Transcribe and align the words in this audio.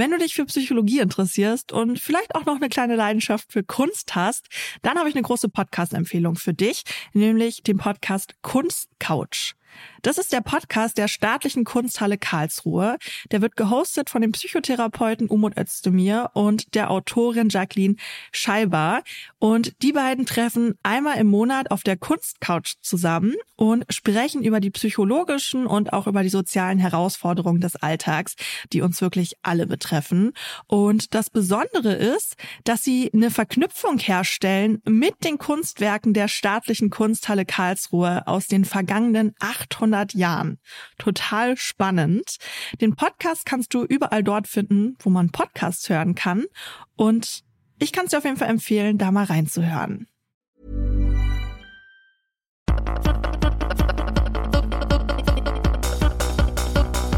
Wenn 0.00 0.12
du 0.12 0.16
dich 0.16 0.34
für 0.34 0.46
Psychologie 0.46 1.00
interessierst 1.00 1.72
und 1.72 2.00
vielleicht 2.00 2.34
auch 2.34 2.46
noch 2.46 2.56
eine 2.56 2.70
kleine 2.70 2.96
Leidenschaft 2.96 3.52
für 3.52 3.62
Kunst 3.62 4.14
hast, 4.14 4.46
dann 4.80 4.96
habe 4.96 5.10
ich 5.10 5.14
eine 5.14 5.20
große 5.20 5.50
Podcast-Empfehlung 5.50 6.36
für 6.36 6.54
dich, 6.54 6.84
nämlich 7.12 7.62
den 7.64 7.76
Podcast 7.76 8.34
Kunstcouch. 8.40 9.56
Das 10.02 10.16
ist 10.16 10.32
der 10.32 10.40
Podcast 10.40 10.96
der 10.96 11.08
Staatlichen 11.08 11.64
Kunsthalle 11.64 12.16
Karlsruhe. 12.16 12.96
Der 13.30 13.42
wird 13.42 13.56
gehostet 13.56 14.08
von 14.08 14.22
dem 14.22 14.32
Psychotherapeuten 14.32 15.28
Umut 15.28 15.58
Özdemir 15.58 16.30
und 16.32 16.74
der 16.74 16.90
Autorin 16.90 17.50
Jacqueline 17.50 17.96
Scheiber. 18.32 19.02
Und 19.38 19.74
die 19.82 19.92
beiden 19.92 20.24
treffen 20.24 20.78
einmal 20.82 21.18
im 21.18 21.26
Monat 21.26 21.70
auf 21.70 21.82
der 21.82 21.96
Kunstcouch 21.96 22.76
zusammen 22.80 23.34
und 23.56 23.84
sprechen 23.90 24.42
über 24.42 24.60
die 24.60 24.70
psychologischen 24.70 25.66
und 25.66 25.92
auch 25.92 26.06
über 26.06 26.22
die 26.22 26.30
sozialen 26.30 26.78
Herausforderungen 26.78 27.60
des 27.60 27.76
Alltags, 27.76 28.36
die 28.72 28.80
uns 28.80 29.02
wirklich 29.02 29.34
alle 29.42 29.66
betreffen. 29.66 30.32
Und 30.66 31.14
das 31.14 31.28
Besondere 31.28 31.92
ist, 31.92 32.36
dass 32.64 32.82
sie 32.82 33.10
eine 33.12 33.30
Verknüpfung 33.30 33.98
herstellen 33.98 34.80
mit 34.86 35.24
den 35.24 35.36
Kunstwerken 35.36 36.14
der 36.14 36.28
Staatlichen 36.28 36.88
Kunsthalle 36.88 37.44
Karlsruhe 37.44 38.26
aus 38.26 38.46
den 38.46 38.64
vergangenen 38.64 39.34
800 39.60 40.14
Jahren. 40.14 40.58
Total 40.98 41.56
spannend. 41.56 42.36
Den 42.80 42.96
Podcast 42.96 43.44
kannst 43.44 43.74
du 43.74 43.84
überall 43.84 44.24
dort 44.24 44.48
finden, 44.48 44.96
wo 45.00 45.10
man 45.10 45.30
Podcasts 45.30 45.88
hören 45.88 46.14
kann. 46.14 46.44
Und 46.96 47.42
ich 47.78 47.92
kann 47.92 48.04
es 48.04 48.10
dir 48.10 48.18
auf 48.18 48.24
jeden 48.24 48.36
Fall 48.36 48.50
empfehlen, 48.50 48.98
da 48.98 49.10
mal 49.10 49.24
reinzuhören. 49.24 50.06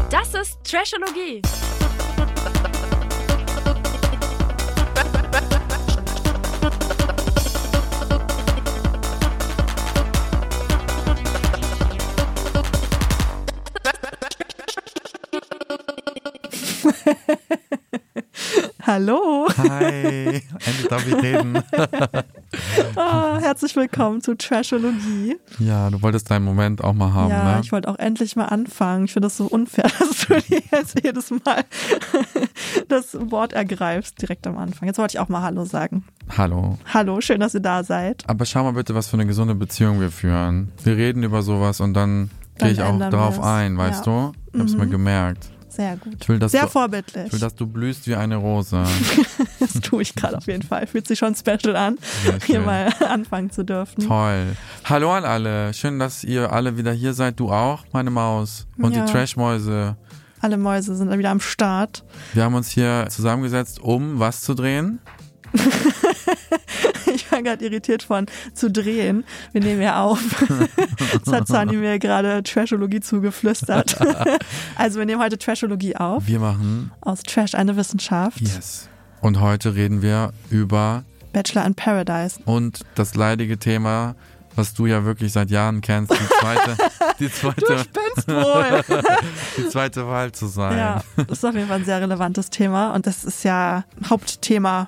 Das 0.09 0.33
ist 0.33 0.63
Trashologie. 0.63 1.41
Hallo. 18.85 19.47
Hi, 19.57 20.41
endlich 20.65 20.87
darf 20.89 21.07
ich 21.07 21.15
reden. 21.15 21.63
Ah, 22.95 23.39
herzlich 23.41 23.75
willkommen 23.75 24.21
zu 24.21 24.35
Trashologie. 24.37 25.37
Ja, 25.57 25.89
du 25.89 25.99
wolltest 26.03 26.29
deinen 26.29 26.45
Moment 26.45 26.83
auch 26.83 26.93
mal 26.93 27.11
haben, 27.11 27.31
ja, 27.31 27.55
ne? 27.55 27.61
ich 27.63 27.71
wollte 27.71 27.87
auch 27.89 27.97
endlich 27.97 28.35
mal 28.35 28.45
anfangen. 28.45 29.05
Ich 29.05 29.13
finde 29.13 29.25
das 29.25 29.37
so 29.37 29.45
unfair, 29.47 29.85
dass 29.99 30.27
du 30.27 30.39
dir 30.39 30.61
jetzt 30.71 31.03
jedes 31.03 31.31
Mal 31.31 31.63
das 32.89 33.17
Wort 33.31 33.53
ergreifst, 33.53 34.21
direkt 34.21 34.45
am 34.45 34.59
Anfang. 34.59 34.87
Jetzt 34.87 34.99
wollte 34.99 35.15
ich 35.15 35.19
auch 35.19 35.29
mal 35.29 35.41
Hallo 35.41 35.65
sagen. 35.65 36.03
Hallo. 36.37 36.77
Hallo, 36.93 37.21
schön, 37.21 37.39
dass 37.39 37.55
ihr 37.55 37.59
da 37.61 37.83
seid. 37.83 38.23
Aber 38.29 38.45
schau 38.45 38.63
mal 38.63 38.73
bitte, 38.73 38.93
was 38.93 39.07
für 39.07 39.17
eine 39.17 39.25
gesunde 39.25 39.55
Beziehung 39.55 39.99
wir 39.99 40.11
führen. 40.11 40.71
Wir 40.83 40.95
reden 40.95 41.23
über 41.23 41.41
sowas 41.41 41.79
und 41.81 41.95
dann, 41.95 42.29
Dann 42.59 42.67
gehe 42.67 42.73
ich 42.73 42.81
auch 42.83 42.99
wir's. 42.99 43.39
ein, 43.39 43.77
weißt 43.79 44.05
Ja. 44.05 44.31
du? 44.31 44.31
Ich 44.53 44.59
hab's 44.61 44.75
mir 44.75 44.85
Mhm. 44.85 44.91
gemerkt. 44.91 45.49
Sehr 45.75 45.97
gut. 45.97 46.15
Ich 46.21 46.29
will, 46.29 46.37
dass 46.39 46.51
Sehr 46.51 46.63
du, 46.63 46.69
vorbildlich. 46.69 47.25
ich 47.27 47.33
will, 47.33 47.39
dass 47.39 47.55
du 47.55 47.65
blühst 47.67 48.07
wie 48.07 48.15
eine 48.15 48.35
Rose. 48.35 48.83
Das 49.59 49.73
tue 49.81 50.01
ich 50.01 50.13
gerade 50.13 50.37
auf 50.37 50.45
jeden 50.47 50.61
Fall. 50.61 50.85
Fühlt 50.87 51.07
sich 51.07 51.17
schon 51.19 51.35
special 51.35 51.75
an, 51.77 51.97
hier 52.45 52.59
mal 52.59 52.89
anfangen 53.09 53.49
zu 53.49 53.63
dürfen. 53.63 54.05
Toll. 54.05 54.55
Hallo 54.83 55.13
an 55.13 55.23
alle. 55.23 55.73
Schön, 55.73 55.99
dass 55.99 56.23
ihr 56.25 56.51
alle 56.51 56.77
wieder 56.77 56.91
hier 56.91 57.13
seid. 57.13 57.39
Du 57.39 57.49
auch, 57.49 57.85
meine 57.93 58.09
Maus. 58.11 58.67
Und 58.77 58.93
Ja. 58.93 59.05
die 59.05 59.11
Trashmäuse. 59.11 59.95
Alle 60.41 60.57
Mäuse 60.57 60.95
sind 60.95 61.17
wieder 61.17 61.29
am 61.31 61.39
Start. 61.39 62.03
Wir 62.33 62.43
haben 62.43 62.55
uns 62.55 62.69
hier 62.69 63.07
zusammengesetzt, 63.09 63.79
um 63.79 64.19
was 64.19 64.41
zu 64.41 64.53
drehen? 64.53 64.99
Ich 67.33 67.37
war 67.37 67.43
gerade 67.43 67.65
irritiert 67.65 68.03
von 68.03 68.27
zu 68.53 68.69
drehen. 68.69 69.23
Wir 69.53 69.61
nehmen 69.61 69.81
ja 69.81 70.03
auf. 70.03 70.19
Das 71.25 71.33
hat 71.33 71.47
Sani 71.47 71.77
mir 71.77 71.97
gerade 71.97 72.43
Trashologie 72.43 72.99
zugeflüstert. 72.99 73.97
Also 74.75 74.99
wir 74.99 75.05
nehmen 75.07 75.19
heute 75.21 75.37
Trashologie 75.39 75.95
auf. 75.95 76.27
Wir 76.27 76.39
machen 76.39 76.91
Aus 77.01 77.23
Trash 77.23 77.55
eine 77.55 77.75
Wissenschaft. 77.75 78.39
Yes. 78.39 78.87
Und 79.21 79.39
heute 79.39 79.73
reden 79.75 80.01
wir 80.03 80.31
über 80.51 81.03
Bachelor 81.31 81.65
in 81.65 81.73
Paradise. 81.73 82.39
und 82.45 82.81
das 82.95 83.15
leidige 83.15 83.57
Thema, 83.57 84.15
was 84.55 84.73
du 84.75 84.85
ja 84.85 85.03
wirklich 85.05 85.31
seit 85.33 85.49
Jahren 85.49 85.81
kennst, 85.81 86.11
die 86.11 86.27
zweite, 86.39 86.77
die 87.19 87.31
zweite, 87.31 87.85
die 89.57 89.67
zweite 89.69 90.07
Wahl 90.07 90.31
zu 90.31 90.45
sein. 90.47 90.77
ja, 90.77 91.01
das 91.15 91.39
ist 91.39 91.45
auf 91.45 91.55
jeden 91.55 91.67
Fall 91.67 91.79
ein 91.79 91.85
sehr 91.85 91.99
relevantes 92.01 92.49
Thema. 92.51 92.93
Und 92.93 93.07
das 93.07 93.23
ist 93.23 93.43
ja 93.43 93.83
Hauptthema 94.07 94.87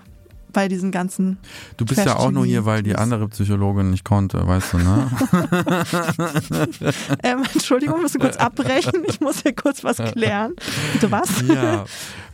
bei 0.56 0.68
diesen 0.70 0.92
ganzen. 0.92 1.38
Du 1.78 1.86
bist 1.86 2.04
ja 2.04 2.16
auch 2.16 2.32
nur 2.32 2.46
hier, 2.46 2.66
weil 2.66 2.82
die 2.82 2.96
andere 2.96 3.28
Psychologin 3.28 3.92
nicht 3.92 4.06
konnte, 4.06 4.48
weißt 4.48 4.74
du, 4.74 4.78
ne? 4.80 5.12
Ähm, 7.24 7.44
Entschuldigung, 7.54 8.02
müssen 8.02 8.20
kurz 8.22 8.38
abbrechen. 8.38 9.04
Ich 9.08 9.20
muss 9.20 9.42
hier 9.42 9.54
kurz 9.54 9.84
was 9.84 9.98
klären. 9.98 10.54
Bitte 10.94 11.12
was? 11.12 11.44
ja. 11.48 11.86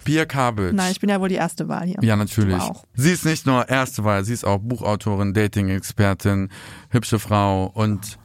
Pia 0.03 0.25
Kabic. 0.25 0.73
Nein, 0.73 0.91
ich 0.91 0.99
bin 0.99 1.09
ja 1.09 1.19
wohl 1.19 1.29
die 1.29 1.35
erste 1.35 1.67
Wahl 1.67 1.87
hier. 1.87 1.97
Ja, 2.01 2.15
natürlich. 2.15 2.57
Du. 2.57 2.73
Sie 2.93 3.11
ist 3.11 3.25
nicht 3.25 3.45
nur 3.45 3.67
erste 3.67 4.03
Wahl, 4.03 4.23
sie 4.23 4.33
ist 4.33 4.45
auch 4.45 4.59
Buchautorin, 4.59 5.33
Dating-Expertin, 5.33 6.49
hübsche 6.89 7.19
Frau 7.19 7.65
und. 7.73 8.17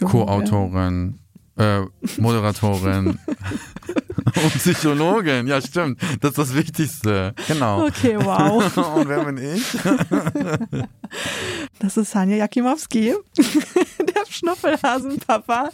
Co-Autorin, 0.00 1.20
äh, 1.60 1.82
Moderatorin 2.18 3.06
und 4.42 4.54
Psychologin. 4.54 5.46
Ja, 5.46 5.60
stimmt. 5.60 6.00
Das 6.20 6.30
ist 6.30 6.38
das 6.38 6.54
Wichtigste. 6.54 7.34
Genau. 7.46 7.86
Okay, 7.86 8.16
wow. 8.18 8.76
Und 8.96 9.08
wer 9.08 9.24
bin 9.24 9.38
ich? 9.38 9.64
Das 11.78 11.96
ist 11.96 12.14
Hanja 12.14 12.36
Jakimowski, 12.36 13.14
Schnuffelhasenpapa. 14.30 15.70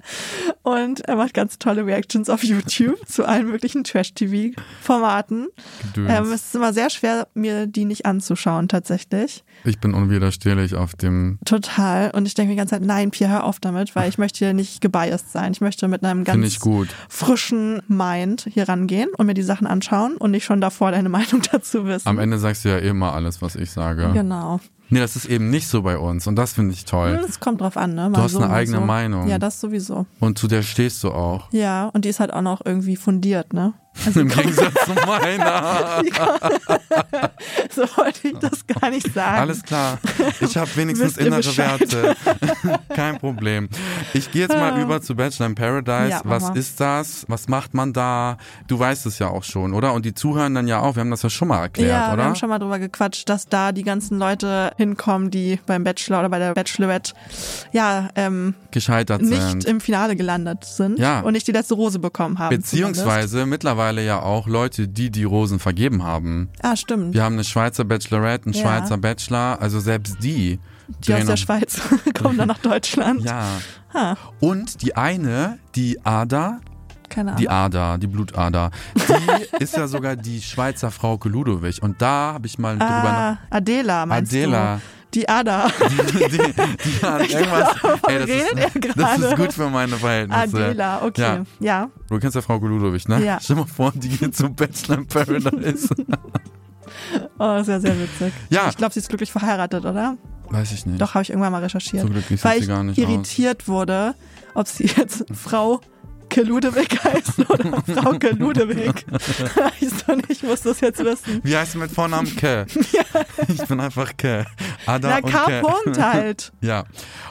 Und 0.62 1.00
er 1.00 1.16
macht 1.16 1.34
ganz 1.34 1.58
tolle 1.58 1.86
Reactions 1.86 2.28
auf 2.28 2.42
YouTube 2.42 3.06
zu 3.06 3.24
allen 3.24 3.48
möglichen 3.48 3.84
Trash-TV-Formaten. 3.84 5.48
Ähm, 5.96 6.24
es 6.32 6.46
ist 6.46 6.54
immer 6.54 6.72
sehr 6.72 6.90
schwer, 6.90 7.28
mir 7.34 7.66
die 7.66 7.84
nicht 7.84 8.06
anzuschauen, 8.06 8.68
tatsächlich. 8.68 9.44
Ich 9.64 9.78
bin 9.78 9.94
unwiderstehlich 9.94 10.74
auf 10.74 10.94
dem, 10.94 11.38
Total. 11.44 12.10
Und 12.10 12.26
ich 12.26 12.34
denke 12.34 12.48
mir 12.48 12.54
die 12.54 12.58
ganze 12.58 12.74
Zeit, 12.74 12.82
nein, 12.82 13.10
Pia, 13.10 13.28
hör 13.28 13.44
auf 13.44 13.60
damit, 13.60 13.94
weil 13.96 14.08
ich 14.08 14.18
möchte 14.18 14.38
hier 14.38 14.54
nicht 14.54 14.80
gebiased 14.80 15.32
sein. 15.32 15.52
Ich 15.52 15.60
möchte 15.60 15.88
mit 15.88 16.04
einem 16.04 16.24
ganz 16.24 16.58
frischen 17.08 17.82
Mind 17.88 18.46
hier 18.50 18.68
rangehen 18.68 19.10
und 19.16 19.26
mir 19.26 19.34
die 19.34 19.42
Sachen 19.42 19.66
anschauen 19.66 20.16
und 20.16 20.30
nicht 20.30 20.44
schon 20.44 20.60
davor 20.60 20.90
deine 20.90 21.08
Meinung 21.16 21.42
dazu 21.50 21.86
wissen. 21.86 22.08
Am 22.08 22.18
Ende 22.18 22.38
sagst 22.38 22.64
du 22.64 22.68
ja 22.68 22.78
immer 22.78 23.12
alles, 23.14 23.42
was 23.42 23.56
ich 23.56 23.70
sage. 23.70 24.10
Genau. 24.12 24.60
Nee, 24.88 25.00
das 25.00 25.16
ist 25.16 25.26
eben 25.26 25.50
nicht 25.50 25.68
so 25.68 25.82
bei 25.82 25.98
uns 25.98 26.26
und 26.26 26.36
das 26.36 26.52
finde 26.52 26.72
ich 26.72 26.84
toll. 26.84 27.20
Es 27.28 27.40
kommt 27.40 27.60
drauf 27.60 27.76
an, 27.76 27.94
ne? 27.94 28.08
Mal 28.08 28.22
hast 28.22 28.32
so, 28.32 28.38
eine 28.40 28.52
eigene 28.52 28.78
so. 28.78 28.84
Meinung. 28.84 29.28
Ja, 29.28 29.38
das 29.38 29.60
sowieso. 29.60 30.06
Und 30.20 30.38
zu 30.38 30.46
der 30.46 30.62
stehst 30.62 31.02
du 31.02 31.10
auch. 31.10 31.52
Ja, 31.52 31.86
und 31.92 32.04
die 32.04 32.08
ist 32.08 32.20
halt 32.20 32.32
auch 32.32 32.42
noch 32.42 32.64
irgendwie 32.64 32.96
fundiert, 32.96 33.52
ne? 33.52 33.74
Also 34.04 34.20
Im 34.20 34.28
Gegensatz 34.28 34.74
zu 34.84 34.92
meiner. 35.06 36.02
so 37.74 37.82
wollte 37.96 38.28
ich 38.28 38.38
das 38.38 38.66
gar 38.66 38.90
nicht 38.90 39.12
sagen. 39.12 39.38
Alles 39.40 39.62
klar. 39.62 39.98
Ich 40.40 40.56
habe 40.56 40.68
wenigstens 40.76 41.16
innere 41.16 41.38
Bescheid? 41.38 41.80
Werte. 41.92 42.14
Kein 42.94 43.18
Problem. 43.18 43.68
Ich 44.12 44.30
gehe 44.30 44.42
jetzt 44.42 44.56
mal 44.56 44.78
über 44.80 45.00
zu 45.02 45.14
Bachelor 45.14 45.46
in 45.46 45.54
Paradise. 45.54 46.10
Ja, 46.10 46.20
Was 46.24 46.50
ist 46.50 46.80
das? 46.80 47.24
Was 47.28 47.48
macht 47.48 47.74
man 47.74 47.92
da? 47.92 48.36
Du 48.68 48.78
weißt 48.78 49.06
es 49.06 49.18
ja 49.18 49.28
auch 49.28 49.44
schon, 49.44 49.72
oder? 49.74 49.92
Und 49.92 50.04
die 50.04 50.14
zuhören 50.14 50.54
dann 50.54 50.68
ja 50.68 50.80
auch. 50.80 50.96
Wir 50.96 51.00
haben 51.00 51.10
das 51.10 51.22
ja 51.22 51.30
schon 51.30 51.48
mal 51.48 51.60
erklärt, 51.62 51.90
ja, 51.90 52.08
wir 52.08 52.14
oder? 52.14 52.24
haben 52.24 52.34
schon 52.36 52.48
mal 52.48 52.58
drüber 52.58 52.78
gequatscht, 52.78 53.28
dass 53.28 53.48
da 53.48 53.72
die 53.72 53.82
ganzen 53.82 54.18
Leute 54.18 54.72
hinkommen, 54.76 55.30
die 55.30 55.58
beim 55.66 55.84
Bachelor 55.84 56.20
oder 56.20 56.28
bei 56.28 56.38
der 56.38 56.54
Bachelorette 56.54 57.12
ja 57.72 58.08
ähm, 58.14 58.54
Gescheitert 58.70 59.22
nicht 59.22 59.40
sind. 59.40 59.64
im 59.64 59.80
Finale 59.80 60.16
gelandet 60.16 60.64
sind 60.64 60.98
Ja. 60.98 61.20
und 61.20 61.32
nicht 61.32 61.46
die 61.48 61.52
letzte 61.52 61.74
Rose 61.74 61.98
bekommen 61.98 62.38
haben. 62.38 62.54
Beziehungsweise 62.56 63.46
mittlerweile 63.46 63.85
ja 63.92 64.20
auch 64.22 64.46
Leute, 64.48 64.88
die 64.88 65.10
die 65.10 65.24
Rosen 65.24 65.58
vergeben 65.58 66.02
haben. 66.04 66.48
Ah, 66.62 66.76
stimmt. 66.76 67.14
Wir 67.14 67.22
haben 67.24 67.34
eine 67.34 67.44
Schweizer 67.44 67.84
Bachelorette, 67.84 68.46
einen 68.46 68.54
Ja. 68.54 68.62
Schweizer 68.62 68.98
Bachelor, 68.98 69.60
also 69.60 69.80
selbst 69.80 70.16
die. 70.22 70.58
die 71.06 71.14
aus 71.14 71.24
der 71.26 71.36
Schweiz 71.36 71.80
kommen 72.20 72.38
dann 72.38 72.48
nach 72.48 72.58
Deutschland. 72.58 73.22
Ja. 73.24 73.44
Ha, 73.94 74.16
Und 74.40 74.82
die 74.82 74.96
eine, 74.96 75.58
die 75.74 76.04
Ada, 76.04 76.60
keine 77.08 77.30
Ahnung. 77.30 77.40
die 77.40 77.48
Ader, 77.48 77.98
die 77.98 78.06
Blutader, 78.08 78.70
die 78.96 79.62
ist 79.62 79.76
ja 79.76 79.86
sogar 79.86 80.16
die 80.16 80.42
Schweizer 80.42 80.90
Frauke 80.90 81.28
Ludowig. 81.28 81.82
Und 81.82 82.02
da 82.02 82.32
habe 82.34 82.46
ich 82.46 82.58
mal 82.58 82.72
drüber 82.76 82.86
ah, 82.86 83.38
Adela, 83.50 84.00
nach. 84.00 84.06
meinst 84.06 84.32
Adela. 84.32 84.76
du? 84.76 84.80
Die 85.16 85.26
Ada. 85.26 85.68
Die, 85.88 86.28
die, 86.28 86.28
die 86.28 87.02
hat 87.02 87.30
irgendwas. 87.30 87.74
Ey, 88.06 88.18
das, 88.18 88.28
ist, 88.28 88.96
das 88.98 89.18
ist 89.18 89.36
gut 89.36 89.52
für 89.54 89.70
meine 89.70 89.96
Verhältnisse. 89.96 90.42
Adela, 90.42 91.02
okay. 91.02 91.22
Ja. 91.22 91.44
Ja. 91.58 91.90
Du 92.10 92.18
kennst 92.18 92.34
ja 92.34 92.42
Frauke 92.42 92.66
Ludowig, 92.66 93.08
ne? 93.08 93.24
Ja. 93.24 93.38
Stell 93.40 93.56
mal 93.56 93.66
vor, 93.66 93.92
die 93.94 94.10
geht 94.10 94.36
zu 94.36 94.50
Bachelor 94.50 94.98
in 94.98 95.06
Paradise. 95.06 95.88
Oh, 97.38 97.62
sehr, 97.62 97.80
sehr 97.80 97.98
witzig. 98.00 98.32
Ja. 98.48 98.68
Ich 98.68 98.76
glaube, 98.76 98.94
sie 98.94 99.00
ist 99.00 99.08
glücklich 99.08 99.30
verheiratet, 99.30 99.84
oder? 99.84 100.16
Weiß 100.48 100.72
ich 100.72 100.86
nicht. 100.86 101.00
Doch, 101.00 101.14
habe 101.14 101.22
ich 101.22 101.30
irgendwann 101.30 101.52
mal 101.52 101.62
recherchiert. 101.62 102.02
So 102.02 102.08
glücklich 102.08 102.42
weil 102.44 102.58
sie 102.58 102.62
ich 102.62 102.68
gar 102.68 102.84
nicht 102.84 102.96
irritiert 102.96 103.68
wurde, 103.68 104.14
ob 104.54 104.66
sie 104.66 104.86
jetzt 104.96 105.24
Frau 105.34 105.80
Ludewig 106.34 107.02
heißen 107.02 107.44
oder 107.46 107.82
Frauke 107.82 108.30
Ludewig. 108.30 109.06
ich, 109.80 109.88
so 109.90 110.14
nicht, 110.14 110.30
ich 110.30 110.42
muss 110.42 110.60
das 110.62 110.80
jetzt 110.80 111.02
wissen. 111.02 111.40
Wie 111.42 111.56
heißt 111.56 111.74
du 111.74 111.78
mit 111.78 111.90
Vornamen 111.90 112.34
Ke? 112.36 112.66
Ich 113.48 113.62
bin 113.66 113.80
einfach 113.80 114.16
Ke. 114.16 114.44
Ada 114.86 115.08
Na, 115.08 115.16
und 115.18 115.32
K. 115.32 115.60
Punkt 115.62 115.98
halt. 116.02 116.52
Ja, 116.60 116.84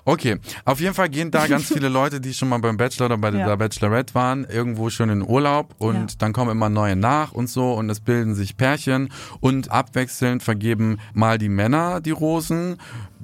okay. 0.06 0.38
Auf 0.66 0.80
jeden 0.80 0.94
Fall 0.94 1.10
gehen 1.10 1.30
da 1.32 1.46
ganz 1.48 1.68
viele 1.68 1.90
Leute, 1.90 2.20
die 2.22 2.34
schon 2.34 2.50
mal 2.50 2.60
beim 2.60 2.78
Bachelor 2.78 3.08
oder 3.08 3.18
bei 3.18 3.30
Ja. 3.32 3.46
der 3.48 3.58
Bachelorette 3.58 4.16
waren, 4.16 4.46
irgendwo 4.46 4.90
schon 4.90 5.10
in 5.10 5.22
Urlaub 5.28 5.76
und 5.78 5.96
Ja. 5.96 6.18
dann 6.20 6.34
kommen 6.34 6.52
immer 6.52 6.70
neue 6.70 6.96
nach 6.96 7.32
und 7.34 7.50
so 7.50 7.74
und 7.74 7.90
es 7.90 8.00
bilden 8.00 8.34
sich 8.36 8.58
Pärchen 8.58 9.10
und 9.40 9.72
abwechselnd 9.72 10.42
vergeben 10.44 11.00
mal 11.14 11.38
die 11.38 11.50
Männer 11.50 12.02
die 12.02 12.12
Rosen. 12.12 12.78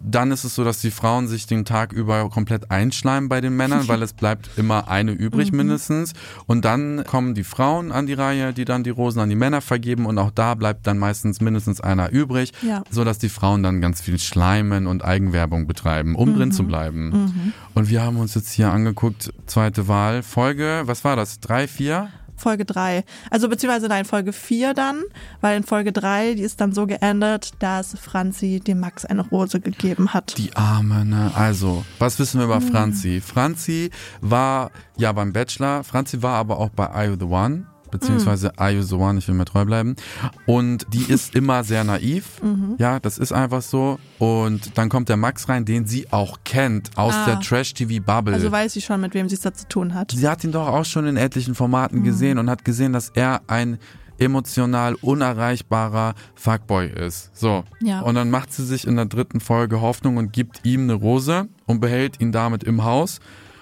Dann 0.04 0.32
ist 0.32 0.44
es 0.44 0.56
so, 0.56 0.64
dass 0.64 0.82
die 0.82 0.92
Frauen 0.92 1.28
sich 1.28 1.46
den 1.46 1.64
Tag 1.66 1.94
über 1.94 2.30
komplett 2.30 2.72
einschleimen 2.72 3.30
bei 3.30 3.40
den 3.42 3.56
Männern, 3.56 3.88
weil 3.88 4.02
es 4.02 4.14
bleibt 4.14 4.50
immer 4.58 4.88
eine 4.88 5.12
Mhm. 5.12 5.18
übrig 5.18 5.52
mindestens. 5.52 6.14
Und 6.48 6.66
dann 6.66 7.04
kommen 7.06 7.34
die 7.34 7.44
Frauen 7.44 7.92
an 7.92 8.08
die 8.08 8.14
Reihe, 8.14 8.54
die 8.54 8.66
dann 8.66 8.84
die 8.84 8.90
Rosen 8.90 9.20
an 9.20 9.30
die 9.30 9.36
Männer 9.36 9.62
vergeben 9.62 10.06
und 10.06 10.18
auch 10.18 10.32
da 10.32 10.56
bleibt 10.56 10.88
dann 10.88 10.98
meistens 10.98 11.42
mindestens 11.42 11.82
einer 11.82 12.12
übrig, 12.12 12.52
Ja. 12.62 12.84
so 12.90 13.04
dass 13.04 13.20
die 13.20 13.30
Frauen 13.30 13.64
dann 13.64 13.82
ganz 13.82 14.02
viel 14.02 14.18
schleimen 14.20 14.88
und 14.88 15.04
Eigenwerbung 15.06 15.68
betreiben, 15.68 16.16
um 16.16 16.30
Mhm. 16.32 16.36
drin 16.36 16.52
zu 16.52 16.64
bleiben. 16.64 17.54
Und 17.74 17.90
wir 17.90 18.02
haben 18.02 18.18
uns 18.18 18.34
jetzt 18.36 18.52
hier 18.52 18.72
angeguckt, 18.72 19.32
zweite 19.46 19.88
Wahl, 19.88 20.24
Folge, 20.24 20.82
was 20.86 21.04
war 21.04 21.16
das? 21.16 21.40
Drei, 21.40 21.68
vier? 21.68 22.10
Folge 22.42 22.66
3. 22.66 23.04
Also 23.30 23.48
beziehungsweise 23.48 23.88
nein, 23.88 24.06
Folge 24.06 24.34
4 24.34 24.74
dann, 24.74 25.04
weil 25.40 25.58
in 25.58 25.64
Folge 25.64 25.92
3, 25.92 26.34
die 26.36 26.42
ist 26.42 26.60
dann 26.60 26.74
so 26.74 26.88
geendet, 26.88 27.52
dass 27.60 27.98
Franzi 28.00 28.60
dem 28.60 28.80
Max 28.80 29.06
eine 29.06 29.22
Rose 29.22 29.60
gegeben 29.62 30.14
hat. 30.14 30.38
Die 30.38 30.56
Arme, 30.56 31.06
ne? 31.06 31.32
Also, 31.36 31.86
was 32.00 32.20
wissen 32.20 32.40
wir 32.40 32.46
über 32.46 32.60
Mhm. 32.60 32.72
Franzi? 32.72 33.22
Franzi 33.22 33.92
war 34.22 34.72
ja 34.98 35.12
beim 35.12 35.32
Bachelor, 35.34 35.84
Franzi 35.84 36.22
war 36.22 36.36
aber 36.36 36.60
auch 36.60 36.70
bei 36.70 37.08
You 37.08 37.16
the 37.20 37.26
One? 37.26 37.66
Beziehungsweise. 37.92 38.58
Are 38.58 38.72
You 38.72 38.82
the 38.82 38.96
One, 38.96 39.20
ich 39.20 39.28
will 39.28 39.36
mir 39.36 39.46
treu 39.46 39.66
bleiben. 39.66 39.96
Und 40.46 40.88
die 40.94 41.04
ist 41.04 41.36
immer 41.36 41.64
sehr 41.64 41.84
naiv. 41.84 42.42
Mhm. 42.42 42.76
Ja, 42.80 43.00
das 43.00 43.18
ist 43.18 43.32
einfach 43.32 43.62
so. 43.62 44.00
Und 44.20 44.78
dann 44.78 44.90
kommt 44.90 45.10
der 45.10 45.18
Max 45.18 45.48
rein, 45.50 45.66
den 45.66 45.86
sie 45.86 46.12
auch 46.12 46.40
kennt 46.44 46.98
aus 46.98 47.14
Ah. 47.14 47.26
der 47.26 47.40
Trash-TV-Bubble. 47.42 48.34
Also 48.34 48.52
weiß 48.52 48.74
sie 48.74 48.82
schon, 48.82 49.02
mit 49.02 49.14
wem 49.14 49.30
sie 49.30 49.36
es 49.36 49.42
da 49.42 49.54
zu 49.54 49.68
tun 49.68 49.94
hat. 49.94 50.12
Sie 50.12 50.28
hat 50.28 50.44
ihn 50.44 50.52
doch 50.52 50.68
auch 50.68 50.86
schon 50.86 51.06
in 51.06 51.18
etlichen 51.18 51.54
Formaten 51.56 52.00
Mhm. 52.00 52.04
gesehen 52.04 52.38
und 52.38 52.50
hat 52.50 52.66
gesehen, 52.66 52.94
dass 52.94 53.10
er 53.10 53.42
ein 53.48 53.78
emotional 54.20 54.96
unerreichbarer 55.02 56.14
Fuckboy 56.36 56.88
ist. 56.88 57.36
So. 57.36 57.64
Ja. 57.82 58.02
Und 58.02 58.16
dann 58.16 58.30
macht 58.30 58.54
sie 58.54 58.64
sich 58.66 58.86
in 58.86 58.96
der 58.96 59.06
dritten 59.06 59.40
Folge 59.40 59.82
Hoffnung 59.82 60.18
und 60.18 60.32
gibt 60.32 60.62
ihm 60.64 60.84
eine 60.84 60.94
Rose 60.94 61.48
und 61.66 61.80
behält 61.80 62.22
ihn 62.22 62.32
damit 62.32 62.64
im 62.64 62.84
Haus 62.84 63.20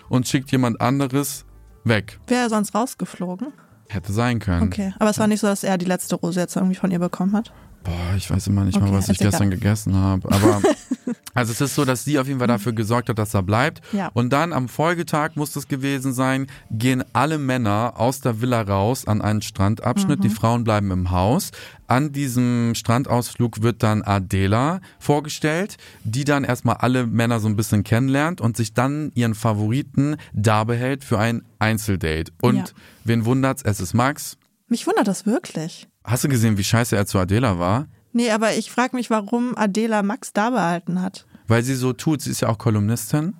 und 0.09 0.27
schickt 0.27 0.51
jemand 0.51 0.81
anderes 0.81 1.45
weg. 1.85 2.19
Wäre 2.27 2.41
er 2.43 2.49
sonst 2.49 2.75
rausgeflogen? 2.75 3.47
Hätte 3.89 4.13
sein 4.13 4.39
können. 4.39 4.63
Okay. 4.67 4.93
Aber 4.99 5.09
es 5.09 5.17
war 5.19 5.27
nicht 5.27 5.39
so, 5.39 5.47
dass 5.47 5.63
er 5.63 5.77
die 5.77 5.85
letzte 5.85 6.15
Rose 6.15 6.39
jetzt 6.39 6.55
irgendwie 6.55 6.75
von 6.75 6.91
ihr 6.91 6.99
bekommen 6.99 7.33
hat. 7.33 7.51
Boah, 7.83 7.93
ich 8.17 8.29
weiß 8.29 8.47
immer 8.47 8.65
nicht 8.65 8.77
mal, 8.79 8.87
Okay, 8.87 8.95
was 8.97 9.09
ich 9.09 9.17
gestern 9.17 9.47
egal. 9.47 9.57
gegessen 9.57 9.95
habe. 9.95 10.29
Aber 10.31 10.61
also 11.33 11.53
es 11.53 11.61
ist 11.61 11.75
so, 11.75 11.85
dass 11.85 12.03
sie 12.03 12.19
auf 12.19 12.27
jeden 12.27 12.39
Fall 12.39 12.47
dafür 12.49 12.73
gesorgt 12.73 13.07
hat, 13.07 13.17
dass 13.17 13.33
er 13.33 13.41
bleibt. 13.41 13.81
Ja. 13.93 14.09
Und 14.13 14.31
dann 14.33 14.51
am 14.51 14.67
Folgetag 14.67 15.31
muss 15.35 15.53
das 15.53 15.67
gewesen 15.69 16.11
sein, 16.13 16.47
gehen 16.71 17.03
alle 17.13 17.37
Männer 17.37 17.93
aus 17.95 18.19
der 18.19 18.41
Villa 18.41 18.61
raus 18.61 19.07
an 19.07 19.21
einen 19.21 19.41
Strandabschnitt. 19.41 20.19
Mhm. 20.19 20.23
Die 20.23 20.29
Frauen 20.29 20.63
bleiben 20.65 20.91
im 20.91 21.09
Haus. 21.09 21.51
An 21.87 22.11
diesem 22.11 22.75
Strandausflug 22.75 23.61
wird 23.63 23.81
dann 23.81 24.03
Adela 24.03 24.81
vorgestellt, 24.99 25.77
die 26.03 26.25
dann 26.25 26.43
erstmal 26.43 26.75
alle 26.77 27.07
Männer 27.07 27.39
so 27.39 27.47
ein 27.47 27.55
bisschen 27.55 27.83
kennenlernt 27.83 28.41
und 28.41 28.57
sich 28.57 28.73
dann 28.73 29.11
ihren 29.15 29.33
Favoriten 29.35 30.17
da 30.33 30.65
behält 30.65 31.03
für 31.05 31.17
ein 31.17 31.43
Einzeldate. 31.59 32.31
Und 32.41 32.55
Ja. 32.57 32.63
Wen 33.09 33.25
wundert's? 33.25 33.61
Es 33.65 33.81
ist 33.81 33.93
Max. 33.93 34.37
Mich 34.69 34.87
wundert 34.87 35.07
das 35.09 35.25
wirklich. 35.25 35.89
Hast 36.05 36.23
du 36.23 36.29
gesehen, 36.29 36.57
wie 36.57 36.63
scheiße 36.63 36.95
er 36.95 37.05
zu 37.05 37.17
Adela 37.19 37.59
war? 37.59 37.87
Nee, 38.13 38.31
aber 38.31 38.53
ich 38.55 38.71
frage 38.71 38.95
mich, 38.95 39.09
warum 39.09 39.57
Adela 39.57 40.01
Max 40.01 40.31
da 40.31 40.51
behalten 40.51 41.01
hat. 41.01 41.25
Weil 41.47 41.63
sie 41.63 41.75
so 41.75 41.91
tut, 41.93 42.21
sie 42.21 42.31
ist 42.31 42.41
ja 42.41 42.47
auch 42.47 42.57
Kolumnistin. 42.57 43.35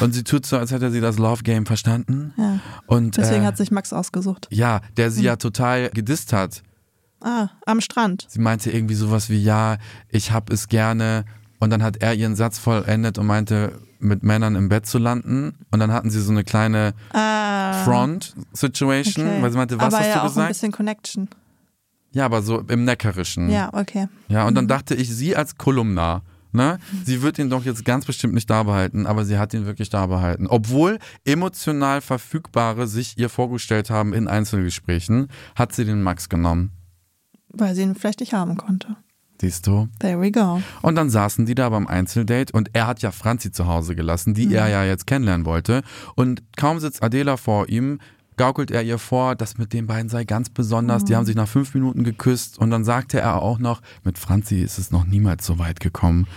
Und 0.00 0.12
sie 0.12 0.24
tut 0.24 0.44
so, 0.44 0.58
als 0.58 0.72
hätte 0.72 0.90
sie 0.90 1.00
das 1.00 1.18
Love 1.18 1.44
Game 1.44 1.66
verstanden. 1.66 2.34
Ja. 2.36 2.58
Und 2.86 3.16
Deswegen 3.16 3.44
äh, 3.44 3.46
hat 3.46 3.56
sich 3.56 3.70
Max 3.70 3.92
ausgesucht. 3.92 4.48
ja, 4.50 4.80
der 4.96 5.10
sie 5.12 5.22
ja 5.22 5.36
total 5.36 5.90
gedisst 5.90 6.32
hat. 6.32 6.62
Ah, 7.20 7.50
am 7.64 7.80
Strand. 7.80 8.26
Sie 8.28 8.40
meinte 8.40 8.72
irgendwie 8.72 8.96
sowas 8.96 9.30
wie, 9.30 9.40
ja, 9.40 9.76
ich 10.08 10.32
hab 10.32 10.50
es 10.50 10.66
gerne. 10.68 11.24
Und 11.60 11.70
dann 11.70 11.82
hat 11.82 11.98
er 11.98 12.14
ihren 12.14 12.34
Satz 12.34 12.58
vollendet 12.58 13.18
und 13.18 13.26
meinte, 13.26 13.78
mit 14.02 14.22
Männern 14.22 14.54
im 14.56 14.68
Bett 14.68 14.86
zu 14.86 14.98
landen. 14.98 15.54
Und 15.70 15.80
dann 15.80 15.92
hatten 15.92 16.10
sie 16.10 16.20
so 16.20 16.30
eine 16.32 16.44
kleine 16.44 16.94
Ah. 17.12 17.84
Front-Situation, 17.84 19.26
okay. 19.26 19.42
weil 19.42 19.50
sie 19.50 19.56
meinte, 19.56 19.78
was 19.78 19.94
aber 19.94 19.98
hast 19.98 20.06
ja 20.08 20.14
du 20.14 20.18
auch 20.20 20.24
ein 20.24 20.28
gesagt? 20.28 20.48
bisschen 20.48 20.72
Connection. 20.72 21.28
Ja, 22.12 22.26
aber 22.26 22.42
so 22.42 22.60
im 22.60 22.84
Neckerischen. 22.84 23.48
Ja, 23.50 23.70
okay. 23.72 24.08
Ja, 24.28 24.46
und 24.46 24.54
dann 24.54 24.68
dachte 24.68 24.94
ich, 24.94 25.08
sie 25.14 25.34
als 25.34 25.56
Kolumna, 25.56 26.22
ne, 26.52 26.78
sie 27.04 27.22
wird 27.22 27.38
ihn 27.38 27.48
doch 27.48 27.64
jetzt 27.64 27.84
ganz 27.86 28.04
bestimmt 28.04 28.34
nicht 28.34 28.50
da 28.50 28.64
behalten, 28.64 29.06
aber 29.06 29.24
sie 29.24 29.38
hat 29.38 29.54
ihn 29.54 29.64
wirklich 29.64 29.88
da 29.88 30.06
behalten. 30.06 30.46
Obwohl 30.46 30.98
emotional 31.24 32.02
Verfügbare 32.02 32.86
sich 32.86 33.16
ihr 33.18 33.30
vorgestellt 33.30 33.88
haben 33.88 34.12
in 34.12 34.28
Einzelgesprächen, 34.28 35.28
hat 35.54 35.72
sie 35.72 35.84
den 35.86 36.02
Max 36.02 36.28
genommen. 36.28 36.72
Weil 37.48 37.74
sie 37.74 37.82
ihn 37.82 37.94
vielleicht 37.94 38.20
nicht 38.20 38.34
haben 38.34 38.56
konnte. 38.58 38.96
Siehst 39.42 39.66
du? 39.66 39.88
There 39.98 40.20
we 40.20 40.30
go. 40.30 40.62
Und 40.82 40.94
dann 40.94 41.10
saßen 41.10 41.46
die 41.46 41.56
da 41.56 41.68
beim 41.68 41.88
Einzeldate 41.88 42.52
und 42.52 42.70
er 42.74 42.86
hat 42.86 43.02
ja 43.02 43.10
Franzi 43.10 43.50
zu 43.50 43.66
Hause 43.66 43.96
gelassen, 43.96 44.34
die 44.34 44.54
er 44.54 44.68
ja 44.68 44.84
jetzt 44.84 45.08
kennenlernen 45.08 45.44
wollte. 45.44 45.82
Und 46.14 46.44
kaum 46.56 46.78
sitzt 46.78 47.02
Adela 47.02 47.36
vor 47.36 47.68
ihm, 47.68 47.98
gaukelt 48.36 48.70
er 48.70 48.84
ihr 48.84 48.98
vor, 48.98 49.34
das 49.34 49.58
mit 49.58 49.72
den 49.72 49.88
beiden 49.88 50.08
sei 50.08 50.22
ganz 50.22 50.48
besonders. 50.48 51.04
Die 51.04 51.16
haben 51.16 51.26
sich 51.26 51.34
nach 51.34 51.48
fünf 51.48 51.74
Minuten 51.74 52.04
geküsst 52.04 52.56
und 52.56 52.70
dann 52.70 52.84
sagte 52.84 53.18
er 53.18 53.42
auch 53.42 53.58
noch, 53.58 53.82
mit 54.04 54.16
Franzi 54.16 54.60
ist 54.60 54.78
es 54.78 54.92
noch 54.92 55.04
niemals 55.04 55.44
so 55.44 55.58
weit 55.58 55.80
gekommen. 55.80 56.28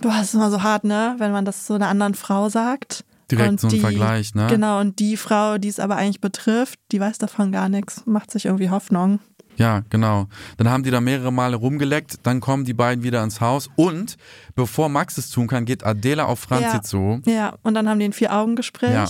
Boah, 0.00 0.12
das 0.18 0.28
ist 0.28 0.34
immer 0.34 0.52
so 0.52 0.62
hart, 0.62 0.84
ne? 0.84 1.16
Wenn 1.18 1.32
man 1.32 1.44
das 1.44 1.66
so 1.66 1.74
einer 1.74 1.88
anderen 1.88 2.14
Frau 2.14 2.48
sagt. 2.48 3.04
Direkt 3.32 3.50
und 3.50 3.60
so 3.60 3.66
ein 3.66 3.72
die, 3.72 3.80
Vergleich, 3.80 4.36
ne? 4.36 4.46
Genau, 4.48 4.78
und 4.78 5.00
die 5.00 5.16
Frau, 5.16 5.58
die 5.58 5.68
es 5.68 5.80
aber 5.80 5.96
eigentlich 5.96 6.20
betrifft, 6.20 6.78
die 6.92 7.00
weiß 7.00 7.18
davon 7.18 7.50
gar 7.50 7.68
nichts, 7.68 8.02
macht 8.06 8.30
sich 8.30 8.44
irgendwie 8.44 8.70
Hoffnung. 8.70 9.18
Ja, 9.56 9.82
genau. 9.90 10.26
Dann 10.56 10.70
haben 10.70 10.82
die 10.82 10.90
da 10.90 11.00
mehrere 11.00 11.32
Male 11.32 11.56
rumgeleckt, 11.56 12.20
dann 12.26 12.40
kommen 12.40 12.64
die 12.64 12.72
beiden 12.74 13.04
wieder 13.04 13.22
ins 13.22 13.40
Haus 13.40 13.68
und 13.76 14.16
bevor 14.54 14.88
Max 14.88 15.18
es 15.18 15.30
tun 15.30 15.46
kann, 15.46 15.64
geht 15.64 15.84
Adela 15.84 16.24
auf 16.24 16.40
Franzi 16.40 16.76
Ja. 16.76 16.82
zu. 16.82 17.20
Ja, 17.26 17.54
und 17.62 17.74
dann 17.74 17.88
haben 17.88 17.98
die 17.98 18.06
ein 18.06 18.12
Vier-Augen-Gespräch. 18.12 18.92
Ja. 18.92 19.06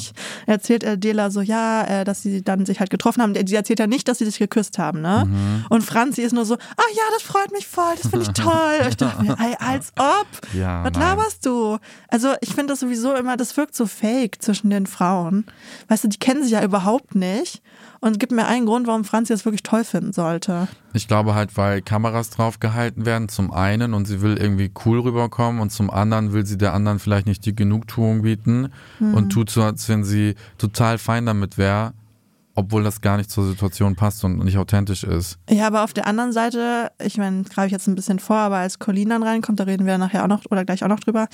Erzählt 0.47 0.85
Adela 0.85 1.31
so, 1.31 1.41
ja, 1.41 1.85
äh, 1.85 2.05
dass 2.05 2.23
sie 2.23 2.43
dann 2.43 2.67
sich 2.67 2.81
halt 2.81 2.91
getroffen 2.91 3.23
haben. 3.23 3.35
Die 3.35 3.55
erzählt 3.55 3.79
ja 3.79 3.87
nicht, 3.87 4.09
dass 4.09 4.19
sie 4.19 4.25
sich 4.25 4.39
geküsst 4.39 4.79
haben, 4.79 5.00
ne? 5.00 5.25
Mhm. 5.27 5.65
Und 5.69 5.83
Franzi 5.83 6.23
ist 6.23 6.33
nur 6.33 6.45
so, 6.45 6.55
ah 6.55 6.83
ja, 6.95 7.03
das 7.12 7.23
freut 7.23 7.53
mich 7.53 7.67
voll, 7.67 7.95
das 8.00 8.11
finde 8.11 8.27
ich 8.27 8.33
toll. 8.33 8.87
ich 8.88 8.97
dachte 8.97 9.23
mir, 9.23 9.37
ey, 9.38 9.55
als 9.59 9.93
ob. 9.99 10.26
Ja, 10.55 10.85
Was 10.85 10.93
nein. 10.93 11.00
laberst 11.02 11.47
du? 11.47 11.78
Also 12.09 12.35
ich 12.40 12.50
finde 12.55 12.73
das 12.73 12.81
sowieso 12.81 13.14
immer, 13.14 13.37
das 13.37 13.57
wirkt 13.57 13.75
so 13.75 13.87
fake 13.87 14.43
zwischen 14.43 14.71
den 14.71 14.87
Frauen. 14.87 15.47
Weißt 15.88 16.05
du, 16.05 16.09
die 16.09 16.19
kennen 16.19 16.43
sich 16.43 16.52
ja 16.52 16.62
überhaupt 16.62 17.14
nicht. 17.14 17.62
Und 18.04 18.18
gibt 18.18 18.32
mir 18.32 18.47
einen 18.47 18.66
Grund, 18.66 18.88
warum 18.88 19.04
Franzi 19.04 19.32
das 19.32 19.44
wirklich 19.44 19.62
toll 19.62 19.85
finden 19.85 20.12
sollte. 20.12 20.66
Ich 20.92 21.06
glaube 21.06 21.37
halt, 21.37 21.56
weil 21.56 21.82
Kameras 21.82 22.30
drauf 22.30 22.59
gehalten 22.59 23.06
werden, 23.06 23.28
zum 23.28 23.52
einen 23.52 23.94
und 23.94 24.06
sie 24.06 24.21
will 24.21 24.37
irgendwie 24.37 24.73
cool 24.85 24.99
rüberkommen 24.99 25.61
und 25.61 25.71
zum 25.71 25.88
anderen 25.88 26.32
will 26.32 26.44
sie 26.44 26.59
der 26.59 26.75
anderen 26.75 26.99
vielleicht 26.99 27.26
nicht 27.26 27.47
die 27.47 27.54
Genugtuung 27.54 28.23
bieten 28.23 28.73
Mhm. 28.99 29.14
und 29.14 29.28
tut 29.30 29.50
so, 29.50 29.62
als 29.62 29.88
wenn 29.88 30.02
sie 30.02 30.35
total 30.59 30.99
fein 30.99 31.26
damit 31.26 31.59
wäre, 31.59 31.92
obwohl 32.54 32.82
das 32.82 33.00
gar 33.00 33.16
nicht 33.16 33.30
zur 33.30 33.47
Situation 33.47 33.97
passt 33.97 34.25
und 34.25 34.38
nicht 34.44 34.59
authentisch 34.59 35.04
ist. 35.04 35.38
Ja, 35.49 35.66
aber 35.66 35.85
auf 35.85 35.92
der 35.92 36.06
anderen 36.06 36.32
Seite, 36.32 36.90
ich 37.02 37.16
meine, 37.16 37.44
greife 37.44 37.66
ich 37.66 37.73
jetzt 37.73 37.87
ein 37.87 37.94
bisschen 37.94 38.18
vor, 38.18 38.37
aber 38.37 38.56
als 38.56 38.78
Colleen 38.78 39.09
dann 39.09 39.23
reinkommt, 39.23 39.59
da 39.59 39.64
reden 39.64 39.87
wir 39.87 39.97
nachher 39.99 40.25
auch 40.25 40.28
noch 40.28 40.44
oder 40.50 40.64
gleich 40.64 40.85
auch 40.85 40.88
noch 40.88 41.00
drüber, 41.00 41.28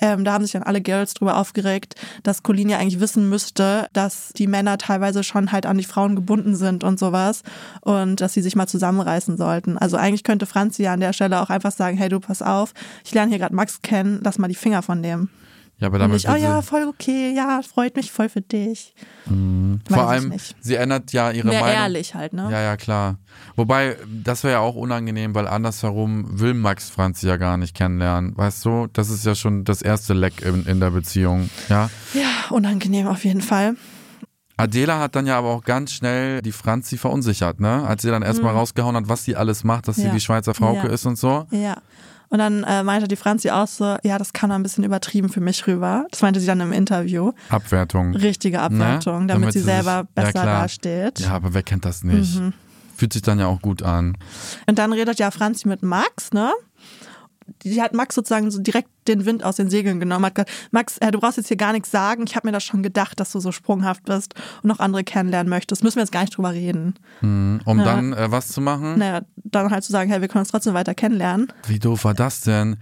ähm, 0.00 0.24
da 0.24 0.32
haben 0.32 0.44
sich 0.44 0.52
dann 0.52 0.62
alle 0.62 0.80
Girls 0.80 1.14
drüber 1.14 1.36
aufgeregt, 1.36 1.94
dass 2.22 2.42
Colleen 2.42 2.68
ja 2.68 2.78
eigentlich 2.78 3.00
wissen 3.00 3.28
müsste, 3.28 3.88
dass 3.92 4.32
die 4.36 4.46
Männer 4.46 4.78
teilweise 4.78 5.22
schon 5.22 5.52
halt 5.52 5.66
an 5.66 5.78
die 5.78 5.84
Frauen 5.84 6.16
gebunden 6.16 6.56
sind 6.56 6.82
und 6.84 6.98
sowas 6.98 7.42
und 7.80 8.20
dass 8.20 8.32
sie 8.32 8.42
sich 8.42 8.56
mal 8.56 8.66
zusammenreißen 8.66 9.36
sollten. 9.36 9.78
Also 9.78 9.96
eigentlich 9.96 10.24
könnte 10.24 10.46
Franzi 10.46 10.82
ja 10.82 10.92
an 10.92 11.00
der 11.00 11.12
Stelle 11.12 11.40
auch 11.40 11.50
einfach 11.50 11.72
sagen, 11.72 11.96
hey 11.96 12.08
du, 12.08 12.20
pass 12.20 12.42
auf, 12.42 12.72
ich 13.04 13.14
lerne 13.14 13.30
hier 13.30 13.38
gerade 13.38 13.54
Max 13.54 13.82
kennen, 13.82 14.20
lass 14.22 14.38
mal 14.38 14.48
die 14.48 14.54
Finger 14.54 14.82
von 14.82 15.02
dem. 15.02 15.28
Ja, 15.84 15.88
aber 15.88 15.98
damit 15.98 16.14
nicht, 16.14 16.28
oh 16.28 16.34
sie- 16.34 16.40
ja, 16.42 16.62
voll 16.62 16.84
okay, 16.88 17.32
ja, 17.36 17.60
freut 17.62 17.94
mich 17.96 18.10
voll 18.10 18.28
für 18.30 18.40
dich. 18.40 18.94
Weiß 19.26 19.34
vor 19.88 19.96
ich 20.04 20.08
allem, 20.10 20.34
sie 20.60 20.74
ändert 20.76 21.12
ja 21.12 21.30
ihre 21.30 21.48
Mehr 21.48 21.60
Meinung. 21.60 21.76
ehrlich 21.78 22.14
halt, 22.14 22.32
ne? 22.32 22.48
Ja, 22.50 22.60
ja, 22.62 22.76
klar. 22.76 23.18
Wobei, 23.54 23.96
das 24.06 24.44
wäre 24.44 24.54
ja 24.54 24.58
auch 24.60 24.74
unangenehm, 24.76 25.34
weil 25.34 25.46
andersherum 25.46 26.40
will 26.40 26.54
Max 26.54 26.88
Franzi 26.90 27.26
ja 27.26 27.36
gar 27.36 27.56
nicht 27.56 27.74
kennenlernen. 27.76 28.36
Weißt 28.36 28.64
du, 28.64 28.86
das 28.92 29.10
ist 29.10 29.26
ja 29.26 29.34
schon 29.34 29.64
das 29.64 29.82
erste 29.82 30.14
Leck 30.14 30.40
in, 30.42 30.64
in 30.66 30.80
der 30.80 30.90
Beziehung. 30.90 31.50
Ja. 31.68 31.90
Ja, 32.14 32.50
unangenehm 32.50 33.06
auf 33.06 33.24
jeden 33.24 33.42
Fall. 33.42 33.76
Adela 34.56 35.00
hat 35.00 35.16
dann 35.16 35.26
ja 35.26 35.36
aber 35.36 35.48
auch 35.50 35.64
ganz 35.64 35.92
schnell 35.92 36.40
die 36.40 36.52
Franzi 36.52 36.96
verunsichert, 36.96 37.58
ne? 37.60 37.84
Als 37.86 38.02
sie 38.02 38.10
dann 38.10 38.22
erstmal 38.22 38.54
rausgehauen 38.54 38.94
hat, 38.96 39.08
was 39.08 39.24
sie 39.24 39.34
alles 39.36 39.64
macht, 39.64 39.88
dass 39.88 39.96
sie 39.96 40.02
Mhm. 40.02 40.08
Ja. 40.08 40.14
die 40.14 40.20
Schweizer 40.20 40.54
Frauke 40.54 40.86
Ja. 40.86 40.92
ist 40.92 41.04
und 41.06 41.18
so. 41.18 41.46
Ja. 41.50 41.76
Und 42.34 42.40
dann 42.40 42.64
äh, 42.64 42.82
meinte 42.82 43.06
die 43.06 43.14
Franzi 43.14 43.50
auch 43.50 43.68
so, 43.68 43.96
ja, 44.02 44.18
das 44.18 44.32
kam 44.32 44.50
ein 44.50 44.64
bisschen 44.64 44.82
übertrieben 44.82 45.28
für 45.28 45.40
mich 45.40 45.68
rüber. 45.68 46.04
Das 46.10 46.20
meinte 46.20 46.40
sie 46.40 46.46
dann 46.48 46.58
im 46.60 46.72
Interview. 46.72 47.30
Abwertung. 47.48 48.16
Richtige 48.16 48.60
Abwertung, 48.60 49.20
Ne? 49.20 49.26
damit, 49.28 49.42
Damit 49.42 49.52
sie 49.52 49.60
selber 49.60 49.82
sich- 50.00 50.16
ja, 50.16 50.22
besser 50.24 50.32
klar. 50.32 50.62
dasteht. 50.62 51.20
Ja, 51.20 51.30
aber 51.30 51.54
wer 51.54 51.62
kennt 51.62 51.84
das 51.84 52.02
nicht? 52.02 52.40
Mhm. 52.40 52.52
Fühlt 52.96 53.12
sich 53.12 53.22
dann 53.22 53.38
ja 53.38 53.46
auch 53.46 53.62
gut 53.62 53.84
an. 53.84 54.16
Und 54.66 54.80
dann 54.80 54.92
redet 54.92 55.20
ja 55.20 55.30
Franzi 55.30 55.68
mit 55.68 55.84
Max, 55.84 56.32
ne? 56.32 56.52
Die 57.62 57.80
hat 57.82 57.92
Max 57.94 58.14
sozusagen 58.14 58.50
so 58.50 58.60
direkt 58.60 58.88
den 59.08 59.24
Wind 59.26 59.44
aus 59.44 59.56
den 59.56 59.68
Segeln 59.70 60.00
genommen. 60.00 60.24
Hat 60.26 60.34
gesagt, 60.34 60.50
Max, 60.70 60.98
äh, 60.98 61.10
du 61.10 61.18
brauchst 61.20 61.36
jetzt 61.36 61.48
hier 61.48 61.56
gar 61.56 61.72
nichts 61.72 61.90
sagen. 61.90 62.24
Ich 62.26 62.36
habe 62.36 62.48
mir 62.48 62.52
das 62.52 62.64
schon 62.64 62.82
gedacht, 62.82 63.20
dass 63.20 63.32
du 63.32 63.40
so 63.40 63.52
sprunghaft 63.52 64.04
bist 64.04 64.34
und 64.62 64.68
noch 64.68 64.78
andere 64.80 65.04
kennenlernen 65.04 65.50
möchtest. 65.50 65.82
Müssen 65.84 65.96
wir 65.96 66.02
jetzt 66.02 66.12
gar 66.12 66.22
nicht 66.22 66.36
drüber 66.36 66.52
reden. 66.52 66.94
Um 67.22 67.60
Ja. 67.66 67.84
dann 67.84 68.12
äh, 68.12 68.30
was 68.30 68.48
zu 68.48 68.60
machen? 68.60 68.98
Naja, 68.98 69.22
dann 69.36 69.70
halt 69.70 69.84
zu 69.84 69.92
sagen, 69.92 70.10
hey, 70.10 70.20
wir 70.20 70.28
können 70.28 70.40
uns 70.40 70.50
trotzdem 70.50 70.74
weiter 70.74 70.94
kennenlernen. 70.94 71.52
Wie 71.66 71.78
doof 71.78 72.04
war 72.04 72.14
das 72.14 72.40
denn? 72.40 72.76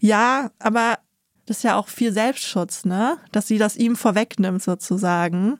Ja, 0.00 0.50
aber 0.58 0.98
das 1.46 1.58
ist 1.58 1.62
ja 1.64 1.76
auch 1.76 1.88
viel 1.88 2.12
Selbstschutz, 2.12 2.84
ne? 2.84 3.16
Dass 3.32 3.46
sie 3.48 3.58
das 3.58 3.76
ihm 3.76 3.96
vorwegnimmt 3.96 4.62
sozusagen 4.62 5.58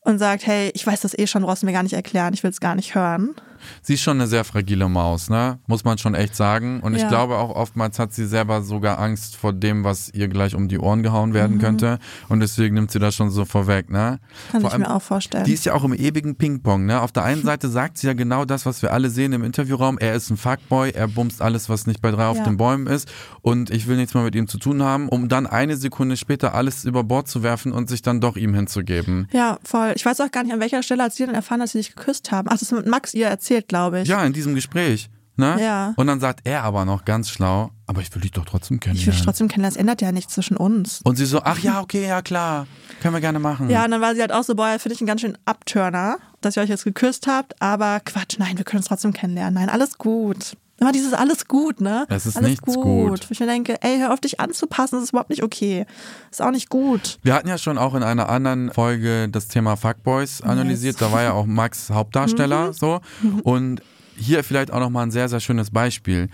und 0.00 0.18
sagt, 0.18 0.46
hey, 0.46 0.70
ich 0.74 0.86
weiß 0.86 1.00
das 1.00 1.18
eh 1.18 1.26
schon, 1.26 1.42
brauchst 1.42 1.62
du 1.62 1.66
mir 1.66 1.72
gar 1.72 1.82
nicht 1.82 1.94
erklären, 1.94 2.32
ich 2.34 2.42
will 2.42 2.50
es 2.50 2.60
gar 2.60 2.74
nicht 2.76 2.94
hören. 2.94 3.34
Sie 3.82 3.94
ist 3.94 4.02
schon 4.02 4.16
eine 4.18 4.26
sehr 4.26 4.44
fragile 4.44 4.88
Maus, 4.88 5.28
ne? 5.30 5.58
Muss 5.66 5.84
man 5.84 5.98
schon 5.98 6.14
echt 6.14 6.34
sagen. 6.36 6.80
Und 6.80 6.94
ich 6.94 7.02
Ja. 7.02 7.08
glaube 7.08 7.36
auch 7.36 7.54
oftmals 7.54 7.98
hat 7.98 8.12
sie 8.12 8.26
selber 8.26 8.62
sogar 8.62 8.98
Angst 8.98 9.36
vor 9.36 9.52
dem, 9.52 9.84
was 9.84 10.08
ihr 10.14 10.28
gleich 10.28 10.54
um 10.54 10.68
die 10.68 10.78
Ohren 10.78 11.02
gehauen 11.02 11.30
Mhm. 11.30 11.34
werden 11.34 11.58
könnte. 11.58 11.98
Und 12.28 12.40
deswegen 12.40 12.74
nimmt 12.74 12.90
sie 12.90 12.98
das 12.98 13.14
schon 13.14 13.30
so 13.30 13.44
vorweg, 13.44 13.90
ne? 13.90 14.18
Kann 14.52 14.60
Vor 14.62 14.72
ich 14.72 14.78
mir 14.78 14.90
auch 14.94 15.02
vorstellen. 15.02 15.44
Die 15.44 15.52
ist 15.52 15.64
ja 15.64 15.74
auch 15.74 15.84
im 15.84 15.94
ewigen 15.94 16.36
Ping-Pong, 16.36 16.86
ne? 16.86 17.00
Auf 17.00 17.12
der 17.12 17.24
einen 17.24 17.42
Seite 17.44 17.68
sagt 17.68 17.98
sie 17.98 18.06
ja 18.06 18.12
genau 18.12 18.44
das, 18.44 18.66
was 18.66 18.82
wir 18.82 18.92
alle 18.92 19.10
sehen 19.10 19.32
im 19.32 19.44
Interviewraum. 19.44 19.98
Er 19.98 20.14
ist 20.14 20.30
ein 20.30 20.36
Fuckboy, 20.36 20.90
er 20.90 21.08
bumst 21.08 21.40
alles, 21.42 21.68
was 21.68 21.86
nicht 21.86 22.00
bei 22.02 22.10
drei 22.10 22.26
auf 22.26 22.38
Ja. 22.38 22.44
den 22.44 22.56
Bäumen 22.56 22.86
ist. 22.86 23.08
Und 23.42 23.70
ich 23.70 23.86
will 23.86 23.96
nichts 23.96 24.14
mehr 24.14 24.22
mit 24.24 24.34
ihm 24.34 24.48
zu 24.48 24.58
tun 24.58 24.82
haben, 24.82 25.08
um 25.08 25.28
dann 25.28 25.46
eine 25.46 25.76
Sekunde 25.76 26.16
später 26.16 26.54
alles 26.54 26.84
über 26.84 27.04
Bord 27.04 27.28
zu 27.28 27.42
werfen 27.42 27.72
und 27.72 27.88
sich 27.88 28.02
dann 28.02 28.20
doch 28.20 28.36
ihm 28.36 28.54
hinzugeben. 28.54 29.28
Ja, 29.32 29.58
voll. 29.64 29.92
Ich 29.96 30.04
weiß 30.04 30.20
auch 30.20 30.30
gar 30.30 30.42
nicht, 30.42 30.52
an 30.52 30.60
welcher 30.60 30.82
Stelle 30.82 31.04
hat 31.04 31.14
sie 31.14 31.24
denn 31.24 31.34
erfahren, 31.34 31.60
dass 31.60 31.72
sie 31.72 31.78
sich 31.78 31.94
geküsst 31.96 32.30
haben. 32.32 32.48
Ach, 32.48 32.52
das 32.52 32.62
ist 32.62 32.72
mit 32.72 32.86
Max 32.86 33.14
ihr 33.14 33.26
erzählt, 33.28 33.55
glaube 33.62 34.00
ich. 34.00 34.08
Ja, 34.08 34.24
in 34.24 34.32
diesem 34.32 34.54
Gespräch. 34.54 35.10
Ne? 35.38 35.58
Ja. 35.60 35.92
Und 35.96 36.06
dann 36.06 36.18
sagt 36.18 36.40
er 36.44 36.62
aber 36.62 36.86
noch 36.86 37.04
ganz 37.04 37.28
schlau, 37.28 37.70
aber 37.86 38.00
ich 38.00 38.14
will 38.14 38.22
dich 38.22 38.30
doch 38.30 38.46
trotzdem 38.46 38.78
Ich 38.78 38.86
will 38.86 38.92
dich 38.94 39.02
kennenlernen. 39.02 39.24
trotzdem 39.26 39.48
kennenlernen, 39.48 39.74
das 39.74 39.80
ändert 39.80 40.00
ja 40.00 40.10
nichts 40.10 40.32
zwischen 40.32 40.56
uns. 40.56 41.02
und 41.04 41.16
sie 41.16 41.26
so, 41.26 41.42
ach 41.42 41.58
ja, 41.58 41.82
okay, 41.82 42.08
ja 42.08 42.22
klar, 42.22 42.66
können 43.02 43.12
wir 43.12 43.20
gerne 43.20 43.38
machen. 43.38 43.68
Ja, 43.68 43.84
und 43.84 43.90
dann 43.90 44.00
war 44.00 44.14
sie 44.14 44.22
halt 44.22 44.32
auch 44.32 44.44
so, 44.44 44.54
boah, 44.54 44.78
finde 44.78 44.94
ich 44.94 45.00
einen 45.02 45.08
ganz 45.08 45.20
schön 45.20 45.36
Abturner, 45.44 46.16
dass 46.40 46.56
ihr 46.56 46.62
euch 46.62 46.70
jetzt 46.70 46.84
geküsst 46.84 47.26
habt, 47.26 47.60
aber 47.60 48.00
Quatsch, 48.00 48.38
nein, 48.38 48.56
wir 48.56 48.64
können 48.64 48.78
uns 48.78 48.88
trotzdem 48.88 49.12
kennenlernen. 49.12 49.52
Nein, 49.54 49.68
alles 49.68 49.98
gut. 49.98 50.56
Immer 50.78 50.92
dieses 50.92 51.14
alles 51.14 51.48
gut, 51.48 51.80
ne? 51.80 52.06
Es 52.10 52.26
ist 52.26 52.36
alles 52.36 52.50
nichts 52.50 52.74
gut. 52.74 53.28
Wo 53.28 53.30
ich 53.30 53.40
mir 53.40 53.46
denke, 53.46 53.82
ey, 53.82 53.98
hör 53.98 54.12
auf 54.12 54.20
dich 54.20 54.40
anzupassen, 54.40 54.96
das 54.96 55.04
ist 55.04 55.10
überhaupt 55.10 55.30
nicht 55.30 55.42
okay. 55.42 55.86
Ist 56.30 56.42
auch 56.42 56.50
nicht 56.50 56.68
gut. 56.68 57.18
Wir 57.22 57.34
hatten 57.34 57.48
ja 57.48 57.56
schon 57.56 57.78
auch 57.78 57.94
in 57.94 58.02
einer 58.02 58.28
anderen 58.28 58.70
Folge 58.72 59.28
das 59.30 59.48
Thema 59.48 59.76
Fuckboys 59.76 60.42
analysiert. 60.42 61.00
Da 61.00 61.12
war 61.12 61.22
ja 61.22 61.32
auch 61.32 61.46
Max 61.46 61.88
Hauptdarsteller 61.94 62.74
so. 62.74 63.00
Und 63.42 63.80
hier 64.16 64.44
vielleicht 64.44 64.70
auch 64.70 64.80
nochmal 64.80 65.06
ein 65.06 65.10
sehr, 65.10 65.28
sehr 65.28 65.40
schönes 65.40 65.70
Beispiel. 65.70 66.28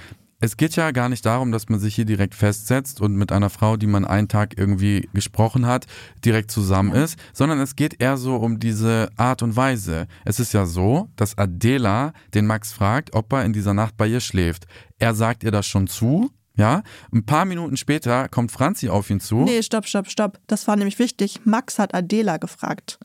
Es 0.44 0.56
geht 0.56 0.74
ja 0.74 0.90
gar 0.90 1.08
nicht 1.08 1.24
darum, 1.24 1.52
dass 1.52 1.68
man 1.68 1.78
sich 1.78 1.94
hier 1.94 2.04
direkt 2.04 2.34
festsetzt 2.34 3.00
und 3.00 3.14
mit 3.14 3.30
einer 3.30 3.48
Frau, 3.48 3.76
die 3.76 3.86
man 3.86 4.04
einen 4.04 4.26
Tag 4.26 4.58
irgendwie 4.58 5.08
gesprochen 5.12 5.66
hat, 5.66 5.86
direkt 6.24 6.50
zusammen 6.50 6.92
ist, 6.92 7.16
sondern 7.32 7.60
es 7.60 7.76
geht 7.76 8.02
eher 8.02 8.16
so 8.16 8.34
um 8.34 8.58
diese 8.58 9.10
Art 9.16 9.44
und 9.44 9.54
Weise. 9.54 10.08
Es 10.24 10.40
ist 10.40 10.52
ja 10.52 10.66
so, 10.66 11.08
dass 11.14 11.38
Adela 11.38 12.12
den 12.34 12.48
Max 12.48 12.72
fragt, 12.72 13.14
ob 13.14 13.32
er 13.32 13.44
in 13.44 13.52
dieser 13.52 13.72
Nacht 13.72 13.96
bei 13.96 14.08
ihr 14.08 14.18
schläft. 14.18 14.66
Er 14.98 15.14
sagt 15.14 15.44
ihr 15.44 15.52
das 15.52 15.64
schon 15.64 15.86
zu, 15.86 16.32
ja. 16.56 16.82
Ein 17.12 17.24
paar 17.24 17.44
Minuten 17.44 17.76
später 17.76 18.28
kommt 18.28 18.50
Franzi 18.50 18.88
auf 18.88 19.10
ihn 19.10 19.20
zu. 19.20 19.44
Nee, 19.44 19.62
stopp, 19.62 19.86
stopp, 19.86 20.10
stopp. 20.10 20.40
Das 20.48 20.66
war 20.66 20.74
nämlich 20.74 20.98
wichtig. 20.98 21.38
Max 21.44 21.78
hat 21.78 21.94
Adela 21.94 22.38
gefragt. 22.38 22.98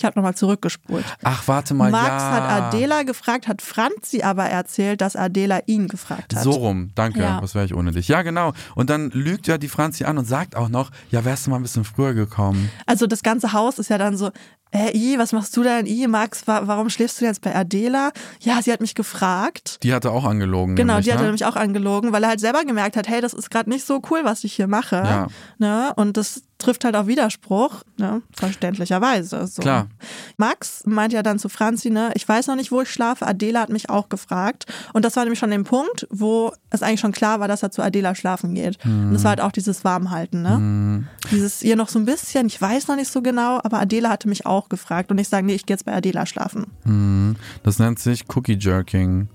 Ich 0.00 0.04
habe 0.06 0.18
nochmal 0.18 0.34
zurückgespult. 0.34 1.04
Ach, 1.22 1.46
warte 1.46 1.74
mal, 1.74 1.90
Max 1.90 2.06
ja. 2.06 2.30
hat 2.32 2.62
Adela 2.74 3.02
gefragt, 3.02 3.46
hat 3.48 3.60
Franzi 3.60 4.22
aber 4.22 4.44
erzählt, 4.46 5.02
dass 5.02 5.14
Adela 5.14 5.60
ihn 5.66 5.88
gefragt 5.88 6.34
hat. 6.34 6.42
So 6.42 6.52
rum, 6.52 6.90
danke. 6.94 7.20
Ja. 7.20 7.42
Was 7.42 7.54
wäre 7.54 7.66
ich 7.66 7.74
ohne 7.74 7.92
dich? 7.92 8.08
Ja, 8.08 8.22
genau. 8.22 8.54
Und 8.74 8.88
dann 8.88 9.10
lügt 9.10 9.46
ja 9.46 9.58
die 9.58 9.68
Franzi 9.68 10.04
an 10.04 10.16
und 10.16 10.24
sagt 10.24 10.56
auch 10.56 10.70
noch, 10.70 10.90
ja, 11.10 11.26
wärst 11.26 11.46
du 11.46 11.50
mal 11.50 11.56
ein 11.56 11.62
bisschen 11.62 11.84
früher 11.84 12.14
gekommen. 12.14 12.70
Also 12.86 13.06
das 13.06 13.22
ganze 13.22 13.52
Haus 13.52 13.78
ist 13.78 13.90
ja 13.90 13.98
dann 13.98 14.16
so, 14.16 14.30
äh, 14.70 14.96
I, 14.96 15.18
was 15.18 15.32
machst 15.32 15.54
du 15.54 15.62
denn? 15.62 15.84
I, 15.84 16.06
Max, 16.06 16.46
wa 16.46 16.62
warum 16.64 16.88
schläfst 16.88 17.20
du 17.20 17.26
jetzt 17.26 17.42
bei 17.42 17.54
Adela? 17.54 18.12
Ja, 18.40 18.62
sie 18.62 18.72
hat 18.72 18.80
mich 18.80 18.94
gefragt. 18.94 19.80
Die 19.82 19.92
hatte 19.92 20.12
auch 20.12 20.24
angelogen. 20.24 20.76
Genau, 20.76 20.94
nämlich, 20.94 21.04
die 21.04 21.12
hat 21.12 21.18
er 21.18 21.22
ne? 21.22 21.26
nämlich 21.26 21.44
auch 21.44 21.56
angelogen, 21.56 22.12
weil 22.12 22.22
er 22.22 22.30
halt 22.30 22.40
selber 22.40 22.64
gemerkt 22.64 22.96
hat, 22.96 23.06
hey, 23.06 23.20
das 23.20 23.34
ist 23.34 23.50
gerade 23.50 23.68
nicht 23.68 23.84
so 23.84 24.00
cool, 24.10 24.20
was 24.22 24.44
ich 24.44 24.54
hier 24.54 24.66
mache. 24.66 24.96
Ja. 24.96 25.26
Ne? 25.58 25.92
Und 25.96 26.16
das 26.16 26.42
trifft 26.60 26.84
halt 26.84 26.94
auf 26.94 27.06
Widerspruch, 27.06 27.82
ne? 27.96 28.22
verständlicherweise. 28.32 29.46
So. 29.46 29.62
Klar. 29.62 29.88
Max 30.36 30.82
meint 30.86 31.12
ja 31.12 31.22
dann 31.22 31.38
zu 31.38 31.48
Franzi, 31.48 31.90
ne, 31.90 32.12
ich 32.14 32.28
weiß 32.28 32.46
noch 32.46 32.56
nicht, 32.56 32.70
wo 32.70 32.82
ich 32.82 32.90
schlafe. 32.90 33.26
Adela 33.26 33.60
hat 33.60 33.70
mich 33.70 33.90
auch 33.90 34.08
gefragt. 34.08 34.66
Und 34.92 35.04
das 35.04 35.16
war 35.16 35.24
nämlich 35.24 35.38
schon 35.38 35.50
der 35.50 35.60
Punkt, 35.60 36.06
wo 36.10 36.52
es 36.70 36.82
eigentlich 36.82 37.00
schon 37.00 37.12
klar 37.12 37.40
war, 37.40 37.48
dass 37.48 37.62
er 37.62 37.70
zu 37.70 37.82
Adela 37.82 38.14
schlafen 38.14 38.54
geht. 38.54 38.78
Und 38.84 39.12
das 39.12 39.24
war 39.24 39.30
halt 39.30 39.40
auch 39.40 39.52
dieses 39.52 39.84
Warmhalten, 39.84 40.42
ne? 40.42 41.08
Dieses 41.30 41.62
ihr 41.62 41.76
noch 41.76 41.88
so 41.88 41.98
ein 41.98 42.04
bisschen, 42.04 42.46
ich 42.46 42.60
weiß 42.60 42.88
noch 42.88 42.96
nicht 42.96 43.10
so 43.10 43.22
genau, 43.22 43.60
aber 43.62 43.80
Adela 43.80 44.10
hatte 44.10 44.28
mich 44.28 44.46
auch 44.46 44.68
gefragt. 44.68 45.10
Und 45.10 45.18
ich 45.18 45.28
sage, 45.28 45.46
nee, 45.46 45.54
ich 45.54 45.66
gehe 45.66 45.74
jetzt 45.74 45.84
bei 45.84 45.94
Adela 45.94 46.26
schlafen. 46.26 46.66
Mhm. 46.84 47.36
Das 47.62 47.78
nennt 47.78 47.98
sich 47.98 48.24
Cookie 48.34 48.58
Jerking. 48.58 49.28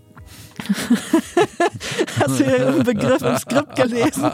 Hast 2.20 2.40
du 2.40 2.44
den 2.44 2.84
Begriff 2.84 3.22
im 3.22 3.38
Skript 3.38 3.76
gelesen? 3.76 4.32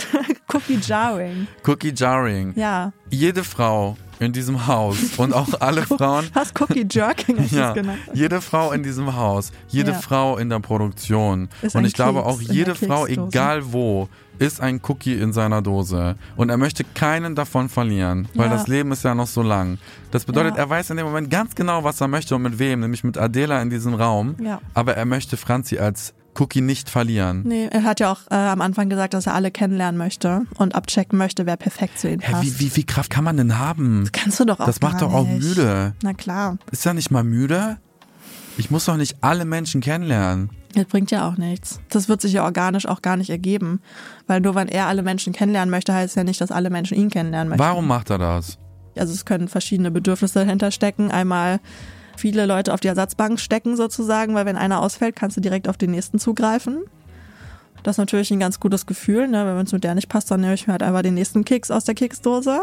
Cookie 0.52 0.78
Jarring. 0.82 1.46
Cookie 1.66 1.92
Jarring. 1.94 2.52
Ja. 2.56 2.92
Jede 3.10 3.44
Frau 3.44 3.96
in 4.20 4.32
diesem 4.32 4.66
Haus 4.68 4.96
und 5.16 5.32
auch 5.34 5.48
alle 5.60 5.82
Frauen. 5.82 6.28
Was 6.34 6.52
Cookie 6.60 6.86
Jerking 6.88 7.38
hast 7.38 7.50
Ja, 7.52 7.72
genannt? 7.72 7.98
jede 8.14 8.40
Frau 8.40 8.70
in 8.72 8.82
diesem 8.84 9.16
Haus, 9.16 9.50
jede 9.68 9.90
Ja. 9.92 9.98
Frau 9.98 10.36
in 10.36 10.48
der 10.50 10.60
Produktion 10.60 11.48
Ist 11.62 11.74
und 11.74 11.84
ich 11.84 11.94
glaube 11.94 12.20
Keks 12.20 12.26
auch 12.28 12.40
in 12.40 12.46
der 12.46 12.54
jede 12.54 12.74
Frau, 12.74 13.06
egal 13.06 13.72
wo, 13.72 14.08
ist 14.38 14.60
ein 14.60 14.80
Cookie 14.88 15.14
in 15.14 15.32
seiner 15.32 15.60
Dose 15.62 16.16
und 16.36 16.48
er 16.50 16.56
möchte 16.56 16.84
keinen 16.94 17.34
davon 17.34 17.68
verlieren, 17.68 18.28
weil 18.34 18.46
Ja. 18.50 18.52
das 18.56 18.68
Leben 18.68 18.92
ist 18.92 19.02
ja 19.04 19.14
noch 19.14 19.26
so 19.26 19.42
lang. 19.42 19.78
Das 20.12 20.24
bedeutet, 20.24 20.54
Ja. 20.56 20.62
er 20.62 20.70
weiß 20.70 20.90
in 20.90 20.96
dem 20.98 21.06
Moment 21.06 21.30
ganz 21.30 21.54
genau, 21.54 21.84
was 21.84 22.00
er 22.00 22.08
möchte 22.08 22.34
und 22.36 22.42
mit 22.42 22.58
wem, 22.58 22.80
nämlich 22.80 23.04
mit 23.04 23.18
Adela 23.18 23.60
in 23.60 23.70
diesem 23.70 23.94
Raum, 23.94 24.36
Ja. 24.42 24.60
aber 24.74 24.96
er 24.96 25.04
möchte 25.04 25.36
Franzi 25.36 25.78
als 25.78 26.14
Cookie 26.38 26.60
nicht 26.60 26.88
verlieren. 26.88 27.42
Nee, 27.44 27.68
er 27.70 27.82
hat 27.84 28.00
ja 28.00 28.12
auch 28.12 28.20
äh, 28.30 28.34
am 28.34 28.60
Anfang 28.60 28.88
gesagt, 28.88 29.14
dass 29.14 29.26
er 29.26 29.34
alle 29.34 29.50
kennenlernen 29.50 29.98
möchte 29.98 30.42
und 30.58 30.74
abchecken 30.74 31.18
möchte, 31.18 31.44
wer 31.46 31.56
perfekt 31.56 31.98
zu 31.98 32.08
ihm 32.08 32.20
Hä, 32.20 32.32
passt. 32.32 32.44
wie, 32.44 32.60
wie 32.66 32.70
viel 32.70 32.84
Kraft 32.84 33.10
kann 33.10 33.24
man 33.24 33.36
denn 33.36 33.58
haben? 33.58 34.08
Kannst 34.12 34.38
du 34.40 34.44
doch 34.44 34.60
auch 34.60 34.66
Das 34.66 34.80
macht 34.80 35.02
doch 35.02 35.12
auch 35.12 35.26
nicht. 35.26 35.42
müde. 35.42 35.94
Na 36.02 36.14
klar, 36.14 36.58
Ist 36.70 36.86
er 36.86 36.94
nicht 36.94 37.10
mal 37.10 37.24
müde? 37.24 37.78
Ich 38.56 38.70
muss 38.70 38.84
doch 38.84 38.96
nicht 38.96 39.16
alle 39.22 39.44
Menschen 39.44 39.80
kennenlernen. 39.80 40.50
das 40.74 40.84
bringt 40.84 41.10
ja 41.10 41.26
auch 41.28 41.36
nichts. 41.36 41.80
Das 41.88 42.08
wird 42.08 42.20
sich 42.20 42.32
ja 42.34 42.44
organisch 42.44 42.86
auch 42.86 43.00
gar 43.02 43.16
nicht 43.16 43.30
ergeben. 43.30 43.80
Weil 44.26 44.40
nur 44.40 44.54
wenn 44.54 44.68
er 44.68 44.86
alle 44.86 45.02
Menschen 45.02 45.32
kennenlernen 45.32 45.70
möchte, 45.70 45.94
heißt 45.94 46.16
ja 46.16 46.24
nicht, 46.24 46.40
dass 46.40 46.50
alle 46.52 46.70
Menschen 46.70 46.96
ihn 46.96 47.10
kennenlernen 47.10 47.48
möchten. 47.48 47.62
Warum 47.64 47.86
macht 47.86 48.10
er 48.10 48.18
das? 48.18 48.58
Also 48.98 49.12
es 49.14 49.24
können 49.24 49.48
verschiedene 49.48 49.90
Bedürfnisse 49.90 50.40
dahinter 50.40 50.70
stecken. 50.72 51.10
Einmal 51.10 51.60
viele 52.20 52.46
Leute 52.46 52.72
auf 52.74 52.80
die 52.80 52.88
Ersatzbank 52.88 53.40
stecken 53.40 53.76
sozusagen, 53.76 54.34
weil 54.34 54.46
wenn 54.46 54.56
einer 54.56 54.80
ausfällt, 54.80 55.16
kannst 55.16 55.36
du 55.36 55.40
direkt 55.40 55.68
auf 55.68 55.76
den 55.76 55.90
nächsten 55.90 56.18
zugreifen. 56.18 56.84
Das 57.82 57.94
ist 57.94 57.98
natürlich 57.98 58.30
ein 58.30 58.40
ganz 58.40 58.60
gutes 58.60 58.84
Gefühl, 58.84 59.26
ne? 59.26 59.56
wenn 59.56 59.64
es 59.64 59.72
mit 59.72 59.84
der 59.84 59.94
nicht 59.94 60.08
passt, 60.08 60.30
dann 60.30 60.42
nehme 60.42 60.52
ich 60.52 60.66
mir 60.66 60.72
halt 60.72 60.82
einfach 60.82 61.02
den 61.02 61.14
nächsten 61.14 61.44
Keks 61.44 61.70
aus 61.70 61.84
der 61.84 61.94
Keksdose. 61.94 62.60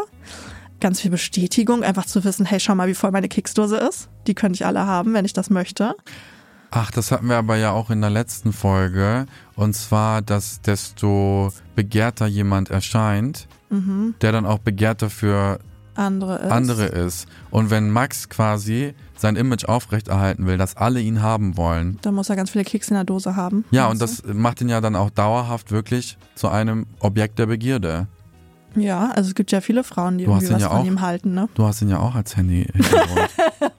Ganz 0.80 1.00
viel 1.00 1.10
Bestätigung, 1.10 1.82
einfach 1.82 2.06
zu 2.06 2.22
wissen, 2.22 2.46
hey, 2.46 2.60
schau 2.60 2.76
mal, 2.76 2.86
wie 2.86 2.94
voll 2.94 3.10
meine 3.10 3.28
Keksdose 3.28 3.78
ist. 3.78 4.08
Die 4.28 4.34
könnte 4.34 4.54
ich 4.54 4.64
alle 4.64 4.86
haben, 4.86 5.12
wenn 5.12 5.24
ich 5.24 5.32
das 5.32 5.50
möchte. 5.50 5.96
Ach, 6.70 6.92
das 6.92 7.10
hatten 7.10 7.28
wir 7.28 7.36
aber 7.36 7.56
ja 7.56 7.72
auch 7.72 7.90
in 7.90 8.00
der 8.00 8.10
letzten 8.10 8.52
Folge. 8.52 9.26
Und 9.56 9.74
zwar, 9.74 10.22
dass 10.22 10.60
desto 10.60 11.52
begehrter 11.74 12.26
jemand 12.26 12.70
erscheint, 12.70 13.48
der 14.22 14.32
dann 14.32 14.46
auch 14.46 14.58
begehrter 14.58 15.10
für 15.10 15.58
Andere 15.98 16.36
ist. 16.38 16.50
andere 16.52 16.84
ist. 16.86 17.26
Und 17.50 17.70
wenn 17.70 17.90
Max 17.90 18.28
quasi 18.28 18.94
sein 19.16 19.36
Image 19.36 19.64
aufrechterhalten 19.64 20.46
will, 20.46 20.56
dass 20.58 20.76
alle 20.76 21.00
ihn 21.00 21.22
haben 21.22 21.56
wollen, 21.56 21.98
Dann 22.02 22.14
muss 22.14 22.28
er 22.30 22.36
ganz 22.36 22.50
viele 22.50 22.64
Kekse 22.64 22.90
in 22.90 22.94
der 22.94 23.04
Dose 23.04 23.34
haben. 23.36 23.64
ja, 23.70 23.88
und 23.88 24.00
das 24.00 24.22
macht 24.24 24.60
ihn 24.60 24.68
ja 24.68 24.80
dann 24.80 24.94
auch 24.96 25.10
dauerhaut 25.10 25.70
wirklich 25.70 26.16
zu 26.34 26.48
einem 26.48 26.86
Objekt 27.00 27.38
der 27.38 27.46
Begierde. 27.46 28.06
du? 28.74 28.80
Ja, 28.80 29.10
also 29.16 29.28
es 29.30 29.34
gibt 29.34 29.50
ja 29.50 29.60
viele 29.60 29.82
Frauen, 29.82 30.18
die 30.18 30.24
Du 30.26 30.30
irgendwie 30.30 30.46
ihn 30.48 30.54
was 30.54 30.62
ja 30.62 30.68
von 30.68 30.78
auch- 30.78 30.84
ihm 30.84 31.00
halten, 31.00 31.34
ne? 31.34 31.48
Du 31.54 31.64
hast 31.64 31.82
ihn 31.82 31.88
ja 31.88 31.98
auch 31.98 32.14
als 32.14 32.36
Handy. 32.36 32.66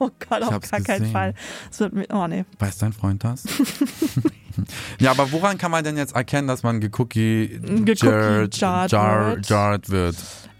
Oh 0.02 0.08
Gott, 0.28 0.42
auf 0.42 0.70
gar 0.70 0.80
keinen. 0.80 1.12
Fall. 1.12 1.34
Wird 1.76 1.92
mir, 1.92 2.06
oh 2.10 2.26
nee. 2.26 2.44
Weiß 2.58 2.78
dein 2.78 2.92
Freund 2.94 3.22
das? 3.22 3.44
ja, 4.98 5.10
aber 5.10 5.30
woran 5.32 5.58
kann 5.58 5.70
man 5.70 5.84
denn 5.84 5.96
jetzt 5.96 6.14
erkennen, 6.14 6.48
dass 6.48 6.62
man 6.62 6.80
gecookie 6.80 7.60
jarred 7.62 7.86
Gecookie-jarred 7.86 8.92
jar, 8.92 9.26
wird? 9.36 9.48
jarred 9.48 9.90
wird? 9.90 10.16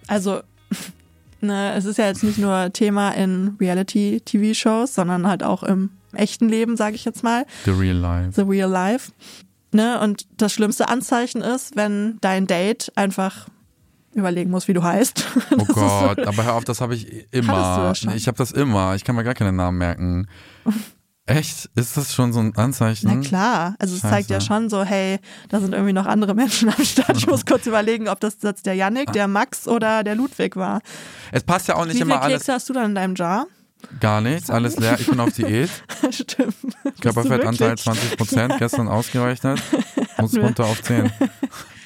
Also, 0.09 0.41
ne, 1.41 1.75
es 1.75 1.85
ist 1.85 1.99
ja 1.99 2.07
jetzt 2.07 2.23
nicht 2.23 2.39
nur 2.39 2.73
Thema 2.73 3.11
in 3.11 3.57
Reality-TV-Shows, 3.61 4.95
sondern 4.95 5.27
halt 5.27 5.43
auch 5.43 5.63
im 5.63 5.91
echten 6.13 6.49
Leben, 6.49 6.77
sage 6.77 6.97
ich 6.97 7.05
jetzt 7.05 7.23
mal. 7.23 7.47
The 7.65 7.71
real 7.71 7.97
life. 7.97 8.33
The 8.35 8.43
Real 8.43 8.71
Life. 8.71 9.13
Ne? 9.73 10.01
Und 10.01 10.27
das 10.37 10.53
schlimmste 10.53 10.89
Anzeichen 10.89 11.43
ist, 11.43 11.77
wenn 11.77 12.19
dein 12.21 12.47
Date 12.47 12.93
einfach 12.97 13.49
überlegen 14.13 14.51
muss, 14.51 14.67
wie 14.67 14.73
du 14.73 14.83
heißt. 14.83 15.25
Oh 15.53 15.65
Gott, 15.67 16.17
so, 16.17 16.25
aber 16.27 16.45
hör 16.45 16.55
auf, 16.55 16.65
das 16.65 16.81
habe 16.81 16.95
ich 16.95 17.27
immer. 17.33 17.95
schon? 17.95 18.15
Ich 18.15 18.27
habe 18.27 18.39
das 18.39 18.51
immer. 18.51 18.95
Ich 18.95 19.05
kann 19.05 19.15
mir 19.15 19.25
gar 19.25 19.35
keinen 19.35 19.57
Namen 19.57 19.79
merken. 19.79 20.27
Echt? 21.27 21.71
Ist 21.77 21.97
das 21.97 22.13
schon 22.13 22.33
so 22.33 22.41
ein 22.41 22.57
Anzeichen? 22.57 23.09
Na 23.09 23.21
klar, 23.21 23.75
also 23.79 23.95
es 23.95 24.01
zeigt 24.03 24.31
ja 24.31 24.41
schon 24.41 24.69
so, 24.69 24.83
hey, 24.83 25.19
da 25.49 25.61
sind 25.61 25.73
irgendwie 25.75 25.93
noch 25.93 26.07
andere 26.07 26.35
Menschen 26.35 26.69
am 26.71 26.85
Start. 26.85 27.17
Ich 27.17 27.27
muss 27.27 27.47
kurz 27.47 27.67
überlegen, 27.67 28.09
ob 28.09 28.19
das 28.21 28.39
jetzt 28.43 28.67
der 28.67 28.75
Yannick, 28.75 29.13
der 29.13 29.29
Max 29.29 29.69
oder 29.69 30.03
der 30.03 30.17
Ludwig 30.17 30.57
war. 30.57 30.81
Es 31.31 31.45
passt 31.45 31.69
ja 31.69 31.77
auch 31.77 31.85
nicht 31.85 31.97
Wie 31.97 32.01
immer 32.01 32.15
viele 32.15 32.23
alles. 32.23 32.39
Kekse 32.39 32.53
hast 32.55 32.69
du 32.69 32.73
dann 32.73 32.87
in 32.87 32.95
deinem 32.97 33.15
Jar? 33.15 33.47
Gar 34.01 34.21
nichts, 34.21 34.51
alles 34.51 34.77
leer. 34.77 34.99
Ich 34.99 35.07
bin 35.07 35.21
auf 35.21 35.33
Diät. 35.33 35.71
Stimmt. 36.11 36.55
Körperfettanteil 37.01 37.71
wirklich? 37.71 37.85
20 37.85 38.17
Prozent, 38.17 38.59
gestern 38.59 38.89
ausgerechnet. 38.89 39.63
Muss 40.19 40.37
runter 40.37 40.67
auf 40.67 40.83
10. 40.83 41.11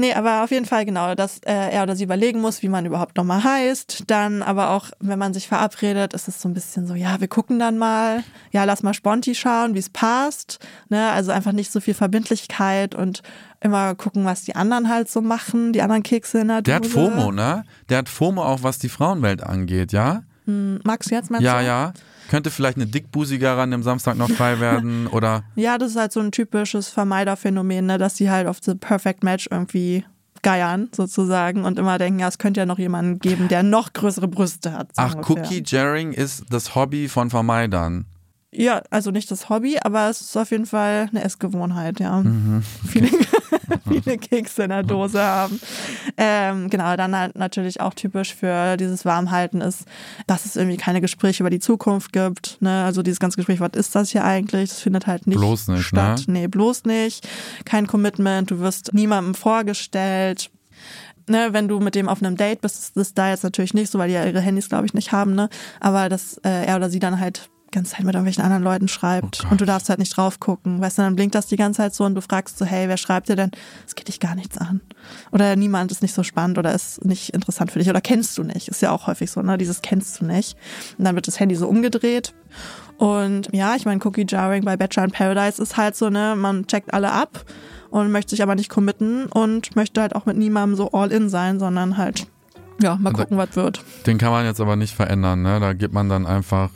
Nee, 0.00 0.14
aber 0.14 0.42
auf 0.44 0.50
jeden 0.50 0.64
Fall 0.64 0.84
genau, 0.86 1.14
dass 1.14 1.38
äh, 1.44 1.52
er 1.52 1.82
oder 1.82 1.94
sie 1.94 2.04
überlegen 2.04 2.40
muss, 2.40 2.62
wie 2.62 2.68
man 2.70 2.86
überhaupt 2.86 3.16
nochmal 3.18 3.44
heißt. 3.44 4.04
Dann 4.06 4.42
aber 4.42 4.70
auch, 4.70 4.86
wenn 4.98 5.18
man 5.18 5.34
sich 5.34 5.46
verabredet, 5.46 6.14
ist 6.14 6.26
es 6.26 6.40
so 6.40 6.48
ein 6.48 6.54
bisschen 6.54 6.86
so, 6.86 6.94
ja, 6.94 7.20
wir 7.20 7.28
gucken 7.28 7.58
dann 7.58 7.76
mal, 7.76 8.24
ja, 8.50 8.64
lass 8.64 8.82
mal 8.82 8.94
Sponti 8.94 9.34
schauen, 9.34 9.74
wie 9.74 9.78
es 9.78 9.90
passt. 9.90 10.58
Ne? 10.88 11.10
Also 11.10 11.32
einfach 11.32 11.52
nicht 11.52 11.70
so 11.70 11.80
viel 11.80 11.92
Verbindlichkeit 11.92 12.94
und 12.94 13.22
immer 13.60 13.94
gucken, 13.94 14.24
was 14.24 14.42
die 14.42 14.56
anderen 14.56 14.88
halt 14.88 15.10
so 15.10 15.20
machen, 15.20 15.74
die 15.74 15.82
anderen 15.82 16.02
Kekse 16.02 16.40
in 16.40 16.48
der 16.48 16.62
Der 16.62 16.76
hat 16.76 16.84
Dose. 16.84 16.94
FOMO, 16.94 17.30
ne? 17.30 17.64
Der 17.90 17.98
hat 17.98 18.08
FOMO 18.08 18.42
auch, 18.42 18.62
was 18.62 18.78
die 18.78 18.88
Frauenwelt 18.88 19.42
angeht, 19.42 19.92
ja? 19.92 20.22
Hm, 20.46 20.80
Max 20.84 21.10
jetzt 21.10 21.30
meinst 21.30 21.44
Ja, 21.44 21.60
du? 21.60 21.66
ja. 21.66 21.92
Könnte 22.30 22.52
vielleicht 22.52 22.76
eine 22.76 22.86
dickbusigere 22.86 23.60
an 23.60 23.72
dem 23.72 23.82
Samstag 23.82 24.16
noch 24.16 24.30
frei 24.30 24.60
werden 24.60 25.06
oder 25.10 25.42
Ja, 25.56 25.78
das 25.78 25.90
ist 25.90 25.96
halt 25.96 26.12
so 26.12 26.20
ein 26.20 26.30
typisches 26.30 26.88
Vermeiderphänomen, 26.88 27.86
ne? 27.86 27.98
dass 27.98 28.16
sie 28.16 28.30
halt 28.30 28.46
auf 28.46 28.58
the 28.62 28.76
perfect 28.76 29.24
match 29.24 29.48
irgendwie 29.50 30.04
geiern 30.42 30.88
sozusagen 30.94 31.64
und 31.64 31.76
immer 31.76 31.98
denken, 31.98 32.20
ja, 32.20 32.28
es 32.28 32.38
könnte 32.38 32.60
ja 32.60 32.66
noch 32.66 32.78
jemanden 32.78 33.18
geben, 33.18 33.48
der 33.48 33.64
noch 33.64 33.92
größere 33.92 34.28
Brüste 34.28 34.72
hat. 34.72 34.94
so 34.94 35.02
Ach, 35.02 35.16
ungefähr. 35.16 35.42
Cookie 35.42 35.62
Jaring 35.66 36.12
ist 36.12 36.44
das 36.50 36.76
Hobby 36.76 37.08
von 37.08 37.30
Vermeidern. 37.30 38.06
Ja, 38.52 38.82
also 38.90 39.12
nicht 39.12 39.30
das 39.30 39.48
Hobby, 39.48 39.78
aber 39.80 40.10
es 40.10 40.20
ist 40.20 40.36
auf 40.36 40.50
jeden 40.50 40.66
Fall 40.66 41.08
eine 41.10 41.22
Essgewohnheit, 41.22 42.00
ja. 42.00 42.20
Mhm. 42.20 42.64
Viele, 42.88 43.08
viele 43.88 44.18
Kekse 44.18 44.64
in 44.64 44.70
der 44.70 44.82
Dose 44.82 45.22
haben. 45.22 45.60
Ähm, 46.16 46.68
genau, 46.68 46.96
dann 46.96 47.16
halt 47.16 47.36
natürlich 47.38 47.80
auch 47.80 47.94
typisch 47.94 48.34
für 48.34 48.76
dieses 48.76 49.04
Warmhalten 49.04 49.60
ist, 49.60 49.84
dass 50.26 50.46
es 50.46 50.56
irgendwie 50.56 50.78
keine 50.78 51.00
Gespräche 51.00 51.44
über 51.44 51.50
die 51.50 51.60
Zukunft 51.60 52.12
gibt. 52.12 52.56
Ne? 52.60 52.84
Also 52.84 53.02
dieses 53.02 53.20
ganze 53.20 53.36
Gespräch, 53.36 53.60
was 53.60 53.70
ist 53.74 53.94
das 53.94 54.10
hier 54.10 54.24
eigentlich? 54.24 54.70
Das 54.70 54.80
findet 54.80 55.06
halt 55.06 55.28
nicht, 55.28 55.38
Bloß 55.38 55.68
nicht, 55.68 55.84
statt. 55.84 56.24
ne? 56.26 56.32
Nee, 56.40 56.48
bloß 56.48 56.86
nicht. 56.86 57.28
Kein 57.64 57.86
Commitment, 57.86 58.50
du 58.50 58.58
wirst 58.58 58.92
niemandem 58.92 59.34
vorgestellt. 59.36 60.50
Ne, 61.28 61.50
wenn 61.52 61.68
du 61.68 61.78
mit 61.78 61.94
dem 61.94 62.08
auf 62.08 62.20
einem 62.20 62.36
Date 62.36 62.60
bist, 62.62 62.76
ist 62.80 62.96
das 62.96 63.14
da 63.14 63.30
jetzt 63.30 63.44
natürlich 63.44 63.74
nicht 63.74 63.92
so, 63.92 64.00
weil 64.00 64.08
die 64.08 64.14
ja 64.14 64.24
ihre 64.24 64.40
Handys, 64.40 64.68
glaube 64.68 64.86
ich, 64.86 64.94
nicht 64.94 65.12
haben, 65.12 65.36
ne? 65.36 65.48
Aber 65.78 66.08
dass 66.08 66.38
äh, 66.38 66.64
er 66.66 66.74
oder 66.74 66.90
sie 66.90 66.98
dann 66.98 67.20
halt 67.20 67.48
ganze 67.70 67.92
Zeit 67.92 68.04
mit 68.04 68.14
irgendwelchen 68.14 68.42
anderen 68.42 68.62
Leuten 68.62 68.88
schreibt 68.88 69.44
Oh 69.44 69.50
und 69.50 69.60
du 69.60 69.64
darfst 69.64 69.88
halt 69.88 69.98
nicht 69.98 70.16
drauf 70.16 70.40
gucken. 70.40 70.80
Weißt 70.80 70.98
du, 70.98 71.02
dann 71.02 71.16
blinkt 71.16 71.34
das 71.34 71.46
die 71.46 71.56
ganze 71.56 71.78
Zeit 71.78 71.94
so 71.94 72.04
und 72.04 72.14
du 72.14 72.22
fragst 72.22 72.58
so, 72.58 72.64
hey, 72.64 72.88
wer 72.88 72.96
schreibt 72.96 73.28
dir 73.28 73.36
denn? 73.36 73.50
Es 73.86 73.94
geht 73.94 74.08
dich 74.08 74.20
gar 74.20 74.34
nichts 74.34 74.58
an. 74.58 74.80
Oder 75.32 75.56
niemand 75.56 75.90
ist 75.92 76.02
nicht 76.02 76.14
so 76.14 76.22
spannend 76.22 76.58
oder 76.58 76.74
ist 76.74 77.04
nicht 77.04 77.30
interessant 77.30 77.70
für 77.70 77.78
dich 77.78 77.88
oder 77.88 78.00
kennst 78.00 78.36
du 78.38 78.42
nicht. 78.42 78.68
Ist 78.68 78.82
ja 78.82 78.90
auch 78.90 79.06
häufig 79.06 79.30
so, 79.30 79.42
ne? 79.42 79.58
Dieses 79.58 79.82
kennst 79.82 80.20
du 80.20 80.24
nicht. 80.24 80.56
Und 80.98 81.04
dann 81.04 81.14
wird 81.14 81.26
das 81.26 81.40
Handy 81.40 81.54
so 81.54 81.68
umgedreht. 81.68 82.34
Und 82.98 83.48
ja, 83.52 83.76
ich 83.76 83.86
meine, 83.86 84.00
Cookie 84.04 84.26
Jarring 84.28 84.64
bei 84.64 84.76
Bachelor 84.76 85.04
in 85.04 85.10
Paradise 85.10 85.62
ist 85.62 85.76
halt 85.76 85.96
so, 85.96 86.10
ne, 86.10 86.34
man 86.36 86.66
checkt 86.66 86.92
alle 86.92 87.12
ab 87.12 87.44
und 87.90 88.12
möchte 88.12 88.30
sich 88.30 88.42
aber 88.42 88.54
nicht 88.54 88.68
committen 88.68 89.26
und 89.26 89.74
möchte 89.76 90.00
halt 90.00 90.14
auch 90.14 90.26
mit 90.26 90.36
niemandem 90.36 90.76
so 90.76 90.90
all 90.92 91.10
in 91.10 91.28
sein, 91.28 91.58
sondern 91.58 91.96
halt, 91.96 92.26
ja, 92.82 92.96
mal 92.96 93.12
gucken, 93.12 93.36
was 93.36 93.56
wird. 93.56 93.82
Den 94.06 94.18
kann 94.18 94.30
man 94.30 94.44
jetzt 94.44 94.60
aber 94.60 94.76
nicht 94.76 94.94
verändern, 94.94 95.42
ne? 95.42 95.60
Da 95.60 95.72
gibt 95.72 95.94
man 95.94 96.08
dann 96.08 96.26
einfach 96.26 96.70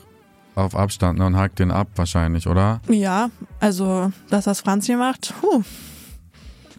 auf 0.54 0.74
Abstand 0.76 1.18
ne, 1.18 1.26
und 1.26 1.36
hakt 1.36 1.58
den 1.58 1.70
ab 1.70 1.88
wahrscheinlich, 1.96 2.46
oder? 2.46 2.80
Ja, 2.88 3.30
also, 3.60 4.12
das, 4.30 4.46
was 4.46 4.60
Franzi 4.60 4.94
macht, 4.96 5.34
huh, 5.42 5.62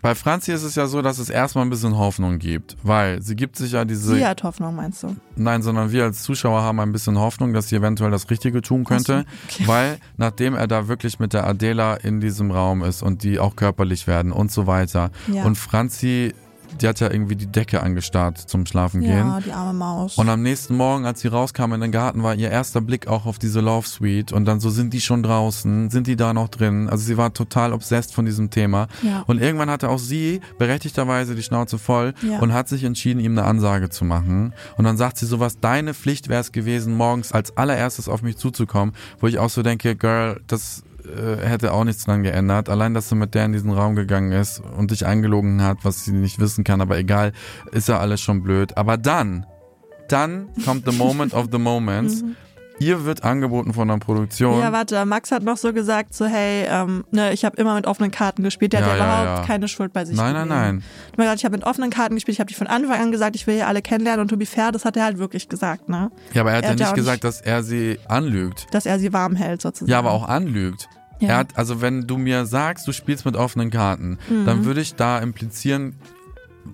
Bei 0.01 0.13
Franzi 0.13 0.51
ist 0.51 0.61
es 0.63 0.75
ja 0.75 0.85
so, 0.85 1.01
dass 1.01 1.17
es 1.17 1.29
erstmal 1.31 1.65
ein 1.65 1.69
bisschen 1.71 1.97
Hoffnung 1.97 2.37
gibt, 2.37 2.77
weil 2.83 3.21
sie 3.23 3.35
gibt 3.35 3.55
sich 3.55 3.71
ja 3.71 3.85
diese, 3.85 4.15
sie 4.15 4.25
hat 4.25 4.43
Hoffnung, 4.43 4.75
meinst 4.75 5.01
du? 5.03 5.15
nein, 5.35 5.63
sondern 5.63 5.91
wir 5.91 6.03
als 6.03 6.21
Zuschauer 6.21 6.61
haben 6.61 6.79
ein 6.79 6.91
bisschen 6.91 7.17
Hoffnung, 7.17 7.53
dass 7.53 7.69
sie 7.69 7.75
eventuell 7.77 8.11
das 8.11 8.29
Richtige 8.29 8.61
tun 8.61 8.83
könnte, 8.83 9.25
okay. 9.49 9.63
weil 9.67 9.97
nachdem 10.17 10.53
er 10.53 10.67
da 10.67 10.87
wirklich 10.87 11.17
mit 11.19 11.33
der 11.33 11.47
Adela 11.47 11.95
in 11.95 12.21
diesem 12.21 12.51
Raum 12.51 12.83
ist 12.83 13.01
und 13.01 13.23
die 13.23 13.39
auch 13.39 13.55
körperlich 13.55 14.05
werden 14.05 14.31
und 14.31 14.51
so 14.51 14.67
weiter 14.67 15.09
Ja. 15.27 15.43
und 15.43 15.57
Franzi, 15.57 16.33
die 16.81 16.87
hat 16.87 16.99
ja 16.99 17.09
irgendwie 17.11 17.35
die 17.35 17.47
Decke 17.47 17.81
angestarrt 17.81 18.37
zum 18.37 18.65
Schlafen 18.65 19.01
gehen. 19.01 19.27
Ja, 19.27 19.39
die 19.39 19.51
arme 19.51 19.73
Maus. 19.73 20.17
Und 20.17 20.29
am 20.29 20.41
nächsten 20.41 20.75
Morgen, 20.75 21.05
als 21.05 21.21
sie 21.21 21.27
rauskam 21.27 21.73
in 21.73 21.81
den 21.81 21.91
Garten, 21.91 22.23
war 22.23 22.35
ihr 22.35 22.49
erster 22.51 22.81
Blick 22.81 23.07
auch 23.07 23.25
auf 23.25 23.39
diese 23.39 23.61
Love 23.61 23.87
Suite. 23.87 24.31
Und 24.33 24.45
dann 24.45 24.59
so, 24.59 24.69
sind 24.69 24.93
die 24.93 25.01
schon 25.01 25.23
draußen? 25.23 25.89
Sind 25.89 26.07
die 26.07 26.15
da 26.15 26.33
noch 26.33 26.49
drin? 26.49 26.89
Also 26.89 27.03
sie 27.05 27.17
war 27.17 27.33
total 27.33 27.73
obsessed 27.73 28.13
von 28.13 28.25
diesem 28.25 28.49
Thema. 28.49 28.87
Ja. 29.01 29.23
Und 29.27 29.41
irgendwann 29.41 29.69
hatte 29.69 29.89
auch 29.89 29.99
sie 29.99 30.41
berechtigterweise 30.57 31.35
die 31.35 31.43
Schnauze 31.43 31.77
voll 31.77 32.13
Ja. 32.21 32.39
und 32.39 32.53
hat 32.53 32.67
sich 32.67 32.83
entschieden, 32.83 33.19
ihm 33.19 33.37
eine 33.37 33.43
Ansage 33.47 33.89
zu 33.89 34.05
machen. 34.05 34.53
Und 34.77 34.85
dann 34.85 34.97
sagt 34.97 35.17
sie 35.17 35.25
sowas, 35.25 35.59
deine 35.59 35.93
Pflicht 35.93 36.27
wäre 36.29 36.41
es 36.41 36.51
gewesen, 36.51 36.95
morgens 36.95 37.31
als 37.31 37.55
allererstes 37.57 38.09
auf 38.09 38.21
mich 38.21 38.37
zuzukommen, 38.37 38.93
wo 39.19 39.27
ich 39.27 39.39
auch 39.39 39.49
so 39.49 39.63
denke, 39.63 39.95
Girl, 39.95 40.41
das 40.47 40.83
äh, 41.05 41.45
hätte 41.45 41.73
auch 41.73 41.83
nichts 41.83 42.05
dran 42.05 42.23
geändert. 42.23 42.69
Allein, 42.69 42.93
dass 42.93 43.09
du 43.09 43.15
mit 43.15 43.33
der 43.35 43.45
in 43.45 43.53
diesen 43.53 43.71
Raum 43.71 43.95
gegangen 43.95 44.31
ist 44.31 44.61
und 44.77 44.91
dich 44.91 45.05
eingelogen 45.05 45.61
hat, 45.61 45.79
was 45.83 46.05
sie 46.05 46.11
nicht 46.13 46.39
wissen 46.39 46.63
kann, 46.63 46.81
aber 46.81 46.97
egal, 46.97 47.31
ist 47.71 47.87
ja 47.87 47.99
alles 47.99 48.21
schon 48.21 48.43
blöd. 48.43 48.77
Aber 48.77 48.97
dann, 48.97 49.45
dann 50.09 50.49
kommt 50.65 50.89
the 50.89 50.95
moment 50.97 51.33
of 51.33 51.47
the 51.51 51.57
moments. 51.59 52.23
Ihr 52.77 53.05
wird 53.05 53.23
angeboten 53.23 53.73
von 53.73 53.87
der 53.87 53.99
Produktion. 53.99 54.57
Mhm. 54.57 54.61
Ja, 54.61 54.73
warte, 54.73 55.05
Max 55.05 55.31
hat 55.31 55.43
noch 55.43 55.55
so 55.55 55.71
gesagt, 55.71 56.13
so 56.13 56.25
hey, 56.25 56.65
ähm, 56.69 57.05
ne, 57.09 57.31
ich 57.31 57.45
habe 57.45 57.55
immer 57.55 57.73
mit 57.75 57.87
offenen 57.87 58.11
Karten 58.11 58.43
gespielt. 58.43 58.73
Der 58.73 58.81
Ja, 58.81 58.85
hat 58.87 58.97
ja 58.97 59.05
überhaupt 59.05 59.39
ja. 59.39 59.45
keine 59.45 59.69
Schuld 59.69 59.93
bei 59.93 60.03
sich. 60.03 60.17
nein, 60.17 60.33
nein, 60.33 60.49
gesehen. 60.49 60.83
nein. 61.15 61.35
Ich 61.37 61.45
habe 61.45 61.55
mit 61.55 61.65
offenen 61.65 61.89
Karten 61.89 62.15
gespielt. 62.15 62.35
Ich 62.35 62.39
habe 62.41 62.49
die 62.49 62.53
von 62.53 62.67
Anfang 62.67 62.99
an 62.99 63.11
gesagt, 63.13 63.37
ich 63.37 63.47
will 63.47 63.55
hier 63.55 63.67
alle 63.69 63.81
kennenlernen. 63.81 64.19
Und 64.23 64.27
to 64.27 64.35
be 64.35 64.45
fair, 64.45 64.73
das 64.73 64.83
hat 64.83 64.97
er 64.97 65.05
halt 65.05 65.19
wirklich 65.19 65.47
gesagt, 65.47 65.87
ne? 65.87 66.11
Ja, 66.33 66.41
aber 66.41 66.51
er 66.51 66.57
hat 66.57 66.63
Er 66.65 66.69
ja 66.71 66.73
hat 66.73 66.79
ja 66.81 66.85
nicht 66.87 66.95
gesagt, 66.95 67.23
dass 67.23 67.39
er 67.39 67.63
sie 67.63 67.97
anlügt. 68.09 68.67
Dass 68.71 68.85
er 68.85 68.99
sie 68.99 69.13
warm 69.13 69.37
hält 69.37 69.61
sozusagen. 69.61 69.89
Ja, 69.89 69.99
aber 69.99 70.11
auch 70.11 70.27
anlügt. 70.27 70.89
Ja. 71.19 71.29
Er 71.29 71.37
hat, 71.37 71.57
also 71.57 71.81
wenn 71.81 72.07
du 72.07 72.17
mir 72.17 72.45
sagst, 72.45 72.87
du 72.87 72.91
spielst 72.91 73.25
mit 73.25 73.35
offenen 73.35 73.71
Karten, 73.71 74.17
Mhm. 74.29 74.45
dann 74.45 74.65
würde 74.65 74.81
ich 74.81 74.95
da 74.95 75.19
implizieren 75.19 75.95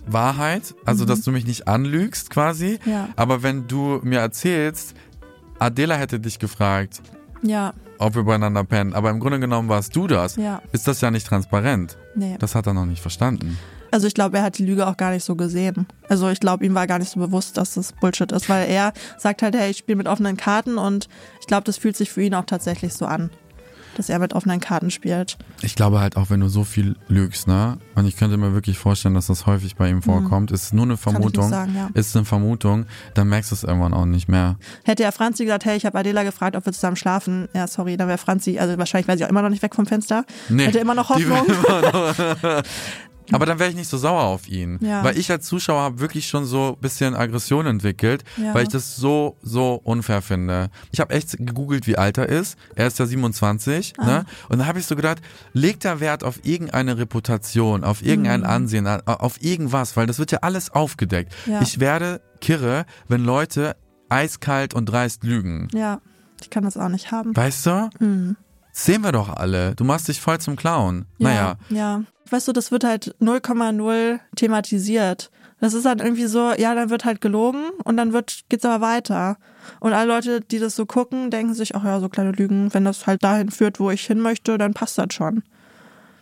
Wahrheit, 0.07 0.73
also 0.85 1.05
dass 1.05 1.21
du 1.21 1.31
mich 1.31 1.45
nicht 1.45 1.67
anlügst 1.67 2.29
quasi. 2.29 2.79
Mhm. 2.85 2.91
Ja. 2.91 3.09
Aber 3.15 3.43
wenn 3.43 3.67
du 3.67 3.99
mir 4.03 4.19
erzählst, 4.19 4.95
Adela 5.59 5.95
hätte 5.95 6.19
dich 6.19 6.39
gefragt, 6.39 7.01
Ja, 7.43 7.73
ob 7.97 8.15
wir 8.15 8.23
beieinander 8.23 8.63
pennen, 8.63 8.93
aber 8.93 9.09
im 9.09 9.19
Grunde 9.19 9.39
genommen 9.39 9.69
warst 9.69 9.95
du 9.95 10.07
das, 10.07 10.35
ja, 10.37 10.61
ist 10.71 10.87
das 10.87 11.01
ja 11.01 11.11
nicht 11.11 11.27
transparent. 11.27 11.97
nee. 12.15 12.35
Das 12.39 12.55
hat 12.55 12.67
er 12.67 12.73
noch 12.73 12.85
nicht 12.85 13.01
verstanden. 13.01 13.57
Also 13.93 14.07
ich 14.07 14.13
glaube, 14.13 14.37
er 14.37 14.43
hat 14.43 14.57
die 14.57 14.65
Lüge 14.65 14.87
auch 14.87 14.95
gar 14.95 15.11
nicht 15.11 15.25
so 15.25 15.35
gesehen. 15.35 15.85
Also 16.07 16.29
ich 16.29 16.39
glaube, 16.39 16.65
ihm 16.65 16.73
war 16.73 16.87
gar 16.87 16.97
nicht 16.97 17.11
so 17.11 17.19
bewusst, 17.19 17.57
dass 17.57 17.73
das 17.73 17.91
Bullshit 17.91 18.31
ist, 18.31 18.47
weil 18.47 18.69
er 18.69 18.93
sagt 19.17 19.41
halt, 19.41 19.53
hey, 19.53 19.69
ich 19.71 19.77
spiele 19.79 19.97
mit 19.97 20.07
offenen 20.07 20.37
Karten 20.37 20.77
und 20.77 21.09
ich 21.41 21.47
glaube, 21.47 21.65
das 21.65 21.75
fühlt 21.77 21.97
sich 21.97 22.09
für 22.09 22.21
ihn 22.23 22.33
auch 22.33 22.45
tatsächlich 22.45 22.93
so 22.93 23.05
an, 23.05 23.29
dass 23.97 24.09
er 24.09 24.19
mit 24.19 24.33
offenen 24.33 24.59
Karten 24.59 24.91
spielt. 24.91 25.37
Ich 25.61 25.75
glaube 25.75 25.99
halt 25.99 26.17
auch, 26.17 26.29
wenn 26.29 26.39
du 26.39 26.47
so 26.47 26.63
viel 26.63 26.95
lügst, 27.07 27.47
ne? 27.47 27.77
Und 27.95 28.05
ich 28.07 28.15
könnte 28.17 28.37
mir 28.37 28.53
wirklich 28.53 28.77
vorstellen, 28.77 29.13
dass 29.15 29.27
das 29.27 29.45
häufig 29.45 29.75
bei 29.75 29.89
ihm 29.89 30.01
vorkommt. 30.01 30.51
Ist 30.51 30.73
nur 30.73 30.83
eine 30.85 30.93
Mhm. 30.93 30.97
Vermutung. 30.97 31.49
sagen, 31.49 31.75
ja. 31.75 31.89
Ist 31.93 32.15
eine 32.15 32.25
Vermutung, 32.25 32.85
dann 33.13 33.27
merkst 33.29 33.51
du 33.51 33.55
es 33.55 33.63
irgendwann 33.63 33.93
auch 33.93 34.05
nicht 34.05 34.27
mehr. 34.27 34.57
Hätte 34.83 35.03
ja 35.03 35.11
Franzi 35.11 35.43
gesagt, 35.45 35.65
hey, 35.65 35.77
ich 35.77 35.85
habe 35.85 35.97
Adela 35.99 36.23
gefragt, 36.23 36.55
ob 36.55 36.65
wir 36.65 36.73
zusammen 36.73 36.95
schlafen. 36.95 37.47
Ja, 37.53 37.67
sorry, 37.67 37.97
dann 37.97 38.07
wäre 38.07 38.17
Franzi, 38.17 38.57
also 38.59 38.77
wahrscheinlich 38.77 39.07
wäre 39.07 39.17
sie 39.17 39.25
auch 39.25 39.29
immer 39.29 39.41
noch 39.41 39.49
nicht 39.49 39.61
weg 39.63 39.75
vom 39.75 39.85
Fenster. 39.85 40.25
Nee, 40.49 40.65
Hätte 40.65 40.79
immer 40.79 40.95
noch 40.95 41.09
Hoffnung. 41.09 41.45
immer 41.45 41.81
noch- 41.81 42.63
Aber 43.31 43.45
dann 43.45 43.59
wäre 43.59 43.69
ich 43.69 43.75
nicht 43.75 43.89
so 43.89 43.97
sauer 43.97 44.23
auf 44.23 44.47
ihn. 44.47 44.79
Ja. 44.81 45.03
Weil 45.03 45.17
ich 45.17 45.29
als 45.31 45.45
Zuschauer 45.45 45.81
habe 45.81 45.99
wirklich 45.99 46.27
schon 46.27 46.45
so 46.45 46.75
ein 46.75 46.81
bisschen 46.81 47.15
Aggression 47.15 47.65
entwickelt, 47.65 48.23
Ja. 48.37 48.53
weil 48.53 48.63
ich 48.63 48.69
das 48.69 48.95
so, 48.95 49.37
so 49.41 49.79
unfair 49.83 50.21
finde. 50.21 50.69
Ich 50.91 50.99
habe 50.99 51.13
echt 51.13 51.37
gegoogelt, 51.37 51.87
wie 51.87 51.97
alt 51.97 52.17
er 52.17 52.27
ist. 52.29 52.57
Er 52.75 52.87
ist 52.87 52.99
ja 52.99 53.05
27. 53.05 53.93
Ah. 53.97 54.05
Ne? 54.05 54.25
Und 54.49 54.59
dann 54.59 54.67
habe 54.67 54.79
ich 54.79 54.85
so 54.85 54.95
gedacht, 54.95 55.19
legt 55.53 55.85
er 55.85 55.99
Wert 55.99 56.23
auf 56.23 56.39
irgendeine 56.43 56.97
Reputation, 56.97 57.83
auf 57.83 58.03
irgendein 58.03 58.41
Mhm. 58.41 58.45
Ansehen, 58.47 58.87
auf 58.87 59.41
irgendwas, 59.41 59.95
weil 59.97 60.07
das 60.07 60.19
wird 60.19 60.31
ja 60.31 60.39
alles 60.41 60.69
aufgedeckt. 60.71 61.33
Ja. 61.45 61.61
Ich 61.61 61.79
werde 61.79 62.21
kirre, 62.41 62.85
wenn 63.07 63.23
Leute 63.23 63.75
eiskalt 64.09 64.73
und 64.73 64.85
dreist 64.87 65.23
lügen. 65.23 65.67
Ja, 65.73 66.01
ich 66.41 66.49
kann 66.49 66.63
das 66.63 66.75
auch 66.77 66.89
nicht 66.89 67.11
haben. 67.11 67.35
Weißt 67.35 67.65
du? 67.65 67.89
Mhm. 67.99 68.35
Sehen 68.71 69.03
wir 69.03 69.11
doch 69.11 69.29
alle. 69.29 69.75
Du 69.75 69.83
machst 69.83 70.07
dich 70.07 70.21
voll 70.21 70.39
zum 70.39 70.55
Clown. 70.55 71.05
Naja. 71.17 71.55
Ja, 71.69 71.75
ja. 71.75 72.03
Weißt 72.29 72.47
du, 72.47 72.53
das 72.53 72.71
wird 72.71 72.83
halt 72.83 73.15
0,0 73.19 74.19
thematisiert. 74.35 75.29
Das 75.59 75.73
ist 75.75 75.85
dann 75.85 75.99
irgendwie 75.99 76.25
so, 76.25 76.53
ja, 76.53 76.73
dann 76.73 76.89
wird 76.89 77.05
halt 77.05 77.21
gelogen 77.21 77.69
und 77.83 77.95
dann 77.97 78.13
wird, 78.13 78.41
geht's 78.49 78.65
aber 78.65 78.83
weiter. 78.83 79.37
Und 79.79 79.93
alle 79.93 80.07
Leute, 80.07 80.41
die 80.41 80.57
das 80.57 80.75
so 80.75 80.87
gucken, 80.87 81.29
denken 81.29 81.53
sich, 81.53 81.75
ach 81.75 81.83
ja, 81.83 81.99
so 81.99 82.09
kleine 82.09 82.31
Lügen, 82.31 82.73
wenn 82.73 82.83
das 82.83 83.05
halt 83.05 83.23
dahin 83.23 83.51
führt, 83.51 83.79
wo 83.79 83.91
ich 83.91 84.05
hin 84.05 84.19
möchte, 84.21 84.57
dann 84.57 84.73
passt 84.73 84.97
das 84.97 85.13
schon. 85.13 85.43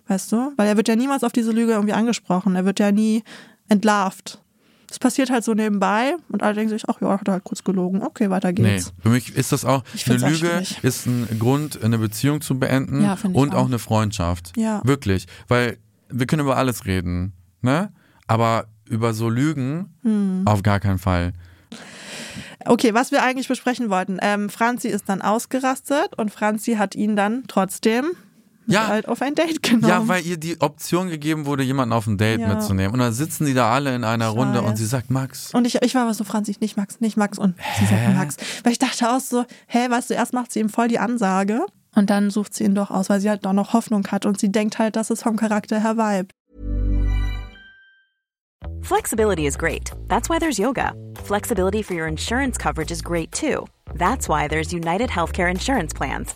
Weißt 0.07 0.31
du? 0.31 0.51
Weil 0.57 0.67
er 0.67 0.75
wird 0.75 0.89
ja 0.89 0.95
niemals 0.95 1.23
auf 1.23 1.31
diese 1.31 1.51
Lüge 1.51 1.71
irgendwie 1.71 1.93
angesprochen. 1.93 2.55
Er 2.55 2.65
wird 2.65 2.79
ja 2.79 2.91
nie 2.91 3.23
entlarvt. 3.69 4.41
Das 4.89 4.97
passiert 4.99 5.29
halt 5.29 5.43
so 5.43 5.53
nebenbei 5.53 6.15
und 6.29 6.41
alle 6.43 6.55
denken 6.55 6.69
sich, 6.69 6.89
ach 6.89 6.99
ja, 6.99 7.11
hat 7.19 7.27
er 7.27 7.33
halt 7.33 7.43
kurz 7.43 7.63
gelogen. 7.63 8.01
Okay, 8.01 8.29
weiter 8.29 8.49
Nee, 8.51 8.73
geht's. 8.75 8.91
für 9.01 9.09
mich 9.09 9.35
ist 9.35 9.51
das 9.51 9.63
auch, 9.63 9.83
Ich 9.93 10.09
eine 10.09 10.27
Lüge 10.29 10.63
ist 10.81 11.05
ein 11.05 11.27
Grund, 11.39 11.81
eine 11.83 11.99
Beziehung 11.99 12.41
zu 12.41 12.57
beenden 12.57 13.03
Ja, 13.03 13.15
ich 13.15 13.23
und 13.23 13.53
auch 13.53 13.59
auch. 13.61 13.65
eine 13.67 13.77
Freundschaft. 13.79 14.53
Ja. 14.57 14.81
Wirklich. 14.83 15.27
Weil 15.47 15.77
wir 16.09 16.25
können 16.25 16.41
über 16.41 16.57
alles 16.57 16.85
reden, 16.85 17.33
ne? 17.61 17.91
Aber 18.25 18.65
über 18.89 19.13
so 19.13 19.29
Lügen 19.29 19.93
Hm. 20.01 20.41
auf 20.45 20.63
gar 20.63 20.79
keinen 20.79 20.97
Fall. 20.97 21.33
Okay, 22.65 22.93
was 22.93 23.11
wir 23.11 23.23
eigentlich 23.23 23.47
besprechen 23.47 23.89
wollten. 23.89 24.17
Ähm, 24.21 24.49
Franzi 24.49 24.89
ist 24.89 25.07
dann 25.07 25.21
ausgerastet 25.21 26.15
und 26.17 26.31
Franzi 26.31 26.73
hat 26.75 26.93
ihn 26.95 27.15
dann 27.15 27.43
trotzdem 27.47 28.05
Ja. 28.73 28.87
halt 28.87 29.07
auf 29.07 29.21
ein 29.21 29.35
Date 29.35 29.61
genommen. 29.63 29.87
Ja, 29.87 30.07
weil 30.07 30.25
ihr 30.25 30.37
die 30.37 30.59
Option 30.61 31.09
gegeben 31.09 31.45
wurde, 31.45 31.63
jemanden 31.63 31.93
auf 31.93 32.07
ein 32.07 32.17
Date 32.17 32.39
Ja. 32.41 32.47
mitzunehmen. 32.53 32.93
Und 32.93 32.99
dann 32.99 33.13
sitzen 33.13 33.45
die 33.45 33.53
da 33.53 33.71
alle 33.73 33.95
in 33.95 34.03
einer 34.03 34.29
Ich 34.29 34.35
Runde 34.35 34.59
weiß. 34.61 34.69
und 34.69 34.75
sie 34.77 34.85
sagt, 34.85 35.09
Max, 35.09 35.53
Und 35.53 35.65
ich, 35.65 35.81
ich 35.81 35.95
war 35.95 36.03
aber 36.03 36.13
so, 36.13 36.23
Franzi, 36.23 36.55
nicht 36.59 36.77
Max, 36.77 36.99
nicht 36.99 37.17
Max. 37.17 37.37
Und 37.37 37.55
sie 37.79 37.85
sagt 37.85 38.01
Hä? 38.01 38.13
Max. 38.13 38.37
Weil 38.63 38.71
ich 38.71 38.79
dachte 38.79 39.09
auch 39.09 39.19
so, 39.19 39.45
hä, 39.67 39.89
weißt 39.89 40.09
du, 40.09 40.13
erst 40.13 40.33
macht 40.33 40.51
sie 40.51 40.59
ihm 40.59 40.69
voll 40.69 40.87
die 40.87 40.99
Ansage 40.99 41.65
und 41.95 42.09
dann 42.09 42.29
sucht 42.29 42.53
sie 42.53 42.63
ihn 42.65 42.75
doch 42.75 42.91
aus, 42.91 43.09
weil 43.09 43.19
sie 43.19 43.29
halt 43.29 43.45
doch 43.45 43.53
noch 43.53 43.73
Hoffnung 43.73 44.05
hat 44.07 44.25
und 44.25 44.39
sie 44.39 44.51
denkt 44.51 44.79
halt, 44.79 44.95
dass 44.95 45.09
es 45.09 45.23
vom 45.23 45.35
Charakter 45.37 45.81
her 45.81 45.97
vibet. 45.97 46.31
Flexibility 48.81 49.45
is 49.45 49.57
great. 49.57 49.91
That's 50.09 50.29
why 50.29 50.39
there's 50.39 50.57
yoga. 50.57 50.93
Flexibility 51.25 51.83
for 51.83 51.95
your 51.95 52.07
insurance 52.07 52.57
coverage 52.57 52.91
is 52.91 53.01
great 53.01 53.31
too. 53.31 53.67
That's 53.97 54.27
why 54.29 54.47
there's 54.47 54.71
United 54.73 55.09
Healthcare 55.09 55.49
Insurance 55.49 55.93
Plans. 55.93 56.35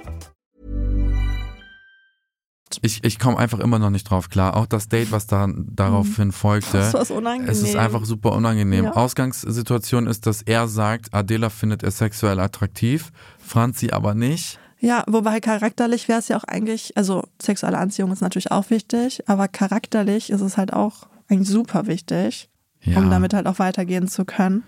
ich, 2.81 3.03
ich 3.03 3.19
komme 3.19 3.37
einfach 3.37 3.59
immer 3.59 3.79
noch 3.79 3.89
nicht 3.89 4.03
drauf 4.09 4.29
klar. 4.29 4.55
Auch 4.55 4.65
das 4.65 4.87
Date, 4.89 5.11
was 5.11 5.27
da 5.27 5.47
daraufhin 5.55 6.31
folgte. 6.31 6.77
Das 6.77 6.93
war 6.93 7.17
unangenehm. 7.17 7.49
Es 7.49 7.61
ist 7.61 7.75
einfach 7.75 8.05
super 8.05 8.33
unangenehm. 8.33 8.85
Ja. 8.85 8.91
Ausgangssituation 8.93 10.07
ist, 10.07 10.25
dass 10.25 10.41
er 10.41 10.67
sagt, 10.67 11.13
Adela 11.13 11.49
findet 11.49 11.83
er 11.83 11.91
sexuell 11.91 12.39
attraktiv, 12.39 13.11
Franzi 13.39 13.91
aber 13.91 14.13
nicht. 14.13 14.59
Ja, 14.79 15.03
wobei 15.07 15.39
charakterlich 15.39 16.07
wäre 16.07 16.19
es 16.19 16.27
ja 16.27 16.37
auch 16.37 16.43
eigentlich, 16.43 16.97
also 16.97 17.23
sexuelle 17.41 17.77
Anziehung 17.77 18.11
ist 18.11 18.21
natürlich 18.21 18.51
auch 18.51 18.69
wichtig, 18.71 19.21
aber 19.29 19.47
charakterlich 19.47 20.31
ist 20.31 20.41
es 20.41 20.57
halt 20.57 20.73
auch 20.73 21.07
eigentlich 21.29 21.49
super 21.49 21.85
wichtig, 21.85 22.49
Ja. 22.81 22.97
um 22.97 23.09
damit 23.11 23.33
halt 23.35 23.45
auch 23.45 23.59
weitergehen 23.59 24.07
zu 24.07 24.25
können. 24.25 24.63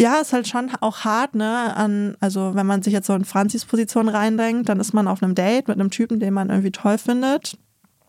Ja, 0.00 0.18
ist 0.20 0.32
halt 0.32 0.48
schon 0.48 0.70
auch 0.80 1.00
hart, 1.00 1.34
ne? 1.34 1.76
An, 1.76 2.16
also 2.20 2.54
wenn 2.54 2.66
man 2.66 2.82
sich 2.82 2.94
jetzt 2.94 3.06
so 3.06 3.14
in 3.14 3.26
Franzis 3.26 3.66
Position 3.66 4.08
reindenkt, 4.08 4.68
dann 4.68 4.80
ist 4.80 4.94
man 4.94 5.06
auf 5.06 5.22
einem 5.22 5.34
Date 5.34 5.68
mit 5.68 5.78
einem 5.78 5.90
Typen, 5.90 6.20
den 6.20 6.32
man 6.32 6.48
irgendwie 6.48 6.70
toll 6.70 6.96
findet. 6.96 7.58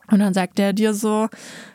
Und 0.09 0.19
dann 0.19 0.33
sagt 0.33 0.57
der 0.57 0.73
dir 0.73 0.93
so, 0.93 1.27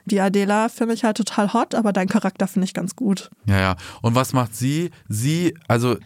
die 0.05 0.20
Adela 0.20 0.68
finde 0.68 0.94
ich 0.94 1.05
halt 1.05 1.16
total 1.16 1.52
hot, 1.52 1.74
aber 1.74 1.92
dein 1.92 2.09
Charakter 2.09 2.46
finde 2.46 2.64
ich 2.64 2.74
ganz 2.74 2.96
gut. 2.96 3.31
Ja, 3.46 3.61
ja. 3.61 3.76
Und 4.02 4.14
was 4.14 4.33
macht 4.33 4.55
sie? 4.55 4.90
Sie, 5.09 5.55
also 5.68 5.96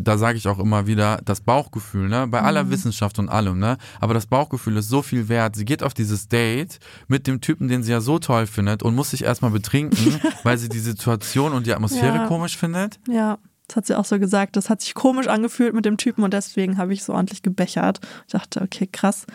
da 0.00 0.18
sage 0.18 0.38
ich 0.38 0.48
auch 0.48 0.58
immer 0.58 0.86
wieder, 0.86 1.20
das 1.24 1.40
Bauchgefühl, 1.40 2.08
ne? 2.08 2.26
Bei 2.28 2.40
Mhm. 2.40 2.46
aller 2.46 2.70
Wissenschaft 2.70 3.18
und 3.18 3.28
allem, 3.28 3.58
ne? 3.58 3.78
Aber 4.00 4.14
das 4.14 4.26
Bauchgefühl 4.26 4.76
ist 4.76 4.88
so 4.88 5.02
viel 5.02 5.28
wert. 5.28 5.56
Sie 5.56 5.64
geht 5.64 5.82
auf 5.82 5.94
dieses 5.94 6.28
Date 6.28 6.78
mit 7.08 7.26
dem 7.26 7.40
Typen, 7.40 7.68
den 7.68 7.82
sie 7.82 7.92
ja 7.92 8.00
so 8.00 8.18
toll 8.18 8.46
findet 8.46 8.82
und 8.82 8.94
muss 8.94 9.10
sich 9.10 9.24
erstmal 9.24 9.50
betrinken, 9.50 10.20
weil 10.44 10.58
sie 10.58 10.68
die 10.68 10.78
Situation 10.78 11.52
und 11.52 11.66
die 11.66 11.74
Atmosphäre 11.74 12.16
Ja. 12.18 12.26
komisch 12.26 12.56
findet. 12.56 12.98
Ja, 13.08 13.38
das 13.68 13.76
hat 13.76 13.86
sie 13.86 13.96
auch 13.98 14.04
so 14.04 14.18
gesagt. 14.18 14.56
Das 14.56 14.70
hat 14.70 14.80
sich 14.80 14.94
komisch 14.94 15.28
angefühlt 15.28 15.74
mit 15.74 15.84
dem 15.84 15.96
Typen 15.98 16.24
und 16.24 16.32
deswegen 16.34 16.78
habe 16.78 16.92
ich 16.94 17.04
so 17.04 17.12
ordentlich 17.12 17.42
gebechert. 17.42 18.00
Ich 18.26 18.32
dachte, 18.32 18.62
okay, 18.62 18.88
krass. 18.90 19.26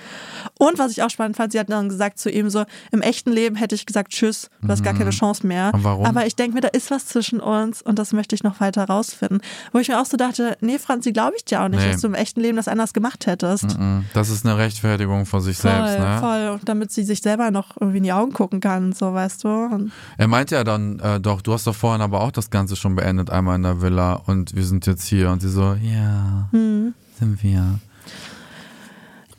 Und 0.58 0.80
was 0.80 0.91
ich 0.91 1.04
auch 1.04 1.10
spannend 1.10 1.38
fand, 1.38 1.52
sie 1.54 1.60
hat 1.60 1.69
dann 1.69 1.88
gesagt 1.89 2.17
zu 2.19 2.30
ihm 2.32 2.50
so, 2.50 2.65
im 2.91 3.02
echten 3.02 3.32
Leben 3.32 3.56
hätte 3.56 3.76
ich 3.76 3.86
gesagt, 3.86 4.12
tschüss, 4.12 4.50
du 4.62 4.67
hast 4.69 4.84
gar 4.84 4.93
keine 4.93 5.12
Chance 5.12 5.46
mehr. 5.46 5.72
Warum? 5.76 6.06
Aber 6.06 6.26
ich 6.26 6.36
denke 6.36 6.56
mir, 6.56 6.62
da 6.62 6.69
ist 6.69 6.89
was 6.91 7.06
zwischen 7.06 7.39
uns 7.39 7.82
und 7.82 8.00
das 8.00 8.12
möchte 8.12 8.36
ich 8.36 8.43
noch 8.43 8.60
weiter 8.60 8.86
rausfinden. 8.86 9.41
Wo 9.72 9.80
ich 9.80 9.88
mir 9.88 10.02
auch 10.02 10.06
so 10.06 10.17
dachte, 10.17 10.58
nee, 10.62 10.80
Franzi, 10.80 11.13
glaube 11.13 11.34
ich 11.38 11.46
dir 11.46 11.62
auch 11.62 11.67
nicht, 11.69 11.84
Nee. 11.84 11.91
dass 11.91 12.02
du 12.02 12.08
im 12.08 12.13
echten 12.15 12.41
Leben 12.41 12.58
das 12.58 12.67
anders 12.67 12.93
gemacht 12.93 13.28
hättest. 13.28 13.78
Mhm. 13.78 14.06
Das 14.13 14.30
ist 14.30 14.46
eine 14.46 14.58
Rechtfertigung 14.58 15.26
vor 15.28 15.41
sich 15.41 15.58
Voll, 15.58 15.72
selbst, 15.72 16.00
ne? 16.00 16.17
voll. 16.19 16.50
Und 16.60 16.67
damit 16.67 16.91
sie 16.91 17.04
sich 17.04 17.22
selber 17.22 17.52
noch 17.52 17.76
irgendwie 17.80 17.98
in 18.00 18.04
die 18.04 18.13
Augen 18.13 18.34
gucken 18.34 18.60
kann, 18.60 18.86
und 18.86 18.98
so, 18.98 19.13
weißt 19.13 19.43
du. 19.43 19.48
Und 19.50 19.91
Er 20.17 20.28
meinte 20.28 20.56
ja 20.56 20.63
dann, 20.63 21.00
äh, 21.00 21.19
doch, 21.19 21.41
du 21.41 21.54
hast 21.54 21.67
doch 21.67 21.76
vorhin 21.76 22.02
aber 22.02 22.22
auch 22.22 22.32
das 22.32 22.50
Ganze 22.50 22.76
schon 22.76 22.96
beendet, 22.96 23.30
einmal 23.30 23.56
in 23.56 23.63
der 23.63 23.82
Villa 23.82 24.22
und 24.25 24.55
wir 24.55 24.63
sind 24.65 24.86
jetzt 24.86 25.05
hier. 25.05 25.29
Und 25.31 25.41
sie 25.41 25.49
so, 25.49 25.73
ja, 25.81 26.47
Hm. 26.51 26.93
sind 27.19 27.41
wir. 27.43 27.79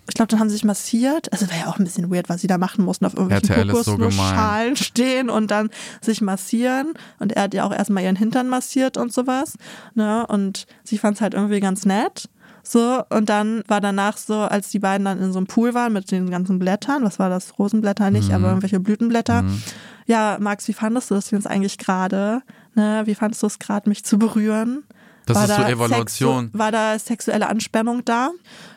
ich 0.06 0.14
glaube, 0.14 0.28
dann 0.28 0.38
haben 0.40 0.48
sie 0.50 0.54
sich 0.56 0.64
massiert. 0.64 1.32
Also 1.32 1.48
wäre 1.48 1.60
ja 1.60 1.66
auch 1.66 1.78
ein 1.78 1.84
bisschen 1.84 2.10
weird, 2.12 2.28
was 2.28 2.40
sie 2.42 2.46
da 2.46 2.58
machen 2.58 2.84
mussten, 2.84 3.06
auf 3.06 3.14
irgendwelchen 3.14 3.70
ist 3.70 3.84
so 3.84 3.92
Kokosnussschalen 3.96 4.76
stehen 4.76 5.30
und 5.30 5.50
dann 5.50 5.70
sich 6.02 6.20
massieren. 6.20 6.92
Und 7.18 7.32
er 7.32 7.44
hat 7.44 7.54
ja 7.54 7.64
auch 7.64 7.72
erstmal 7.72 8.04
ihren 8.04 8.16
Hintern 8.16 8.48
massiert 8.48 8.96
und 8.98 9.12
sowas. 9.12 9.54
Ne? 9.94 10.26
Und 10.26 10.66
sie 10.84 10.98
fand 10.98 11.16
es 11.16 11.20
halt 11.22 11.32
irgendwie 11.34 11.60
ganz 11.60 11.86
nett. 11.86 12.28
So, 12.62 13.02
und 13.10 13.28
dann 13.28 13.62
war 13.66 13.80
danach 13.80 14.16
so, 14.16 14.40
als 14.40 14.70
die 14.70 14.78
beiden 14.78 15.04
dann 15.04 15.20
in 15.20 15.32
so 15.32 15.38
einem 15.38 15.46
Pool 15.46 15.74
waren 15.74 15.92
mit 15.92 16.10
den 16.10 16.30
ganzen 16.30 16.58
Blättern, 16.58 17.02
was 17.04 17.18
war 17.18 17.28
das? 17.28 17.58
Rosenblätter 17.58 18.10
nicht, 18.10 18.28
Mhm. 18.28 18.34
aber 18.36 18.48
irgendwelche 18.48 18.80
Blütenblätter. 18.80 19.44
Ja, 20.06 20.38
Max, 20.40 20.66
wie 20.68 20.72
fandest 20.74 21.10
du 21.10 21.14
das 21.14 21.30
jetzt 21.30 21.46
eigentlich 21.46 21.76
gerade? 21.78 22.42
Ne? 22.74 23.02
Wie 23.04 23.14
fandest 23.14 23.42
du 23.42 23.46
es 23.46 23.58
gerade, 23.58 23.88
mich 23.88 24.04
zu 24.04 24.18
berühren? 24.18 24.84
Das 25.26 25.36
war 25.36 25.44
ist 25.44 25.56
so 25.56 25.62
da 25.62 25.68
Evaluation. 25.68 26.44
Sexu 26.46 26.58
war 26.58 26.72
da 26.72 26.98
sexuelle 26.98 27.48
Anspannung 27.48 28.04
da? 28.04 28.30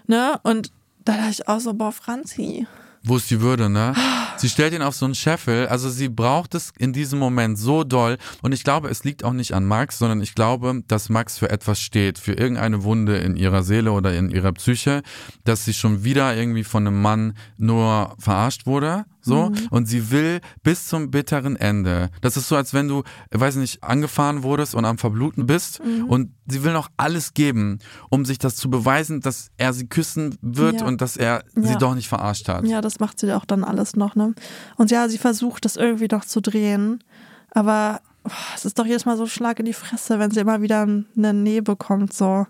Ne? 0.07 0.39
Und 0.43 0.71
da 1.03 1.17
dachte 1.17 1.31
ich 1.31 1.47
auch 1.47 1.59
so, 1.59 1.73
boah, 1.73 1.91
Franzi. 1.91 2.67
Wo 3.03 3.17
ist 3.17 3.29
die 3.29 3.39
Würde, 3.39 3.69
ne? 3.69 3.93
Sie 4.37 4.49
stellt 4.49 4.73
ihn 4.73 4.81
auf 4.81 4.95
so 4.95 5.05
einen 5.05 5.15
Scheffel. 5.15 5.67
Also 5.67 5.89
sie 5.89 6.09
braucht 6.09 6.53
es 6.55 6.73
in 6.77 6.93
diesem 6.93 7.19
Moment 7.19 7.57
so 7.57 7.83
doll. 7.83 8.17
Und 8.41 8.51
ich 8.51 8.63
glaube, 8.63 8.89
es 8.89 9.03
liegt 9.03 9.23
auch 9.23 9.33
nicht 9.33 9.53
an 9.53 9.65
Max, 9.65 9.97
sondern 9.97 10.21
ich 10.21 10.35
glaube, 10.35 10.83
dass 10.87 11.09
Max 11.09 11.37
für 11.37 11.49
etwas 11.49 11.79
steht, 11.79 12.19
für 12.19 12.33
irgendeine 12.33 12.83
Wunde 12.83 13.17
in 13.17 13.35
ihrer 13.35 13.63
Seele 13.63 13.93
oder 13.93 14.13
in 14.13 14.29
ihrer 14.29 14.51
Psyche, 14.51 15.01
dass 15.45 15.65
sie 15.65 15.73
schon 15.73 16.03
wieder 16.03 16.35
irgendwie 16.35 16.63
von 16.63 16.85
einem 16.85 17.01
Mann 17.01 17.33
nur 17.57 18.15
verarscht 18.19 18.65
wurde. 18.65 19.05
So, 19.27 19.51
und 19.69 19.87
sie 19.87 20.09
will 20.11 20.39
bis 20.63 20.87
zum 20.87 21.11
bitteren 21.11 21.55
Ende. 21.55 22.09
Das 22.21 22.37
ist 22.37 22.47
so, 22.47 22.55
als 22.55 22.73
wenn 22.73 22.87
du, 22.87 23.03
weiß 23.31 23.55
nicht, 23.57 23.83
angefahren 23.83 24.43
wurdest 24.43 24.73
und 24.75 24.85
am 24.85 24.97
Verbluten 24.97 25.45
bist 25.45 25.79
und 26.07 26.31
sie 26.47 26.63
will 26.63 26.73
noch 26.73 26.89
alles 26.97 27.33
geben, 27.33 27.79
um 28.09 28.25
sich 28.25 28.37
das 28.37 28.55
zu 28.55 28.69
beweisen, 28.69 29.21
dass 29.21 29.49
er 29.57 29.73
sie 29.73 29.87
küssen 29.87 30.37
wird 30.41 30.81
Ja. 30.81 30.87
und 30.87 31.01
dass 31.01 31.17
er 31.17 31.43
sie 31.55 31.71
Ja. 31.73 31.77
doch 31.77 31.93
nicht 31.95 32.07
verarscht 32.07 32.47
hat. 32.49 32.65
Ja, 32.65 32.81
das 32.81 32.99
macht 32.99 33.19
sie 33.19 33.31
auch 33.33 33.45
dann 33.45 33.63
alles 33.63 33.95
noch, 33.95 34.15
ne? 34.15 34.33
Und 34.77 34.91
ja, 34.91 35.09
sie 35.09 35.17
versucht 35.17 35.65
das 35.65 35.75
irgendwie 35.75 36.07
noch 36.11 36.25
zu 36.25 36.41
drehen. 36.41 37.03
Aber 37.51 38.01
oh, 38.23 38.31
es 38.55 38.65
ist 38.65 38.77
doch 38.79 38.85
jedes 38.85 39.05
Mal 39.05 39.17
so 39.17 39.23
ein 39.23 39.29
Schlag 39.29 39.59
in 39.59 39.65
die 39.65 39.73
Fresse, 39.73 40.19
wenn 40.19 40.31
sie 40.31 40.39
immer 40.39 40.61
wieder 40.61 40.81
eine 40.83 41.33
Nähe 41.33 41.61
bekommt, 41.61 42.13
so. 42.13 42.47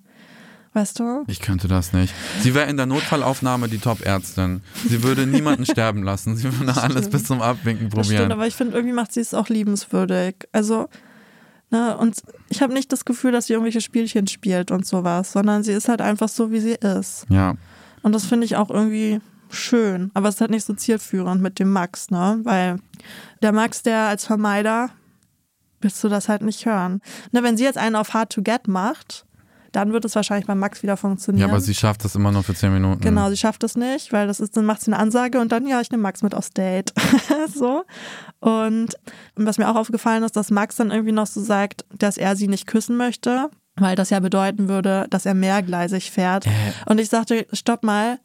Weißt 0.78 1.00
du? 1.00 1.24
Ich 1.26 1.40
könnte 1.40 1.68
das 1.68 1.92
nicht. 1.92 2.14
Sie 2.42 2.54
wäre 2.54 2.70
in 2.70 2.78
der 2.78 2.86
Notfallaufnahme 2.86 3.68
die 3.68 3.80
Top-Ärztin. 3.80 4.62
Sie 4.88 5.02
würde 5.02 5.26
niemanden 5.26 5.66
sterben 5.72 6.04
lassen. 6.04 6.36
Sie 6.38 6.44
würde 6.44 6.80
alles 6.80 6.98
stimmt. 7.00 7.12
bis 7.14 7.24
zum 7.24 7.42
Abwinken 7.42 7.90
Das 7.90 8.06
stimmt, 8.06 8.18
probieren. 8.20 8.32
aber 8.32 8.46
ich 8.46 8.54
finde, 8.56 8.76
irgendwie 8.76 8.94
macht 8.94 9.12
sie 9.12 9.22
es 9.22 9.34
auch 9.34 9.50
liebenswürdig. 9.50 10.36
Also, 10.52 10.88
ne, 11.72 11.98
und 11.98 12.22
ich 12.50 12.62
habe 12.62 12.74
nicht 12.74 12.92
das 12.92 13.06
Gefühl, 13.06 13.32
dass 13.32 13.48
sie 13.48 13.54
irgendwelche 13.54 13.82
Spielchen 13.82 14.28
spielt 14.28 14.70
und 14.70 14.86
sowas, 14.86 15.32
sondern 15.32 15.64
sie 15.64 15.72
ist 15.72 15.90
halt 15.90 16.00
einfach 16.00 16.30
so, 16.30 16.52
wie 16.52 16.60
sie 16.60 16.76
ist. 16.76 17.26
Ja. 17.30 17.56
Und 18.04 18.14
das 18.14 18.26
finde 18.26 18.46
ich 18.46 18.56
auch 18.56 18.70
irgendwie 18.70 19.20
schön. 19.50 20.12
Aber 20.14 20.30
es 20.30 20.36
ist 20.36 20.42
halt 20.42 20.52
nicht 20.52 20.66
so 20.68 20.76
zielführend 20.76 21.42
mit 21.42 21.58
dem 21.58 21.72
Max, 21.72 22.12
ne? 22.12 22.40
Weil 22.44 22.78
der 23.42 23.52
Max, 23.52 23.82
der 23.82 24.10
als 24.10 24.26
Vermeider, 24.26 24.92
willst 25.82 26.04
du 26.04 26.08
das 26.08 26.30
halt 26.30 26.44
nicht 26.44 26.68
hören. 26.68 27.02
Ne, 27.32 27.42
wenn 27.42 27.58
sie 27.58 27.64
jetzt 27.64 27.80
einen 27.80 27.96
auf 27.96 28.14
Hard 28.14 28.32
to 28.32 28.44
Get 28.44 28.68
macht, 28.68 29.24
dann 29.72 29.94
wird 29.94 30.06
es 30.06 30.16
wahrscheinlich 30.16 30.48
beim 30.48 30.60
Max 30.60 30.84
wieder 30.84 30.94
ja, 30.94 30.98
funktionieren. 30.98 31.50
aber 31.50 31.60
sie 31.60 31.74
schafft 31.74 32.04
das 32.04 32.16
immer 32.16 32.32
nur 32.32 32.44
für 32.44 32.54
zehn 32.54 32.74
Minuten. 32.74 33.02
Genau, 33.02 33.30
sie 33.30 33.38
schafft 33.38 33.64
es 33.64 33.76
nicht, 33.76 34.14
weil 34.14 34.28
das 34.28 34.40
ist, 34.40 34.56
dann 34.58 34.66
macht 34.66 34.82
sie 34.82 34.92
eine 34.92 35.00
Ansage 35.00 35.40
und 35.40 35.52
dann, 35.52 35.68
ja, 35.68 35.82
ich 35.82 35.92
nehme 35.92 36.04
Max 36.04 36.24
mit 36.24 36.36
aufs 36.36 36.52
Date. 36.52 36.94
so. 37.54 37.84
Und 38.40 38.96
was 39.36 39.58
mir 39.58 39.70
auch 39.70 39.76
aufgefallen 39.76 40.24
ist, 40.24 40.36
dass 40.36 40.52
Max 40.52 40.76
dann 40.76 40.92
irgendwie 40.92 41.12
noch 41.12 41.28
so 41.28 41.42
sagt, 41.42 41.86
dass 41.98 42.18
er 42.18 42.36
sie 42.36 42.48
nicht 42.48 42.68
küssen 42.68 42.98
möchte, 42.98 43.50
weil 43.76 43.96
das 43.96 44.10
ja 44.10 44.20
bedeuten 44.20 44.70
würde, 44.70 45.08
dass 45.10 45.26
er 45.26 45.34
mehrgleisig 45.34 46.12
fährt. 46.12 46.48
Äh. 46.48 46.52
Und 46.86 47.00
ich 47.00 47.10
sagte, 47.10 47.46
stopp 47.54 47.84
mal, 47.84 48.20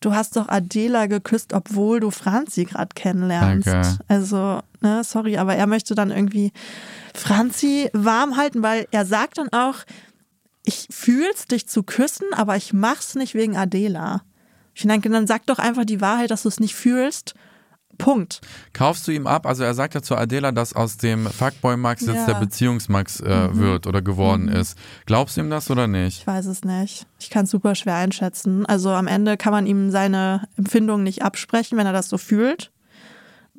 du 0.00 0.14
hast 0.14 0.36
doch 0.36 0.48
Adela 0.48 1.06
geküsst, 1.06 1.52
obwohl 1.52 2.00
du 2.00 2.10
Franzi 2.10 2.64
gerade 2.64 2.90
kennenlernst. 2.94 3.66
Danke. 3.66 3.98
Also, 4.08 4.60
ne, 4.80 5.02
sorry, 5.04 5.38
aber 5.38 5.54
er 5.54 5.66
möchte 5.66 5.94
dann 5.94 6.10
irgendwie 6.10 6.52
Franzi 7.14 7.90
warm 7.92 8.36
halten, 8.36 8.62
weil 8.62 8.86
er 8.90 9.06
sagt 9.06 9.38
dann 9.38 9.48
auch, 9.52 9.76
ich 10.66 10.88
fühl's, 10.90 11.46
dich 11.46 11.66
zu 11.68 11.82
küssen, 11.82 12.26
aber 12.34 12.56
ich 12.56 12.72
mach's 12.74 13.14
nicht 13.14 13.34
wegen 13.34 13.56
Adela. 13.56 14.22
Ich 14.74 14.82
denke, 14.82 15.08
dann 15.08 15.26
sag 15.26 15.46
doch 15.46 15.58
einfach 15.58 15.86
die 15.86 16.02
Wahrheit, 16.02 16.30
dass 16.30 16.42
du 16.42 16.48
es 16.48 16.60
nicht 16.60 16.74
fühlst. 16.74 17.34
Punkt. 17.98 18.42
Kaufst 18.74 19.08
du 19.08 19.12
ihm 19.12 19.26
ab? 19.26 19.46
Also 19.46 19.64
er 19.64 19.72
sagt 19.72 19.94
ja 19.94 20.02
zu 20.02 20.16
Adela, 20.16 20.52
dass 20.52 20.74
aus 20.74 20.98
dem 20.98 21.26
Fuckboy 21.26 21.78
Max 21.78 22.02
jetzt 22.02 22.14
Ja. 22.14 22.26
der 22.26 22.34
Beziehungsmax 22.34 23.20
äh, 23.20 23.56
wird 23.56 23.86
oder 23.86 24.02
geworden 24.02 24.48
ist. 24.48 24.76
Glaubst 25.06 25.36
du 25.38 25.40
ihm 25.40 25.48
das 25.48 25.70
oder 25.70 25.86
nicht? 25.86 26.18
Ich 26.20 26.26
weiß 26.26 26.44
es 26.44 26.62
nicht. 26.62 27.06
Ich 27.18 27.30
kann 27.30 27.44
es 27.44 27.50
super 27.52 27.74
schwer 27.74 27.94
einschätzen. 27.94 28.66
Also 28.66 28.90
am 28.90 29.06
Ende 29.06 29.38
kann 29.38 29.52
man 29.52 29.66
ihm 29.66 29.90
seine 29.90 30.46
Empfindungen 30.58 31.04
nicht 31.04 31.22
absprechen, 31.22 31.78
wenn 31.78 31.86
er 31.86 31.94
das 31.94 32.10
so 32.10 32.18
fühlt. 32.18 32.70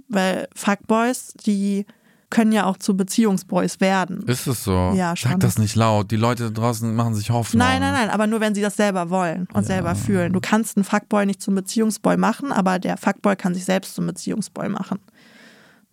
Weil 0.07 0.47
Fuckboys, 0.53 1.33
die 1.45 1.87
können 2.29 2.51
ja 2.51 2.65
auch 2.65 2.77
zu 2.77 2.97
Beziehungsboys 2.97 3.79
werden. 3.79 4.21
Ist 4.27 4.47
es 4.47 4.63
so? 4.63 4.93
Ja, 4.95 5.15
schon. 5.15 5.31
Sag 5.31 5.39
das 5.39 5.57
nicht 5.57 5.75
laut. 5.75 6.11
Die 6.11 6.17
Leute 6.17 6.51
draußen 6.51 6.93
machen 6.93 7.15
sich 7.15 7.29
Hoffnung. 7.29 7.59
Nein, 7.59 7.79
nein, 7.79 7.93
nein, 7.93 8.09
aber 8.09 8.27
nur 8.27 8.41
wenn 8.41 8.53
sie 8.53 8.61
das 8.61 8.75
selber 8.75 9.09
wollen 9.09 9.47
und 9.53 9.65
selber 9.65 9.95
fühlen. 9.95 10.33
Du 10.33 10.41
kannst 10.41 10.77
einen 10.77 10.83
Fuckboy 10.83 11.25
nicht 11.25 11.41
zum 11.41 11.55
Beziehungsboy 11.55 12.17
machen, 12.17 12.51
aber 12.51 12.79
der 12.79 12.97
Fuckboy 12.97 13.35
kann 13.35 13.53
sich 13.53 13.65
selbst 13.65 13.95
zum 13.95 14.07
Beziehungsboy 14.07 14.67
machen. 14.69 14.99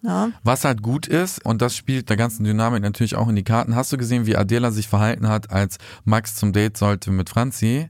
Ja. 0.02 0.30
Was 0.42 0.64
halt 0.64 0.82
gut 0.82 1.06
ist, 1.06 1.44
und 1.46 1.62
das 1.62 1.74
spielt 1.74 2.10
der 2.10 2.18
ganzen 2.18 2.44
Dynamik 2.44 2.82
natürlich 2.82 3.16
auch 3.16 3.28
in 3.28 3.36
die 3.36 3.44
Karten, 3.44 3.74
hast 3.74 3.90
du 3.92 3.96
gesehen, 3.96 4.26
wie 4.26 4.36
Adela 4.36 4.70
sich 4.70 4.86
verhalten 4.86 5.28
hat, 5.28 5.50
als 5.50 5.78
Max 6.04 6.34
zum 6.34 6.52
Date 6.52 6.76
sollte 6.76 7.10
mit 7.10 7.30
Franzi? 7.30 7.88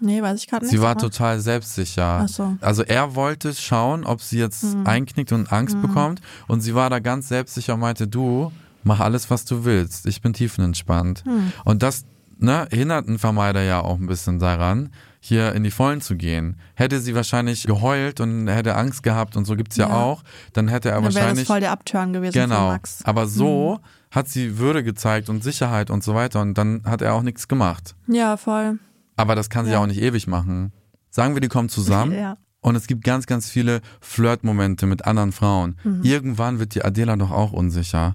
Nee, 0.00 0.22
weiß 0.22 0.40
ich 0.40 0.48
gerade 0.48 0.64
nicht. 0.64 0.72
Sie 0.72 0.80
war 0.82 0.96
total 0.96 1.40
selbstsicher. 1.40 2.26
So. 2.28 2.56
Also 2.60 2.82
er 2.82 3.14
wollte 3.14 3.54
schauen, 3.54 4.04
ob 4.04 4.20
sie 4.22 4.38
jetzt 4.38 4.64
einknickt 4.84 5.32
und 5.32 5.52
Angst 5.52 5.80
bekommt. 5.80 6.20
Und 6.48 6.60
sie 6.60 6.74
war 6.74 6.90
da 6.90 6.98
ganz 6.98 7.28
selbstsicher 7.28 7.74
und 7.74 7.80
meinte, 7.80 8.06
du, 8.08 8.52
mach 8.82 9.00
alles, 9.00 9.30
was 9.30 9.44
du 9.44 9.64
willst. 9.64 10.06
Ich 10.06 10.20
bin 10.22 10.32
tiefenentspannt. 10.32 11.24
Und 11.64 11.82
das 11.82 12.04
ne, 12.38 12.66
hindert 12.70 13.08
einen 13.08 13.18
Vermeider 13.18 13.62
ja 13.62 13.80
auch 13.80 13.98
ein 13.98 14.06
bisschen 14.06 14.38
daran, 14.38 14.90
hier 15.20 15.52
in 15.54 15.64
die 15.64 15.70
Vollen 15.70 16.00
zu 16.00 16.16
gehen. 16.16 16.56
Hätte 16.74 17.00
sie 17.00 17.14
wahrscheinlich 17.14 17.64
geheult 17.64 18.20
und 18.20 18.46
hätte 18.48 18.76
Angst 18.76 19.02
gehabt 19.02 19.36
und 19.36 19.44
so 19.44 19.56
gibt's 19.56 19.76
ja, 19.76 19.88
Ja. 19.88 19.94
auch, 19.94 20.22
dann 20.52 20.68
hätte 20.68 20.90
er 20.90 20.96
Dann 20.96 21.04
wäre 21.04 21.12
das 21.12 21.22
wahrscheinlich... 21.22 21.46
voll 21.46 21.60
der 21.60 21.72
Abturn 21.72 22.12
gewesen 22.12 22.34
Genau. 22.34 22.68
Max. 22.68 23.00
Aber 23.04 23.26
so 23.26 23.80
hat 24.12 24.28
sie 24.28 24.58
Würde 24.58 24.84
gezeigt 24.84 25.28
und 25.28 25.42
Sicherheit 25.42 25.90
und 25.90 26.04
so 26.04 26.14
weiter 26.14 26.40
und 26.40 26.54
dann 26.56 26.82
hat 26.84 27.02
er 27.02 27.14
auch 27.14 27.22
nichts 27.22 27.48
gemacht. 27.48 27.96
Ja, 28.06 28.36
voll. 28.36 28.78
Aber 29.16 29.34
das 29.34 29.50
kann 29.50 29.64
sie 29.66 29.72
Ja. 29.72 29.78
auch 29.80 29.86
nicht 29.86 30.00
ewig 30.00 30.26
machen. 30.26 30.72
Sagen 31.10 31.34
wir, 31.34 31.40
die 31.40 31.48
kommen 31.48 31.68
zusammen 31.68 32.12
Ja. 32.18 32.36
und 32.60 32.76
es 32.76 32.86
gibt 32.86 33.02
ganz, 33.04 33.26
ganz 33.26 33.48
viele 33.48 33.80
Flirtmomente 34.00 34.86
mit 34.86 35.06
anderen 35.06 35.32
Frauen. 35.32 35.76
Mhm. 35.84 36.02
Irgendwann 36.02 36.58
wird 36.58 36.74
die 36.74 36.84
Adela 36.84 37.16
doch 37.16 37.30
auch 37.30 37.52
unsicher. 37.52 38.14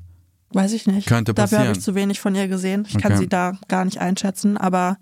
Weiß 0.53 0.73
ich 0.73 0.85
nicht. 0.85 1.07
Könnte 1.07 1.33
Dafür 1.33 1.59
habe 1.59 1.67
passieren. 1.69 1.77
ich 1.79 1.83
zu 1.83 1.95
wenig 1.95 2.19
von 2.19 2.35
ihr 2.35 2.47
gesehen. 2.47 2.85
Ich 2.87 2.97
kann 2.97 3.13
Okay. 3.13 3.21
sie 3.21 3.29
da 3.29 3.53
gar 3.69 3.85
nicht 3.85 3.99
einschätzen, 4.01 4.57
aber 4.57 4.97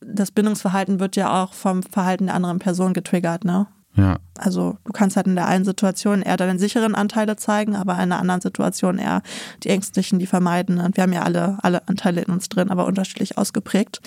das 0.00 0.30
Bindungsverhalten 0.30 0.98
wird 1.00 1.16
ja 1.16 1.42
auch 1.42 1.52
vom 1.52 1.82
Verhalten 1.82 2.26
der 2.26 2.34
anderen 2.34 2.58
Person 2.58 2.94
getriggert, 2.94 3.44
ne? 3.44 3.66
Ja. 3.96 4.18
Also 4.38 4.78
du 4.84 4.92
kannst 4.92 5.16
halt 5.16 5.26
in 5.26 5.34
der 5.34 5.46
einen 5.48 5.64
Situation 5.66 6.22
eher 6.22 6.36
deine 6.38 6.58
sicheren 6.58 6.94
Anteile 6.94 7.36
zeigen, 7.36 7.74
aber 7.76 8.00
in 8.02 8.08
der 8.08 8.20
anderen 8.20 8.40
Situation 8.40 8.98
eher 8.98 9.20
die 9.64 9.68
ängstlichen, 9.68 10.18
die 10.20 10.26
vermeiden. 10.26 10.78
Und 10.78 10.96
wir 10.96 11.02
haben 11.02 11.12
ja 11.12 11.22
alle, 11.22 11.58
alle 11.62 11.86
Anteile 11.88 12.22
in 12.22 12.32
uns 12.32 12.48
drin, 12.48 12.70
aber 12.70 12.86
unterschiedlich 12.86 13.36
ausgeprägt. 13.36 14.00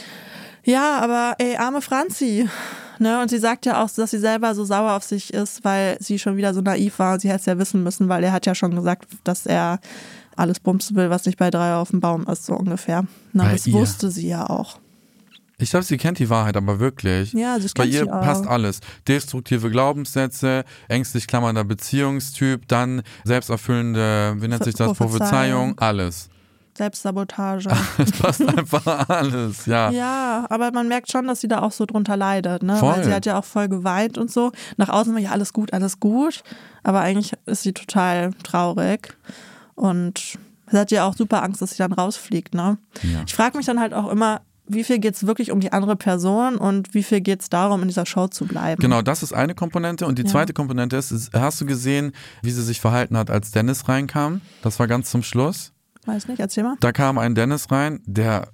Ja, 0.64 1.00
aber 1.00 1.36
ey, 1.40 1.56
arme 1.58 1.82
Franzi. 1.82 2.48
Ne? 3.00 3.22
Und 3.22 3.30
sie 3.30 3.40
sagt 3.40 3.66
ja 3.66 3.84
auch, 3.84 3.90
dass 3.90 4.12
sie 4.12 4.20
selber 4.20 4.56
so 4.56 4.64
sauer 4.64 4.94
auf 4.94 5.04
sich 5.04 5.34
ist, 5.34 5.64
weil 5.64 5.98
sie 6.00 6.20
schon 6.20 6.38
wieder 6.38 6.54
so 6.54 6.62
naiv 6.62 7.00
war. 7.00 7.20
Sie 7.20 7.28
hätte 7.28 7.40
es 7.42 7.46
ja 7.46 7.58
wissen 7.58 7.84
müssen, 7.84 8.08
weil 8.08 8.24
er 8.24 8.32
hat 8.32 8.46
ja 8.46 8.56
schon 8.56 8.76
gesagt, 8.76 9.08
dass 9.24 9.46
er 9.46 9.80
alles 10.36 10.60
bumsen 10.60 10.96
will, 10.96 11.10
was 11.10 11.26
nicht 11.26 11.38
bei 11.38 11.50
drei 11.50 11.76
auf 11.76 11.90
dem 11.90 12.00
Baum 12.00 12.26
ist, 12.28 12.46
so 12.46 12.54
ungefähr. 12.54 13.06
Na, 13.34 13.44
Bei 13.46 13.52
das 13.54 13.68
ihr. 13.68 13.74
wusste 13.74 14.10
sie 14.10 14.28
ja 14.28 14.50
auch. 14.50 14.80
Ich 15.60 15.70
glaube, 15.70 15.86
sie 15.86 15.98
kennt 15.98 16.20
die 16.20 16.30
Wahrheit, 16.30 16.58
aber 16.58 16.80
wirklich. 16.80 17.32
Ja, 17.34 17.58
das 17.60 17.74
Bei 17.74 17.86
ihr 17.86 18.06
passt 18.06 18.48
alles. 18.48 18.80
Destruktive 19.08 19.70
Glaubenssätze, 19.70 20.66
ängstlich 20.88 21.28
klammernder 21.28 21.64
Beziehungstyp, 21.64 22.68
dann 22.68 23.04
selbsterfüllende, 23.24 24.36
wie 24.40 24.48
nennt 24.48 24.64
sich 24.64 24.76
das, 24.76 24.98
Prophezeiung. 24.98 25.76
Prophezeiung, 25.76 25.78
alles. 25.78 26.30
Selbstsabotage. 26.78 27.70
Es 27.98 28.12
passt 28.12 28.42
einfach 28.48 29.08
alles, 29.10 29.66
ja. 29.66 29.90
Ja, 29.92 30.46
aber 30.50 30.72
man 30.72 30.88
merkt 30.88 31.12
schon, 31.12 31.28
dass 31.28 31.42
sie 31.42 31.48
da 31.48 31.60
auch 31.62 31.72
so 31.72 31.86
drunter 31.86 32.18
leidet, 32.18 32.64
ne? 32.64 32.78
Voll. 32.78 32.94
Weil 32.94 33.04
sie 33.04 33.14
hat 33.14 33.26
ja 33.26 33.38
auch 33.40 33.46
voll 33.46 33.68
geweint 33.68 34.18
und 34.18 34.32
so. 34.32 34.52
Nach 34.78 34.90
außen 34.90 35.14
war 35.14 35.22
ja 35.22 35.32
alles 35.32 35.54
gut, 35.54 35.74
alles 35.74 36.00
gut. 36.00 36.44
Aber 36.84 37.02
eigentlich 37.02 37.34
ist 37.46 37.64
sie 37.64 37.74
total 37.74 38.32
traurig. 38.44 39.16
Und 39.76 40.38
sie 40.72 40.78
hat 40.78 40.92
ja 40.92 41.06
auch 41.06 41.16
super 41.16 41.44
Angst, 41.44 41.62
dass 41.62 41.72
sie 41.72 41.78
dann 41.78 41.94
rausfliegt, 41.94 42.54
ne? 42.54 42.78
Ja. 43.04 43.22
Ich 43.26 43.34
frage 43.34 43.58
mich 43.58 43.66
dann 43.66 43.80
halt 43.80 43.94
auch 43.94 44.10
immer, 44.12 44.42
wie 44.66 44.84
viel 44.86 45.00
geht's 45.00 45.28
wirklich 45.28 45.52
um 45.52 45.60
die 45.60 45.74
andere 45.74 45.96
Person 45.98 46.56
und 46.56 46.94
wie 46.94 47.04
viel 47.04 47.20
geht's 47.22 47.50
darum, 47.50 47.82
in 47.82 47.90
dieser 47.90 48.06
Show 48.06 48.28
zu 48.28 48.46
bleiben? 48.46 48.82
Genau, 48.82 49.02
das 49.02 49.22
ist 49.22 49.34
eine 49.34 49.56
Komponente. 49.56 50.06
Und 50.08 50.18
die 50.18 50.24
Ja. 50.24 50.30
zweite 50.30 50.54
Komponente 50.54 50.96
ist, 50.96 51.12
ist, 51.12 51.34
hast 51.34 51.60
du 51.60 51.66
gesehen, 51.66 52.14
wie 52.42 52.52
sie 52.52 52.64
sich 52.64 52.80
verhalten 52.80 53.18
hat, 53.18 53.30
als 53.30 53.52
Dennis 53.52 53.90
reinkam? 53.90 54.40
Das 54.62 54.80
war 54.80 54.88
ganz 54.88 55.12
zum 55.12 55.22
Schluss. 55.22 55.72
Weiß 56.06 56.28
nicht, 56.28 56.40
erzähl 56.40 56.64
mal. 56.64 56.76
Da 56.80 56.92
kam 56.92 57.18
ein 57.18 57.36
Dennis 57.36 57.72
rein, 57.72 58.02
der 58.06 58.50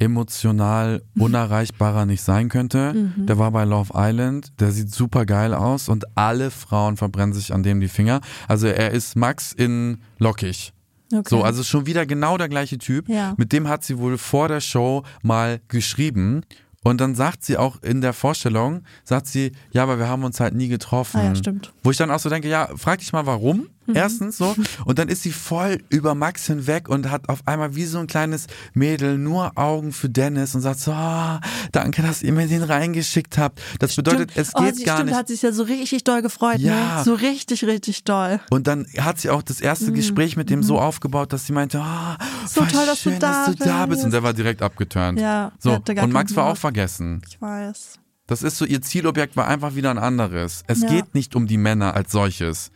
emotional 0.00 1.02
unerreichbarer 1.18 2.06
nicht 2.06 2.22
sein 2.22 2.48
könnte. 2.48 2.94
Mhm. 2.94 3.26
Der 3.26 3.38
war 3.38 3.50
bei 3.50 3.64
Love 3.64 3.92
Island, 3.94 4.58
der 4.58 4.72
sieht 4.72 4.92
super 4.92 5.26
geil 5.26 5.52
aus 5.52 5.88
und 5.88 6.16
alle 6.16 6.50
Frauen 6.50 6.96
verbrennen 6.96 7.34
sich 7.34 7.52
an 7.52 7.62
dem 7.62 7.80
die 7.80 7.88
Finger. 7.88 8.20
Also 8.48 8.66
er 8.66 8.92
ist 8.92 9.14
Max 9.14 9.52
in 9.52 10.00
lockig. 10.18 10.72
Okay. 11.12 11.28
So, 11.28 11.42
also 11.42 11.62
schon 11.62 11.86
wieder 11.86 12.06
genau 12.06 12.38
der 12.38 12.48
gleiche 12.48 12.78
Typ. 12.78 13.08
Ja. 13.08 13.34
Mit 13.36 13.52
dem 13.52 13.68
hat 13.68 13.84
sie 13.84 13.98
wohl 13.98 14.16
vor 14.16 14.48
der 14.48 14.60
Show 14.60 15.02
mal 15.22 15.60
geschrieben. 15.68 16.42
Und 16.82 17.00
dann 17.00 17.14
sagt 17.14 17.44
sie 17.44 17.58
auch 17.58 17.82
in 17.82 18.00
der 18.00 18.14
Vorstellung, 18.14 18.84
sagt 19.04 19.26
sie, 19.26 19.52
ja, 19.70 19.82
aber 19.82 19.98
wir 19.98 20.08
haben 20.08 20.24
uns 20.24 20.40
halt 20.40 20.54
nie 20.54 20.68
getroffen. 20.68 21.18
Ah 21.20 21.24
ja, 21.24 21.34
stimmt. 21.34 21.74
Wo 21.82 21.90
ich 21.90 21.98
dann 21.98 22.10
auch 22.10 22.20
so 22.20 22.30
denke, 22.30 22.48
ja, 22.48 22.70
frag 22.74 23.00
dich 23.00 23.12
mal 23.12 23.26
warum. 23.26 23.66
Mhm. 23.90 23.96
Erstens 23.96 24.38
so. 24.38 24.54
Und 24.84 24.98
dann 24.98 25.08
ist 25.08 25.22
sie 25.22 25.32
voll 25.32 25.78
über 25.88 26.14
Max 26.14 26.46
hinweg 26.46 26.88
und 26.88 27.10
hat 27.10 27.28
auf 27.28 27.40
einmal 27.46 27.74
wie 27.76 27.84
so 27.84 27.98
ein 27.98 28.06
kleines 28.06 28.46
Mädel 28.74 29.18
nur 29.18 29.52
Augen 29.58 29.92
für 29.92 30.08
Dennis 30.08 30.54
und 30.54 30.60
sagt 30.62 30.80
so, 30.80 30.92
ah, 30.92 31.40
danke, 31.72 32.02
dass 32.02 32.22
ihr 32.22 32.32
mir 32.32 32.46
den 32.46 32.62
reingeschickt 32.62 33.38
habt. 33.38 33.60
Das 33.78 33.94
bedeutet, 33.96 34.30
es 34.34 34.52
oh, 34.54 34.62
geht 34.62 34.76
sie, 34.76 34.84
gar 34.84 34.96
stimmt, 34.96 35.10
nicht. 35.10 35.18
hat 35.18 35.28
sich 35.28 35.42
ja 35.42 35.52
so 35.52 35.62
richtig 35.64 36.04
doll 36.04 36.22
gefreut, 36.22 36.58
Ja. 36.58 36.98
ne? 36.98 37.04
So 37.04 37.14
richtig, 37.14 37.64
richtig 37.64 38.04
doll. 38.04 38.40
Und 38.50 38.66
dann 38.66 38.86
hat 38.98 39.18
sie 39.20 39.30
auch 39.30 39.42
das 39.42 39.60
erste 39.60 39.92
Gespräch 39.92 40.36
mit 40.36 40.50
dem 40.50 40.62
so 40.62 40.78
aufgebaut, 40.78 41.32
dass 41.32 41.46
sie 41.46 41.52
meinte, 41.52 41.80
ah, 41.80 42.16
Mhm. 42.20 42.46
So 42.46 42.60
toll, 42.64 42.86
dass 42.86 43.02
du 43.02 43.10
schön, 43.10 43.18
da 43.20 43.46
dass 43.46 43.54
du 43.56 43.64
da 43.64 43.86
bist. 43.86 44.04
Und 44.04 44.12
der 44.12 44.22
war 44.22 44.32
direkt 44.32 44.62
abgeturnt. 44.62 45.18
Ja, 45.20 45.52
So. 45.58 45.72
Und 45.74 46.12
Max 46.12 46.34
war 46.36 46.46
auch 46.46 46.56
vergessen. 46.56 47.22
Ich 47.28 47.40
weiß. 47.40 47.94
Das 48.26 48.42
ist 48.42 48.58
so, 48.58 48.64
ihr 48.64 48.80
Zielobjekt 48.80 49.36
war 49.36 49.48
einfach 49.48 49.74
wieder 49.74 49.90
ein 49.90 49.98
anderes. 49.98 50.62
Es 50.68 50.82
Ja. 50.82 50.88
geht 50.88 51.14
nicht 51.14 51.34
um 51.34 51.46
die 51.46 51.56
Männer 51.56 51.94
als 51.94 52.12
solches. 52.12 52.70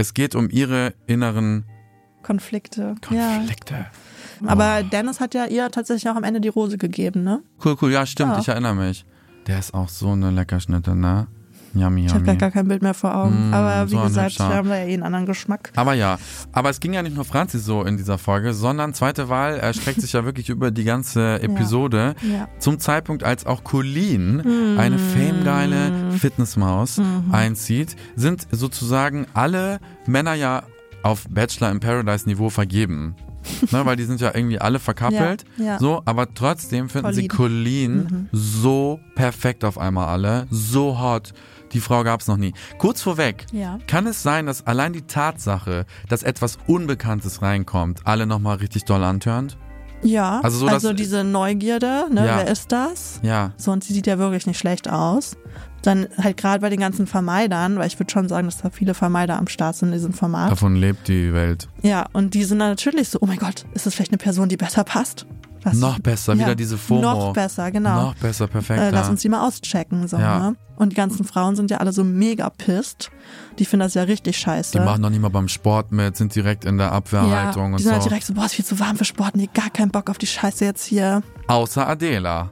Es 0.00 0.14
geht 0.14 0.34
um 0.34 0.48
ihre 0.48 0.94
inneren 1.06 1.66
Konflikte. 2.22 2.94
Konflikte. 3.06 3.74
Ja. 4.40 4.48
Aber 4.48 4.82
Dennis 4.82 5.20
hat 5.20 5.34
ja 5.34 5.44
ihr 5.44 5.70
tatsächlich 5.70 6.08
auch 6.10 6.16
am 6.16 6.24
Ende 6.24 6.40
die 6.40 6.48
Rose 6.48 6.78
gegeben, 6.78 7.22
ne? 7.22 7.42
Cool, 7.62 7.76
cool, 7.82 7.92
ja, 7.92 8.06
stimmt, 8.06 8.32
Ja. 8.32 8.38
ich 8.38 8.48
erinnere 8.48 8.74
mich. 8.74 9.04
Der 9.46 9.58
ist 9.58 9.74
auch 9.74 9.90
so 9.90 10.12
eine 10.12 10.30
Leckerschnitte, 10.30 10.96
ne? 10.96 11.26
Yummy, 11.74 12.06
Ich 12.06 12.12
habe 12.14 12.24
yummy. 12.24 12.38
gar 12.38 12.50
kein 12.50 12.66
Bild 12.68 12.82
mehr 12.82 12.94
vor 12.94 13.14
Augen. 13.14 13.50
Mm, 13.50 13.54
aber 13.54 13.86
wie 13.90 13.94
so 13.94 14.02
gesagt, 14.02 14.38
wir 14.38 14.46
haben 14.48 14.68
da 14.68 14.76
ja 14.76 14.86
eh 14.86 14.94
einen 14.94 15.02
anderen 15.04 15.26
Geschmack. 15.26 15.70
Aber 15.76 15.94
ja, 15.94 16.18
aber 16.52 16.70
es 16.70 16.80
ging 16.80 16.92
ja 16.92 17.02
nicht 17.02 17.14
nur 17.14 17.24
Franzi 17.24 17.58
so 17.58 17.82
in 17.84 17.96
dieser 17.96 18.18
Folge, 18.18 18.52
sondern 18.54 18.92
zweite 18.94 19.28
Wahl 19.28 19.56
erstreckt 19.58 20.00
sich 20.00 20.12
ja 20.12 20.24
wirklich 20.24 20.48
über 20.48 20.70
die 20.70 20.84
ganze 20.84 21.34
Episode. 21.42 22.14
Ja. 22.22 22.48
Zum 22.58 22.78
Zeitpunkt, 22.80 23.22
als 23.24 23.46
auch 23.46 23.62
Colleen, 23.64 24.76
eine 24.78 24.98
famegeile 24.98 26.10
Fitnessmaus, 26.18 27.00
einzieht, 27.30 27.96
sind 28.16 28.46
sozusagen 28.50 29.26
alle 29.34 29.78
Männer 30.06 30.34
ja 30.34 30.62
auf 31.02 31.26
Bachelor 31.30 31.70
in 31.70 31.80
Paradise 31.80 32.28
Niveau 32.28 32.50
vergeben. 32.50 33.14
ne, 33.70 33.86
weil 33.86 33.96
die 33.96 34.04
sind 34.04 34.20
ja 34.20 34.32
irgendwie 34.34 34.58
alle 34.60 34.78
verkappelt. 34.78 35.44
Ja, 35.56 35.64
ja. 35.64 35.78
So, 35.78 36.02
aber 36.04 36.34
trotzdem 36.34 36.88
finden 36.90 37.12
sie 37.14 37.26
Colleen. 37.28 38.04
Colleen 38.06 38.28
so 38.32 39.00
perfekt 39.14 39.64
auf 39.64 39.78
einmal 39.78 40.08
alle, 40.08 40.46
so 40.50 41.00
hot. 41.00 41.32
Die 41.72 41.80
Frau 41.80 42.02
gab's 42.04 42.26
noch 42.26 42.36
nie. 42.36 42.52
Kurz 42.78 43.00
vorweg, 43.02 43.46
Ja. 43.52 43.78
kann 43.86 44.06
es 44.06 44.22
sein, 44.22 44.46
dass 44.46 44.66
allein 44.66 44.92
die 44.92 45.02
Tatsache, 45.02 45.86
dass 46.08 46.22
etwas 46.22 46.58
Unbekanntes 46.66 47.42
reinkommt, 47.42 48.00
alle 48.04 48.26
nochmal 48.26 48.56
richtig 48.56 48.84
doll 48.84 49.04
antörnt? 49.04 49.56
Ja, 50.02 50.40
Also 50.42 50.66
also, 50.66 50.78
so, 50.78 50.88
dass- 50.88 50.96
diese 50.96 51.24
Neugierde, 51.24 52.06
ne? 52.10 52.26
Ja. 52.26 52.36
Wer 52.38 52.48
ist 52.48 52.72
das? 52.72 53.20
Ja. 53.22 53.52
So, 53.58 53.70
und 53.70 53.84
sie 53.84 53.92
sieht 53.92 54.06
ja 54.06 54.18
wirklich 54.18 54.46
nicht 54.46 54.58
schlecht 54.58 54.88
aus. 54.88 55.36
Dann 55.82 56.08
halt 56.16 56.36
gerade 56.38 56.60
bei 56.60 56.70
den 56.70 56.80
ganzen 56.80 57.06
Vermeidern, 57.06 57.78
weil 57.78 57.86
ich 57.86 57.98
würde 57.98 58.10
schon 58.10 58.28
sagen, 58.28 58.46
dass 58.46 58.58
da 58.58 58.70
viele 58.70 58.94
Vermeider 58.94 59.38
am 59.38 59.46
Start 59.46 59.76
sind 59.76 59.88
in 59.88 59.94
diesem 59.94 60.12
Format. 60.14 60.50
Davon 60.50 60.74
lebt 60.76 61.08
die 61.08 61.32
Welt. 61.34 61.68
Ja, 61.82 62.06
und 62.12 62.32
die 62.34 62.44
sind 62.44 62.58
dann 62.60 62.70
natürlich 62.70 63.10
so, 63.10 63.18
oh 63.20 63.26
mein 63.26 63.38
Gott, 63.38 63.64
ist 63.74 63.84
das 63.86 63.94
vielleicht 63.94 64.10
eine 64.12 64.18
Person, 64.18 64.48
die 64.48 64.56
besser 64.56 64.84
passt? 64.84 65.26
Das- 65.62 65.74
Noch 65.74 65.98
besser, 65.98 66.32
Ja, 66.34 66.40
wieder 66.40 66.54
diese 66.54 66.78
FOMO. 66.78 67.00
Noch 67.02 67.32
besser, 67.34 67.70
genau. 67.70 68.02
Noch 68.06 68.14
besser, 68.14 68.46
perfekt. 68.46 68.80
äh, 68.80 68.90
lass 68.90 69.08
uns 69.10 69.20
die 69.22 69.28
mal 69.28 69.46
auschecken. 69.46 70.08
So, 70.08 70.16
Ja. 70.16 70.38
ne? 70.38 70.56
Und 70.76 70.92
die 70.92 70.96
ganzen 70.96 71.24
Frauen 71.24 71.54
sind 71.56 71.70
ja 71.70 71.76
alle 71.78 71.92
so 71.92 72.02
mega 72.02 72.48
pisst. 72.48 73.10
Die 73.58 73.66
finden 73.66 73.82
das 73.84 73.92
ja 73.94 74.04
richtig 74.04 74.38
scheiße. 74.38 74.72
die 74.72 74.78
machen 74.82 75.02
noch 75.02 75.10
nicht 75.10 75.20
mal 75.20 75.28
beim 75.28 75.48
Sport 75.48 75.92
mit, 75.92 76.16
sind 76.16 76.34
direkt 76.34 76.64
in 76.64 76.78
der 76.78 76.86
ja, 76.86 76.92
Abwehrhaltung 76.92 77.66
die 77.68 77.72
und 77.74 77.78
sind 77.80 77.88
so. 77.88 77.92
halt 77.94 78.04
direkt 78.06 78.24
so, 78.24 78.32
boah, 78.32 78.46
ist 78.46 78.54
viel 78.54 78.64
zu 78.64 78.80
warm 78.80 78.96
für 78.96 79.04
Sport. 79.04 79.36
Nee, 79.36 79.50
gar 79.52 79.68
keinen 79.68 79.90
Bock 79.90 80.08
auf 80.08 80.16
die 80.16 80.26
Scheiße 80.26 80.64
jetzt 80.64 80.84
hier. 80.86 81.22
Außer 81.48 81.86
Adela. 81.86 82.50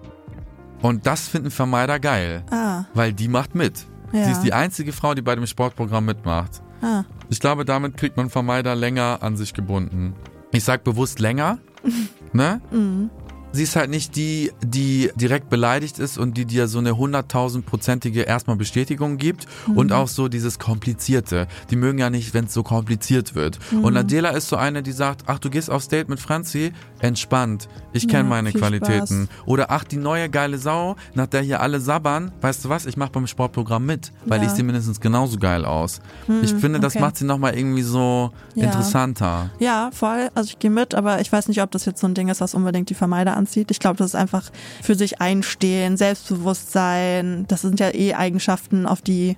Und 0.83 1.07
das 1.07 1.27
finden 1.29 1.51
Vermeider 1.51 1.99
geil, 1.99 2.45
Ah, 2.51 2.85
weil 2.95 3.13
die 3.15 3.29
macht 3.29 3.55
mit. 3.55 3.87
Ja. 4.13 4.25
Sie 4.27 4.31
ist 4.33 4.43
die 4.43 4.53
einzige 4.53 4.93
Frau, 4.93 5.15
die 5.15 5.23
bei 5.23 5.35
dem 5.35 5.47
Sportprogramm 5.47 6.05
mitmacht. 6.05 6.61
ah. 6.83 7.05
Ich 7.31 7.41
glaube, 7.41 7.65
damit 7.65 7.97
kriegt 7.97 8.17
man 8.17 8.31
Vermeider 8.31 8.75
länger 8.75 9.19
an 9.23 9.37
sich 9.37 9.53
gebunden. 9.55 10.15
Ich 10.53 10.65
sag 10.65 10.83
bewusst 10.85 11.19
länger, 11.19 11.59
ne? 12.35 12.61
Mhm. 12.71 13.11
Sie 13.51 13.63
ist 13.63 13.77
halt 13.77 13.89
nicht 13.89 14.15
die, 14.15 14.53
die 14.63 15.11
direkt 15.17 15.49
beleidigt 15.49 15.99
ist 15.99 16.19
und 16.19 16.37
die 16.37 16.45
dir 16.45 16.69
so 16.69 16.79
eine 16.81 16.99
hunderttausendprozentige 16.99 18.23
erstmal 18.23 18.57
Bestätigung 18.57 19.17
gibt 19.17 19.47
Mhm. 19.67 19.77
und 19.79 19.93
auch 19.93 20.09
so 20.09 20.29
dieses 20.29 20.59
Komplizierte. 20.59 21.47
Die 21.71 21.77
mögen 21.77 21.99
ja 21.99 22.11
nicht, 22.11 22.35
wenn 22.35 22.45
es 22.45 22.53
so 22.55 22.63
kompliziert 22.63 23.35
wird. 23.35 23.59
Mhm. 23.73 23.85
Und 23.85 23.97
Adela 23.97 24.31
ist 24.31 24.49
so 24.49 24.57
eine, 24.57 24.83
die 24.83 24.93
sagt, 24.93 25.23
ach, 25.27 25.39
du 25.39 25.49
gehst 25.49 25.71
aufs 25.71 25.89
Date 25.89 26.11
mit 26.11 26.21
Franzi, 26.21 26.73
entspannt, 27.01 27.69
ich 27.93 28.07
kenne 28.09 28.25
Ja, 28.25 28.29
meine 28.29 28.53
Qualitäten. 28.53 29.29
Oder 29.47 29.71
ach, 29.71 29.85
die 29.85 29.97
neue 29.97 30.29
geile 30.29 30.59
Sau, 30.59 30.97
nach 31.15 31.27
der 31.27 31.43
hier 31.43 31.61
alle 31.61 31.81
sabbern, 31.81 32.33
weißt 32.41 32.65
du 32.65 32.69
was, 32.69 32.87
ich 32.87 32.97
mache 32.97 33.11
beim 33.11 33.27
Sportprogramm 33.27 33.87
mit, 33.87 34.13
weil 34.27 34.41
Ja. 34.41 34.47
ich 34.47 34.53
sehe 34.53 34.65
mindestens 34.65 35.01
genauso 35.01 35.39
geil 35.39 35.65
aus. 35.65 36.01
ich 36.43 36.53
finde, 36.55 36.81
das 36.81 36.95
okay. 36.95 37.03
macht 37.05 37.17
sie 37.17 37.25
nochmal 37.25 37.57
irgendwie 37.57 37.83
so 37.83 38.31
Ja. 38.55 38.65
interessanter. 38.67 39.51
Ja, 39.59 39.91
voll. 39.93 40.29
Also 40.35 40.49
ich 40.51 40.59
gehe 40.59 40.71
mit, 40.71 40.95
aber 40.95 41.21
ich 41.21 41.31
weiß 41.33 41.49
nicht, 41.49 41.63
ob 41.63 41.71
das 41.71 41.85
jetzt 41.85 42.01
so 42.01 42.07
ein 42.07 42.15
Ding 42.15 42.29
ist, 42.29 42.41
was 42.41 42.55
unbedingt 42.55 42.91
die 42.91 42.95
Vermeider 42.95 43.37
anzieht. 43.37 43.71
Ich 43.71 43.79
glaube, 43.81 43.97
das 43.97 44.09
ist 44.09 44.15
einfach 44.15 44.51
für 44.83 44.95
sich 44.95 45.21
einstehen, 45.21 45.97
Selbstbewusstsein. 45.97 47.45
Das 47.49 47.63
sind 47.63 47.81
ja 47.81 47.93
eh 47.95 48.15
Eigenschaften, 48.15 48.87
auf 48.87 49.03
die 49.03 49.37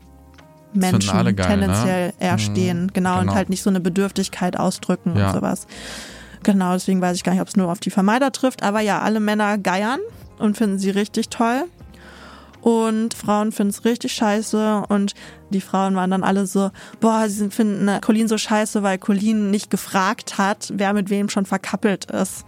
Menschen 0.72 1.10
geil, 1.34 1.34
tendenziell 1.34 2.06
ne? 2.08 2.14
eher 2.20 2.34
Mhm, 2.34 2.38
stehen. 2.38 2.90
Genau, 2.92 3.18
genau. 3.18 3.20
und 3.30 3.34
halt 3.34 3.50
nicht 3.50 3.62
so 3.62 3.70
eine 3.70 3.80
Bedürftigkeit 3.80 4.56
ausdrücken 4.58 5.12
und 5.12 5.32
sowas. 5.32 5.66
Genau, 6.42 6.72
deswegen 6.72 7.00
weiß 7.00 7.16
ich 7.16 7.24
gar 7.24 7.32
nicht, 7.32 7.42
ob 7.42 7.48
es 7.48 7.56
nur 7.56 7.70
auf 7.70 7.80
die 7.80 7.90
Vermeider 7.90 8.32
trifft. 8.32 8.62
Aber 8.62 8.80
ja, 8.80 9.00
alle 9.00 9.20
Männer 9.20 9.58
geiern 9.58 10.00
und 10.38 10.56
finden 10.56 10.78
sie 10.78 10.90
richtig 10.90 11.28
toll. 11.28 11.64
Und 12.62 13.14
Frauen 13.14 13.52
finden 13.52 13.70
es 13.70 13.84
richtig 13.84 14.12
scheiße. 14.12 14.84
Und 14.88 15.14
die 15.50 15.60
Frauen 15.60 15.94
waren 15.94 16.10
dann 16.10 16.22
alle 16.22 16.46
so, 16.46 16.70
boah, 17.00 17.28
sie 17.28 17.50
finden 17.50 17.88
äh, 17.88 18.00
Colleen 18.00 18.28
so 18.28 18.36
scheiße, 18.36 18.82
weil 18.82 18.98
Colleen 18.98 19.50
nicht 19.50 19.70
gefragt 19.70 20.36
hat, 20.38 20.70
wer 20.74 20.92
mit 20.92 21.08
wem 21.10 21.28
schon 21.28 21.46
verkappelt 21.46 22.06
ist. 22.10 22.44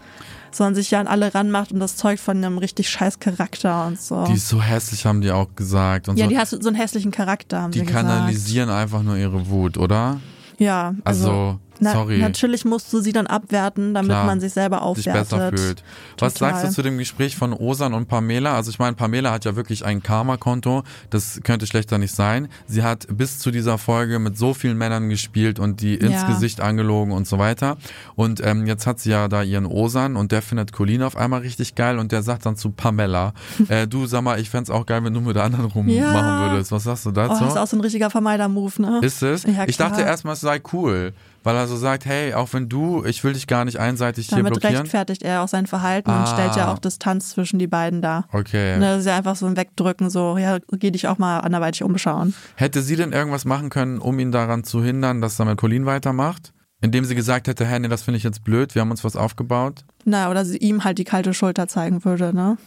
Sondern 0.50 0.74
sich 0.74 0.90
ja 0.90 1.00
an 1.00 1.06
alle 1.06 1.34
ranmacht 1.34 1.72
und 1.72 1.80
das 1.80 1.96
zeugt 1.96 2.20
von 2.20 2.36
einem 2.36 2.58
richtig 2.58 2.90
scheiß 2.90 3.20
Charakter 3.20 3.86
und 3.86 3.98
so. 3.98 4.24
Die 4.24 4.34
ist 4.34 4.48
so 4.48 4.60
hässlich, 4.60 5.06
haben 5.06 5.22
die 5.22 5.30
auch 5.30 5.48
gesagt. 5.56 6.10
Und 6.10 6.18
ja, 6.18 6.26
so. 6.26 6.28
die 6.30 6.38
hat 6.38 6.48
so 6.48 6.58
einen 6.58 6.76
hässlichen 6.76 7.10
Charakter, 7.10 7.62
haben 7.62 7.70
Die 7.72 7.80
gesagt. 7.80 7.96
kanalisieren 7.96 8.68
einfach 8.68 9.02
nur 9.02 9.16
ihre 9.16 9.48
Wut, 9.48 9.78
oder? 9.78 10.20
Ja, 10.58 10.94
also, 11.04 11.30
Also, 11.30 11.58
na, 11.80 11.92
sorry. 11.92 12.18
natürlich 12.18 12.64
musst 12.64 12.92
du 12.92 13.00
sie 13.00 13.12
dann 13.12 13.26
abwerten, 13.26 13.94
damit 13.94 14.10
Klar, 14.10 14.26
man 14.26 14.40
sich 14.40 14.52
selber 14.52 14.76
sich 14.94 15.10
aufwertet. 15.10 15.30
besser 15.30 15.48
fühlt. 15.56 15.84
Was 16.18 16.34
sagst 16.34 16.64
du 16.64 16.70
zu 16.70 16.82
dem 16.82 16.98
Gespräch 16.98 17.36
von 17.36 17.52
Osan 17.52 17.94
und 17.94 18.06
Pamela? 18.08 18.54
Also 18.54 18.70
ich 18.70 18.78
meine, 18.78 18.94
Pamela 18.94 19.32
hat 19.32 19.44
ja 19.44 19.56
wirklich 19.56 19.84
ein 19.84 20.02
Karma-Konto, 20.02 20.82
das 21.10 21.40
könnte 21.42 21.66
schlechter 21.66 21.98
nicht 21.98 22.14
sein. 22.14 22.48
Sie 22.66 22.82
hat 22.82 23.06
bis 23.10 23.38
zu 23.38 23.50
dieser 23.50 23.78
Folge 23.78 24.18
mit 24.18 24.38
so 24.38 24.54
vielen 24.54 24.78
Männern 24.78 25.08
gespielt 25.08 25.58
und 25.58 25.80
die 25.80 25.94
ins 25.94 26.12
Ja. 26.22 26.26
Gesicht 26.28 26.60
angelogen 26.60 27.12
und 27.12 27.26
so 27.26 27.38
weiter. 27.38 27.76
Und 28.14 28.44
ähm, 28.44 28.66
jetzt 28.66 28.86
hat 28.86 29.00
sie 29.00 29.10
ja 29.10 29.28
da 29.28 29.42
ihren 29.42 29.66
Osan 29.66 30.16
und 30.16 30.32
der 30.32 30.42
findet 30.42 30.72
Colleen 30.72 31.02
auf 31.02 31.16
einmal 31.16 31.40
richtig 31.40 31.74
geil 31.74 31.98
und 31.98 32.12
der 32.12 32.22
sagt 32.22 32.46
dann 32.46 32.56
zu 32.56 32.70
Pamela, 32.70 33.32
äh, 33.68 33.86
du 33.86 34.06
sag 34.06 34.22
mal, 34.22 34.38
ich 34.40 34.50
fänd's 34.50 34.70
auch 34.70 34.86
geil, 34.86 35.02
wenn 35.04 35.14
du 35.14 35.20
mit 35.20 35.36
der 35.36 35.44
anderen 35.44 35.66
rummachen 35.66 35.96
Ja. 35.96 36.50
würdest. 36.52 36.70
Was 36.72 36.84
sagst 36.84 37.06
du 37.06 37.10
Oh, 37.10 37.12
dazu? 37.12 37.44
das 37.44 37.52
ist 37.54 37.58
auch 37.58 37.66
so 37.66 37.76
ein 37.76 37.80
richtiger 37.80 38.10
Vermeider-Move, 38.10 38.82
ne? 38.82 39.00
Ist 39.02 39.22
es? 39.22 39.42
Ja, 39.44 39.64
ich 39.66 39.76
dachte 39.76 40.02
erstmal, 40.02 40.34
es 40.34 40.40
sei 40.40 40.60
cool, 40.72 41.12
weil 41.44 41.56
er 41.56 41.66
so 41.66 41.76
sagt, 41.76 42.04
hey, 42.04 42.34
auch 42.34 42.52
wenn 42.52 42.68
du, 42.68 43.04
ich 43.04 43.22
will 43.24 43.32
dich 43.32 43.46
gar 43.46 43.64
nicht 43.64 43.78
einseitig 43.78 44.28
hier 44.28 44.38
Damit 44.38 44.52
blockieren. 44.54 44.76
rechtfertigt 44.82 45.22
er 45.22 45.42
auch 45.42 45.48
sein 45.48 45.66
Verhalten 45.66 46.10
und 46.10 46.16
Ah. 46.16 46.26
stellt 46.26 46.56
ja 46.56 46.72
auch 46.72 46.78
Distanz 46.78 47.30
zwischen 47.30 47.58
die 47.58 47.66
beiden 47.66 48.00
dar. 48.02 48.26
Okay. 48.32 48.78
Ne, 48.78 48.86
das 48.86 49.00
ist 49.00 49.06
ja 49.06 49.16
einfach 49.16 49.36
so 49.36 49.46
ein 49.46 49.56
Wegdrücken, 49.56 50.10
so, 50.10 50.38
ja, 50.38 50.58
geh 50.70 50.90
dich 50.90 51.08
auch 51.08 51.18
mal 51.18 51.40
anderweitig 51.40 51.82
umschauen. 51.82 52.34
Hätte 52.56 52.82
sie 52.82 52.96
denn 52.96 53.12
irgendwas 53.12 53.44
machen 53.44 53.70
können, 53.70 53.98
um 53.98 54.18
ihn 54.18 54.32
daran 54.32 54.64
zu 54.64 54.82
hindern, 54.82 55.20
dass 55.20 55.38
er 55.38 55.46
mit 55.46 55.58
Colleen 55.58 55.86
weitermacht? 55.86 56.52
Indem 56.80 57.04
sie 57.04 57.14
gesagt 57.14 57.46
hätte, 57.46 57.64
hey, 57.64 57.78
nee, 57.78 57.86
das 57.88 58.02
finde 58.02 58.18
ich 58.18 58.24
jetzt 58.24 58.42
blöd, 58.42 58.74
wir 58.74 58.82
haben 58.82 58.90
uns 58.90 59.04
was 59.04 59.14
aufgebaut? 59.14 59.84
Na, 60.04 60.30
oder 60.30 60.44
sie 60.44 60.56
ihm 60.58 60.82
halt 60.84 60.98
die 60.98 61.04
kalte 61.04 61.32
Schulter 61.32 61.68
zeigen 61.68 62.04
würde, 62.04 62.34
ne? 62.34 62.58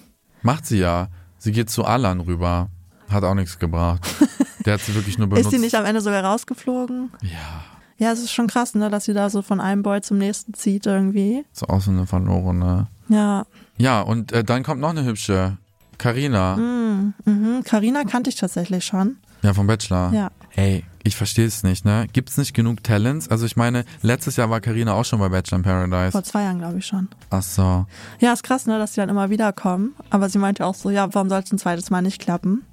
Macht 0.42 0.66
sie 0.66 0.78
ja. 0.80 1.10
Sie 1.38 1.52
geht 1.52 1.70
zu 1.70 1.84
Alan 1.86 2.22
rüber. 2.22 2.70
Hat 3.10 3.24
auch 3.24 3.34
nichts 3.36 3.60
gebracht. 3.60 4.02
Der 4.66 4.76
hat 4.76 4.82
sie 4.82 4.96
wirklich 4.96 5.18
nur 5.18 5.28
benutzt. 5.28 5.46
Ist 5.48 5.52
sie 5.52 5.60
nicht 5.60 5.76
am 5.76 5.86
Ende 5.86 6.02
sogar 6.02 6.24
rausgeflogen? 6.24 7.12
Ja, 7.22 7.64
Ja, 7.98 8.12
es 8.12 8.20
ist 8.20 8.32
schon 8.32 8.48
krass, 8.48 8.76
ne, 8.76 8.90
dass 8.90 9.06
sie 9.06 9.14
da 9.14 9.30
so 9.30 9.42
von 9.42 9.62
einem 9.62 9.82
Boy 9.84 10.02
zum 10.02 10.18
nächsten 10.18 10.54
zieht 10.54 10.86
irgendwie. 10.86 11.46
so 11.54 11.68
auch 11.68 11.82
so 11.82 11.92
eine 11.92 12.06
verlorene. 12.06 12.88
Ja. 13.08 13.46
Ja, 13.78 14.02
und 14.02 14.32
äh, 14.32 14.44
dann 14.44 14.64
kommt 14.64 14.82
noch 14.82 14.90
eine 14.90 15.06
hübsche. 15.06 15.58
Carina. 15.98 16.58
Mhm. 16.58 17.64
Carina 17.64 18.04
kannte 18.04 18.30
ich 18.30 18.36
tatsächlich 18.36 18.84
schon. 18.84 19.18
Ja, 19.44 19.54
vom 19.54 19.68
Bachelor. 19.68 20.12
Ja. 20.12 20.32
Ey, 20.56 20.84
ich 21.04 21.16
verstehe 21.16 21.46
es 21.46 21.64
nicht, 21.64 21.86
ne? 21.86 22.08
Gibt's 22.12 22.38
nicht 22.38 22.54
genug 22.54 22.84
Talents? 22.84 23.30
Also 23.30 23.46
ich 23.46 23.56
meine, 23.56 23.86
letztes 24.02 24.38
Jahr 24.38 24.50
war 24.50 24.60
Carina 24.60 24.94
auch 24.94 25.06
schon 25.06 25.20
bei 25.20 25.30
Bachelor 25.30 25.58
in 25.60 25.64
Paradise. 25.64 26.12
Vor 26.12 26.24
zwei 26.24 26.44
Jahren, 26.44 26.58
glaube 26.60 26.80
ich 26.80 26.86
schon. 26.86 27.08
Ach 27.30 27.44
so. 27.44 27.86
Ja, 28.20 28.34
ist 28.34 28.44
krass, 28.44 28.66
ne, 28.66 28.78
dass 28.80 28.96
sie 28.96 29.02
dann 29.02 29.10
immer 29.10 29.30
wieder 29.30 29.54
kommen. 29.54 29.94
Aber 30.10 30.30
sie 30.30 30.40
meinte 30.40 30.66
auch 30.66 30.76
so, 30.76 30.90
ja, 30.90 31.14
warum 31.14 31.30
soll 31.30 31.42
es 31.42 31.52
ein 31.52 31.60
zweites 31.60 31.90
Mal 31.92 32.02
nicht 32.02 32.20
klappen? 32.20 32.64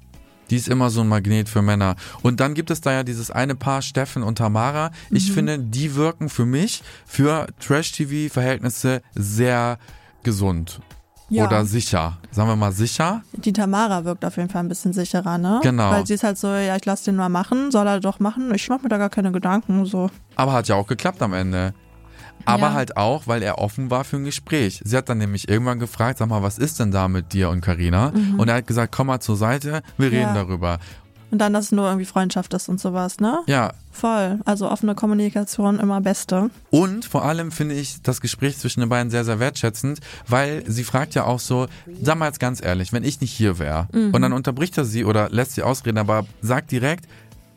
Die 0.49 0.55
ist 0.57 0.67
immer 0.67 0.89
so 0.89 1.01
ein 1.01 1.07
Magnet 1.07 1.49
für 1.49 1.61
Männer. 1.61 1.95
Und 2.21 2.39
dann 2.39 2.53
gibt 2.53 2.69
es 2.71 2.81
da 2.81 2.91
ja 2.91 3.03
dieses 3.03 3.31
eine 3.31 3.55
Paar, 3.55 3.81
Steffen 3.81 4.23
und 4.23 4.37
Tamara. 4.37 4.91
Ich 5.09 5.29
Mhm. 5.29 5.33
finde, 5.33 5.59
die 5.59 5.95
wirken 5.95 6.29
für 6.29 6.45
mich, 6.45 6.83
für 7.05 7.47
Trash-TV-Verhältnisse 7.59 9.01
sehr 9.15 9.77
gesund. 10.23 10.79
Ja. 11.29 11.47
Oder 11.47 11.65
sicher. 11.65 12.17
Sagen 12.31 12.49
wir 12.49 12.55
mal 12.55 12.71
sicher. 12.73 13.23
Die 13.33 13.53
Tamara 13.53 14.05
wirkt 14.05 14.23
auf 14.25 14.37
jeden 14.37 14.49
Fall 14.49 14.61
ein 14.63 14.67
bisschen 14.69 14.93
sicherer, 14.93 15.37
ne? 15.37 15.61
Genau. 15.63 15.89
Weil 15.89 16.05
sie 16.05 16.13
ist 16.13 16.23
halt 16.23 16.37
so, 16.37 16.47
ja, 16.47 16.75
ich 16.75 16.85
lass 16.85 17.03
den 17.03 17.15
mal 17.15 17.29
machen, 17.29 17.71
soll 17.71 17.87
er 17.87 17.99
doch 17.99 18.19
machen. 18.19 18.53
Ich 18.53 18.69
mach 18.69 18.81
mir 18.83 18.89
da 18.89 18.97
gar 18.97 19.09
keine 19.09 19.31
Gedanken, 19.31 19.85
so. 19.85 20.11
Aber 20.35 20.53
hat 20.53 20.67
ja 20.67 20.75
auch 20.75 20.85
geklappt 20.85 21.21
am 21.23 21.33
Ende. 21.33 21.73
Aber 22.45 22.67
Ja. 22.67 22.73
halt 22.73 22.97
auch, 22.97 23.27
weil 23.27 23.41
er 23.43 23.57
offen 23.59 23.89
war 23.89 24.03
für 24.03 24.17
ein 24.17 24.25
Gespräch. 24.25 24.81
Sie 24.83 24.95
hat 24.97 25.09
dann 25.09 25.17
nämlich 25.17 25.47
irgendwann 25.49 25.79
gefragt, 25.79 26.19
sag 26.19 26.29
mal, 26.29 26.43
was 26.43 26.57
ist 26.57 26.79
denn 26.79 26.91
da 26.91 27.07
mit 27.07 27.33
dir 27.33 27.49
und 27.49 27.61
Carina? 27.61 28.11
Und 28.37 28.47
er 28.49 28.55
hat 28.55 28.67
gesagt, 28.67 28.93
komm 28.95 29.07
mal 29.07 29.19
zur 29.19 29.37
Seite, 29.37 29.81
wir 29.97 30.07
Mhm. 30.09 30.13
Ja. 30.13 30.19
reden 30.21 30.35
darüber. 30.35 30.79
Und 31.31 31.39
dann, 31.39 31.51
dass 31.53 31.65
es 31.65 31.71
nur 31.71 31.87
irgendwie 31.87 32.05
Freundschaft 32.05 32.53
ist 32.53 32.69
und 32.69 32.79
sowas, 32.79 33.19
ne? 33.19 33.39
Ja, 33.47 33.73
Voll. 33.95 34.39
Also 34.45 34.71
offene 34.71 34.95
Kommunikation 34.95 35.79
immer 35.79 36.01
beste. 36.01 36.49
Und 36.71 37.05
vor 37.05 37.25
allem 37.25 37.51
finde 37.51 37.75
ich 37.75 38.01
das 38.01 38.21
Gespräch 38.21 38.57
zwischen 38.57 38.79
den 38.79 38.89
beiden 38.89 39.11
sehr, 39.11 39.23
sehr 39.23 39.39
wertschätzend, 39.39 39.99
weil 40.27 40.63
sie 40.67 40.83
fragt 40.83 41.13
ja 41.13 41.25
auch 41.25 41.39
so, 41.39 41.67
sag 42.01 42.17
mal 42.17 42.25
jetzt 42.25 42.39
ganz 42.39 42.59
ehrlich, 42.63 42.91
wenn 42.91 43.03
ich 43.03 43.21
nicht 43.21 43.31
hier 43.31 43.59
wäre, 43.59 43.87
Mhm. 43.93 44.11
und 44.11 44.21
dann 44.23 44.33
unterbricht 44.33 44.79
er 44.79 44.85
sie 44.85 45.05
oder 45.05 45.29
lässt 45.29 45.51
sie 45.53 45.61
ausreden, 45.61 45.99
aber 45.99 46.25
sagt 46.41 46.71
direkt, 46.71 47.05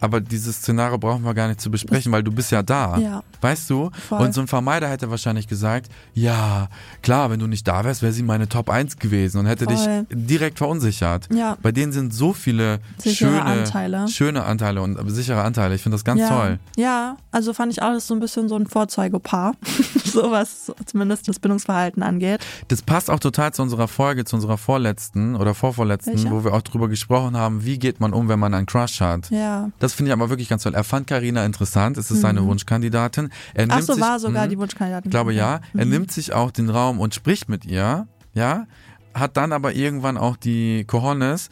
aber 0.00 0.20
dieses 0.20 0.56
Szenario 0.56 0.98
brauchen 0.98 1.24
wir 1.24 1.34
gar 1.34 1.48
nicht 1.48 1.60
zu 1.60 1.70
besprechen, 1.70 2.12
weil 2.12 2.22
du 2.22 2.32
bist 2.32 2.50
ja 2.52 2.62
da. 2.62 2.98
Ja. 2.98 3.22
Weißt 3.40 3.68
du? 3.70 3.90
Voll. 4.08 4.20
Und 4.20 4.34
so 4.34 4.40
ein 4.40 4.46
Vermeider 4.46 4.88
hätte 4.88 5.10
wahrscheinlich 5.10 5.48
gesagt, 5.48 5.90
ja, 6.14 6.68
klar, 7.02 7.30
wenn 7.30 7.40
du 7.40 7.46
nicht 7.46 7.66
da 7.66 7.84
wärst, 7.84 8.02
wäre 8.02 8.12
sie 8.12 8.22
meine 8.22 8.48
Top 8.48 8.70
1 8.70 8.98
gewesen 8.98 9.38
und 9.38 9.46
hätte 9.46 9.64
Voll. 9.64 9.76
dich 9.76 10.06
direkt 10.10 10.58
verunsichert. 10.58 11.28
Ja. 11.32 11.56
Bei 11.62 11.72
denen 11.72 11.92
sind 11.92 12.12
so 12.12 12.32
viele 12.32 12.80
Sichere 12.98 13.30
schöne 13.30 13.42
Anteile. 13.42 14.08
schöne 14.08 14.44
Anteile 14.44 14.82
und 14.82 14.98
sichere 15.10 15.42
Anteile. 15.42 15.74
Ich 15.74 15.82
finde 15.82 15.94
das 15.94 16.04
ganz 16.04 16.20
ja. 16.20 16.28
toll. 16.28 16.58
Ja, 16.76 17.16
also 17.30 17.52
fand 17.52 17.72
ich 17.72 17.82
auch 17.82 17.92
das 17.92 18.06
so 18.06 18.14
ein 18.14 18.20
bisschen 18.20 18.48
so 18.48 18.56
ein 18.56 18.66
Vorzeigepaar. 18.66 19.54
so 20.04 20.30
was 20.30 20.72
zumindest 20.86 21.28
das 21.28 21.38
Bindungsverhalten 21.38 22.02
angeht. 22.02 22.40
Das 22.68 22.82
passt 22.82 23.10
auch 23.10 23.20
total 23.20 23.52
zu 23.52 23.62
unserer 23.62 23.88
Folge, 23.88 24.24
zu 24.24 24.36
unserer 24.36 24.58
vorletzten 24.58 25.36
oder 25.36 25.54
vorvorletzten, 25.54 26.14
Welche? 26.14 26.30
wo 26.30 26.44
wir 26.44 26.54
auch 26.54 26.62
drüber 26.62 26.88
gesprochen 26.88 27.36
haben, 27.36 27.64
wie 27.64 27.78
geht 27.78 28.00
man 28.00 28.12
um, 28.12 28.28
wenn 28.28 28.38
man 28.38 28.54
einen 28.54 28.66
Crush 28.66 29.00
hat. 29.00 29.30
Ja. 29.30 29.70
Das 29.78 29.85
finde 29.94 30.10
ich 30.10 30.12
aber 30.12 30.28
wirklich 30.30 30.48
ganz 30.48 30.62
toll. 30.62 30.74
Er 30.74 30.84
fand 30.84 31.06
Karina 31.06 31.44
interessant, 31.44 31.96
es 31.96 32.10
ist 32.10 32.20
seine 32.20 32.44
Wunschkandidatin. 32.44 33.30
Er 33.54 33.66
Mhm. 33.66 33.72
Ach 33.72 33.80
so, 33.82 33.92
sich, 33.94 34.02
war 34.02 34.18
sogar 34.18 34.46
Mhm. 34.46 34.50
die 34.50 34.58
Wunschkandidatin. 34.58 35.08
Ich 35.08 35.12
glaube 35.12 35.32
ja. 35.32 35.60
Er 35.76 35.84
Mhm. 35.84 35.90
nimmt 35.92 36.12
sich 36.12 36.32
auch 36.32 36.50
den 36.50 36.68
Raum 36.70 37.00
und 37.00 37.14
spricht 37.14 37.48
mit 37.48 37.64
ihr, 37.64 38.06
ja, 38.34 38.66
hat 39.14 39.36
dann 39.36 39.52
aber 39.52 39.72
irgendwann 39.74 40.16
auch 40.18 40.36
die 40.36 40.84
Cojones 40.84 41.48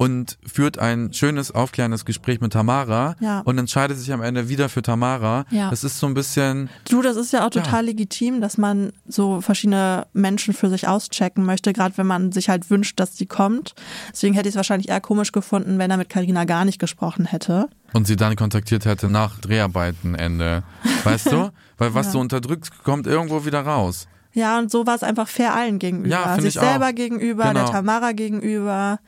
und 0.00 0.38
führt 0.50 0.78
ein 0.78 1.12
schönes, 1.12 1.50
aufklärendes 1.54 2.06
Gespräch 2.06 2.40
mit 2.40 2.54
Tamara 2.54 3.16
Ja. 3.20 3.40
und 3.40 3.58
entscheidet 3.58 3.98
sich 3.98 4.10
am 4.14 4.22
Ende 4.22 4.48
wieder 4.48 4.70
für 4.70 4.80
Tamara. 4.80 5.44
Ja. 5.50 5.68
Das 5.68 5.84
ist 5.84 5.98
so 5.98 6.06
ein 6.06 6.14
bisschen, 6.14 6.70
Du, 6.88 7.02
das 7.02 7.16
ist 7.16 7.34
ja 7.34 7.44
auch 7.46 7.50
total 7.50 7.84
legitim, 7.84 8.40
dass 8.40 8.56
man 8.56 8.92
so 9.06 9.42
verschiedene 9.42 10.06
Menschen 10.14 10.54
für 10.54 10.70
sich 10.70 10.88
auschecken 10.88 11.44
möchte, 11.44 11.74
gerade 11.74 11.98
wenn 11.98 12.06
man 12.06 12.32
sich 12.32 12.48
halt 12.48 12.70
wünscht, 12.70 12.98
dass 12.98 13.18
sie 13.18 13.26
kommt. 13.26 13.74
Deswegen 14.10 14.32
hätte 14.34 14.48
ich 14.48 14.54
es 14.54 14.56
wahrscheinlich 14.56 14.88
eher 14.88 15.02
komisch 15.02 15.32
gefunden, 15.32 15.78
wenn 15.78 15.90
er 15.90 15.98
mit 15.98 16.08
Karina 16.08 16.44
gar 16.46 16.64
nicht 16.64 16.78
gesprochen 16.78 17.26
hätte. 17.26 17.68
und 17.92 18.06
sie 18.06 18.16
dann 18.16 18.36
kontaktiert 18.36 18.86
hätte 18.86 19.10
nach 19.10 19.38
Dreharbeitenende. 19.40 20.62
Weißt 21.04 21.30
du? 21.32 21.50
Weil 21.78 21.92
was 21.94 22.06
Ja. 22.06 22.12
du 22.12 22.20
unterdrückst, 22.20 22.84
kommt 22.84 23.06
irgendwo 23.06 23.44
wieder 23.44 23.60
raus. 23.62 24.06
Ja, 24.32 24.58
und 24.58 24.70
so 24.70 24.86
war 24.86 24.94
es 24.94 25.02
einfach 25.02 25.28
fair 25.28 25.54
allen 25.54 25.78
gegenüber. 25.78 26.08
Ja, 26.08 26.36
Sich 26.36 26.44
ich 26.46 26.54
selber 26.54 26.88
auch. 26.88 26.94
gegenüber, 26.94 27.48
Genau. 27.48 27.64
der 27.64 27.70
Tamara 27.72 28.12
gegenüber. 28.12 28.98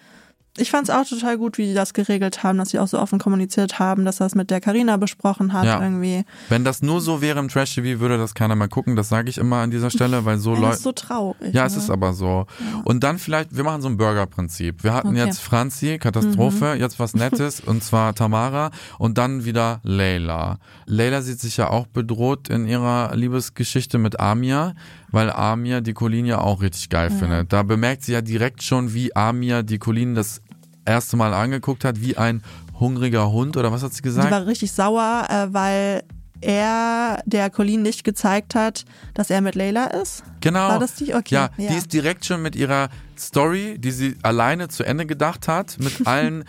Ich 0.59 0.71
fand 0.71 0.87
es 0.87 0.95
auch 0.95 1.07
total 1.09 1.39
gut, 1.39 1.57
wie 1.57 1.67
die 1.69 1.73
das 1.73 1.95
geregelt 1.95 2.43
haben, 2.43 2.59
dass 2.59 2.69
sie 2.71 2.79
auch 2.79 2.87
so 2.87 2.99
offen 2.99 3.19
kommuniziert 3.19 3.79
haben, 3.79 4.05
dass 4.05 4.21
er 4.21 4.27
es 4.27 4.35
mit 4.35 4.51
der 4.51 4.61
Karina 4.61 4.99
besprochen 4.99 5.55
hat 5.55 5.65
Ja. 5.65 5.81
irgendwie. 5.83 6.25
Wenn 6.51 6.63
das 6.63 6.83
nur 6.83 7.01
so 7.01 7.23
wäre 7.23 7.39
im 7.39 7.49
Trash-TV, 7.49 8.01
würde 8.01 8.19
das 8.19 8.35
keiner 8.35 8.55
mehr 8.55 8.69
gucken. 8.69 8.95
Das 8.95 9.09
sage 9.09 9.31
ich 9.31 9.39
immer 9.39 9.57
an 9.59 9.71
dieser 9.71 9.89
Stelle, 9.89 10.27
weil 10.27 10.37
so 10.37 10.51
Ja, 10.51 10.57
das 10.57 10.63
Leute. 10.63 10.75
ist 10.77 10.83
so 10.83 10.93
traurig. 10.93 11.55
Ja, 11.55 11.63
ne? 11.63 11.67
es 11.69 11.77
ist 11.77 11.89
aber 11.91 12.13
so. 12.13 12.47
Und 12.85 13.03
dann 13.03 13.19
vielleicht, 13.19 13.57
wir 13.57 13.65
machen 13.65 13.81
so 13.81 13.89
ein 13.89 13.97
Burger-Prinzip. 13.97 14.85
Wir 14.85 14.93
hatten 14.93 15.09
Okay. 15.09 15.21
Mhm. 15.21 15.27
jetzt 15.27 15.41
Franzi, 15.41 15.97
Katastrophe, 15.99 16.75
jetzt 16.79 16.99
was 17.01 17.15
Nettes, 17.15 17.61
und 17.65 17.83
zwar 17.83 18.15
Tamara 18.15 18.71
und 18.99 19.17
dann 19.17 19.47
wieder 19.47 19.81
Leila. 19.85 20.59
Leila 20.85 21.23
sieht 21.23 21.41
sich 21.41 21.57
ja 21.57 21.71
auch 21.71 21.87
bedroht 21.87 22.51
in 22.51 22.67
ihrer 22.67 23.17
Liebesgeschichte 23.17 23.97
mit 23.97 24.21
Amir, 24.21 24.75
weil 25.13 25.31
Amir 25.31 25.81
die 25.81 25.93
Colleen 25.95 26.27
ja 26.27 26.41
auch 26.41 26.61
richtig 26.63 26.89
geil 26.89 27.11
findet. 27.11 27.53
Da 27.53 27.63
bemerkt 27.63 28.03
sie 28.03 28.13
ja 28.13 28.21
direkt 28.23 28.63
schon, 28.63 28.93
wie 28.95 29.15
Amir 29.15 29.63
die 29.63 29.79
Colleen 29.79 30.15
das 30.17 30.41
erste 30.85 31.17
Mal 31.17 31.33
angeguckt 31.35 31.85
hat, 31.85 32.01
wie 32.01 32.17
ein 32.17 32.43
hungriger 32.81 33.31
Hund, 33.31 33.57
oder 33.57 33.71
was 33.71 33.83
hat 33.85 33.93
sie 33.93 33.99
Die 33.99 34.09
gesagt? 34.09 34.31
war 34.33 34.47
richtig 34.47 34.73
sauer, 34.73 35.27
äh, 35.31 35.53
weil 35.55 36.03
er 36.41 37.23
der 37.25 37.51
Colleen 37.51 37.83
nicht 37.83 38.03
gezeigt 38.03 38.57
hat, 38.57 38.85
dass 39.15 39.31
er 39.31 39.41
mit 39.43 39.55
Leila 39.55 39.85
ist. 39.87 40.25
Genau. 40.41 40.69
War 40.71 40.81
das 40.81 40.95
die? 40.97 41.15
Okay. 41.15 41.35
Ja, 41.37 41.51
die 41.57 41.67
ist 41.77 41.93
direkt 41.93 42.25
schon 42.25 42.43
mit 42.43 42.57
ihrer 42.57 42.89
Story, 43.17 43.77
die 43.79 43.93
sie 43.93 44.17
alleine 44.23 44.67
zu 44.67 44.83
Ende 44.83 45.07
gedacht 45.07 45.47
hat, 45.47 45.77
mit 45.79 46.05
allen 46.09 46.43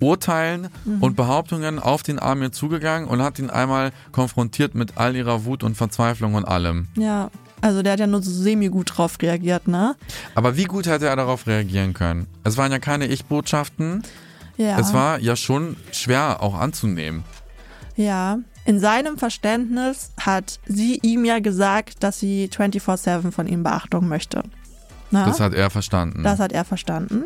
Urteilen 0.00 0.68
Mhm. 0.84 1.02
und 1.02 1.16
Behauptungen 1.16 1.78
auf 1.78 2.02
den 2.02 2.18
Amir 2.18 2.52
zugegangen 2.52 3.08
und 3.08 3.22
hat 3.22 3.38
ihn 3.38 3.50
einmal 3.50 3.92
konfrontiert 4.12 4.74
mit 4.74 4.96
all 4.98 5.16
ihrer 5.16 5.44
Wut 5.44 5.62
und 5.62 5.74
Verzweiflung 5.76 6.34
und 6.34 6.44
allem. 6.44 6.88
Ja. 6.96 7.30
Also 7.60 7.82
der 7.82 7.94
hat 7.94 8.00
ja 8.00 8.06
nur 8.06 8.22
so 8.22 8.30
semi-gut 8.30 8.92
drauf 8.96 9.16
reagiert, 9.20 9.66
ne? 9.66 9.96
Aber 10.34 10.56
wie 10.56 10.64
gut 10.64 10.86
hätte 10.86 11.06
er 11.06 11.16
darauf 11.16 11.46
reagieren 11.46 11.94
können? 11.94 12.26
Es 12.44 12.56
waren 12.56 12.70
ja 12.70 12.78
keine 12.78 13.06
Ich-Botschaften. 13.06 14.02
Ja. 14.56 14.78
Es 14.78 14.92
war 14.92 15.18
ja 15.20 15.36
schon 15.36 15.76
schwer 15.92 16.42
auch 16.42 16.54
anzunehmen. 16.54 17.24
Ja. 17.96 18.38
In 18.64 18.80
seinem 18.80 19.16
Verständnis 19.16 20.12
hat 20.20 20.58
sie 20.66 20.98
ihm 21.02 21.24
ja 21.24 21.38
gesagt, 21.38 22.02
dass 22.02 22.18
sie 22.18 22.48
24-7 22.52 23.30
von 23.30 23.46
ihm 23.46 23.62
Beachtung 23.62 24.08
möchte. 24.08 24.42
Na? 25.10 25.24
Das 25.24 25.40
hat 25.40 25.54
er 25.54 25.70
verstanden. 25.70 26.24
Das 26.24 26.40
hat 26.40 26.52
er 26.52 26.64
verstanden. 26.64 27.24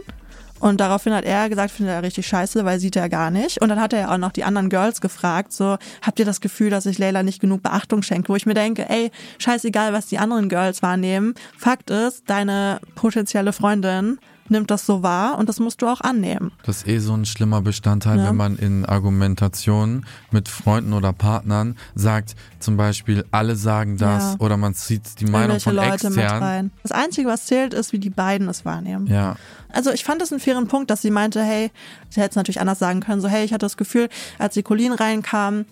Und 0.61 0.81
daraufhin 0.81 1.15
hat 1.15 1.25
er 1.25 1.49
gesagt, 1.49 1.71
findet 1.73 1.95
er 1.95 2.03
richtig 2.03 2.27
scheiße, 2.27 2.65
weil 2.65 2.79
sieht 2.79 2.95
er 2.95 3.09
gar 3.09 3.31
nicht. 3.31 3.61
Und 3.61 3.71
dann 3.71 3.81
hat 3.81 3.93
er 3.93 4.01
ja 4.01 4.15
auch 4.15 4.19
noch 4.19 4.33
die 4.33 4.45
anderen 4.45 4.69
Girls 4.69 5.01
gefragt, 5.01 5.53
so, 5.53 5.79
habt 6.03 6.19
ihr 6.19 6.25
das 6.25 6.41
Gefühl, 6.41 6.71
dass 6.71 6.87
ich 6.87 6.99
Leila 6.99 7.23
nicht 7.23 7.41
genug 7.41 7.63
Beachtung 7.63 8.03
schenke? 8.03 8.29
Wo 8.29 8.37
ich 8.37 8.47
mir 8.47 8.55
denke, 8.55 8.89
ey, 8.89 9.11
scheißegal, 9.39 9.93
was 9.93 10.07
die 10.07 10.19
anderen 10.19 10.49
Girls 10.49 10.83
wahrnehmen. 10.83 11.35
Fakt 11.57 11.91
ist, 11.91 12.29
deine 12.29 12.81
potenzielle 12.95 13.53
Freundin 13.53 14.19
nimmt 14.51 14.71
das 14.71 14.87
so 14.87 15.03
wahr 15.03 15.39
und 15.39 15.49
das 15.49 15.61
musst 15.61 15.83
du 15.83 15.89
auch 15.89 16.01
annehmen. 16.01 16.53
Das 16.65 16.79
ist 16.79 16.89
eh 16.89 16.99
so 16.99 17.15
ein 17.15 17.25
schlimmer 17.25 17.61
Bestandteil, 17.63 18.19
Ja. 18.19 18.29
wenn 18.29 18.37
man 18.37 18.57
in 18.57 18.85
Argumentationen 18.85 20.07
mit 20.31 20.49
Freunden 20.49 20.93
oder 20.93 21.13
Partnern 21.13 21.77
sagt, 21.95 22.35
zum 22.59 22.77
Beispiel, 22.77 23.25
alle 23.31 23.57
sagen 23.57 23.97
das 23.97 24.33
Ja. 24.33 24.37
oder 24.41 24.57
man 24.57 24.75
zieht 24.75 25.21
die 25.21 25.25
Meinung 25.27 25.57
Irgendwelche 25.59 25.65
von 25.65 25.77
Leute 25.77 26.11
mit 26.11 26.19
extern. 26.19 26.43
rein. 26.43 26.71
Das 26.83 26.93
Einzige, 26.93 27.29
was 27.29 27.47
zählt, 27.47 27.75
ist, 27.75 27.93
wie 27.93 27.99
die 27.99 28.11
beiden 28.11 28.49
es 28.49 28.65
wahrnehmen. 28.65 29.07
Ja, 29.07 29.37
Also 29.73 29.93
ich 29.93 30.03
fand 30.03 30.21
es 30.21 30.33
einen 30.33 30.41
fairen 30.41 30.67
Punkt, 30.67 30.91
dass 30.91 31.01
sie 31.01 31.11
meinte, 31.13 31.43
hey, 31.43 31.71
sie 32.09 32.21
hätte 32.21 32.31
es 32.31 32.37
natürlich 32.37 32.61
anders 32.61 32.81
sagen 32.81 33.01
können, 33.01 33.21
so 33.21 33.29
hey, 33.29 33.45
ich 33.45 33.53
hatte 33.53 33.65
das 33.67 33.77
Gefühl, 33.77 34.09
als 34.39 34.55
die 34.55 34.65
Colleen 34.65 34.93
reinkam, 34.93 35.65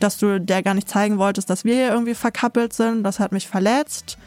dass 0.00 0.18
du 0.18 0.38
der 0.38 0.62
gar 0.62 0.74
nicht 0.74 0.88
zeigen 0.88 1.16
wolltest, 1.18 1.48
dass 1.48 1.64
wir 1.64 1.74
hier 1.74 1.88
irgendwie 1.90 2.14
verkappelt 2.14 2.72
sind. 2.74 3.02
Das 3.04 3.18
hat 3.20 3.32
mich 3.32 3.48
verletzt. 3.48 4.18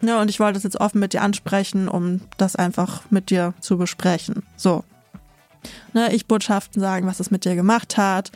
Ja, 0.00 0.20
und 0.20 0.30
ich 0.30 0.40
wollte 0.40 0.58
es 0.58 0.64
jetzt 0.64 0.80
offen 0.80 1.00
mit 1.00 1.12
dir 1.12 1.22
ansprechen, 1.22 1.88
um 1.88 2.20
das 2.36 2.56
einfach 2.56 3.02
mit 3.10 3.30
dir 3.30 3.54
zu 3.60 3.78
besprechen. 3.78 4.42
So. 4.56 4.84
Ne, 5.92 6.12
ich 6.14 6.26
Botschaften 6.26 6.80
sagen, 6.80 7.06
was 7.06 7.20
es 7.20 7.30
mit 7.30 7.44
dir 7.44 7.56
gemacht 7.56 7.96
hat. 7.96 8.30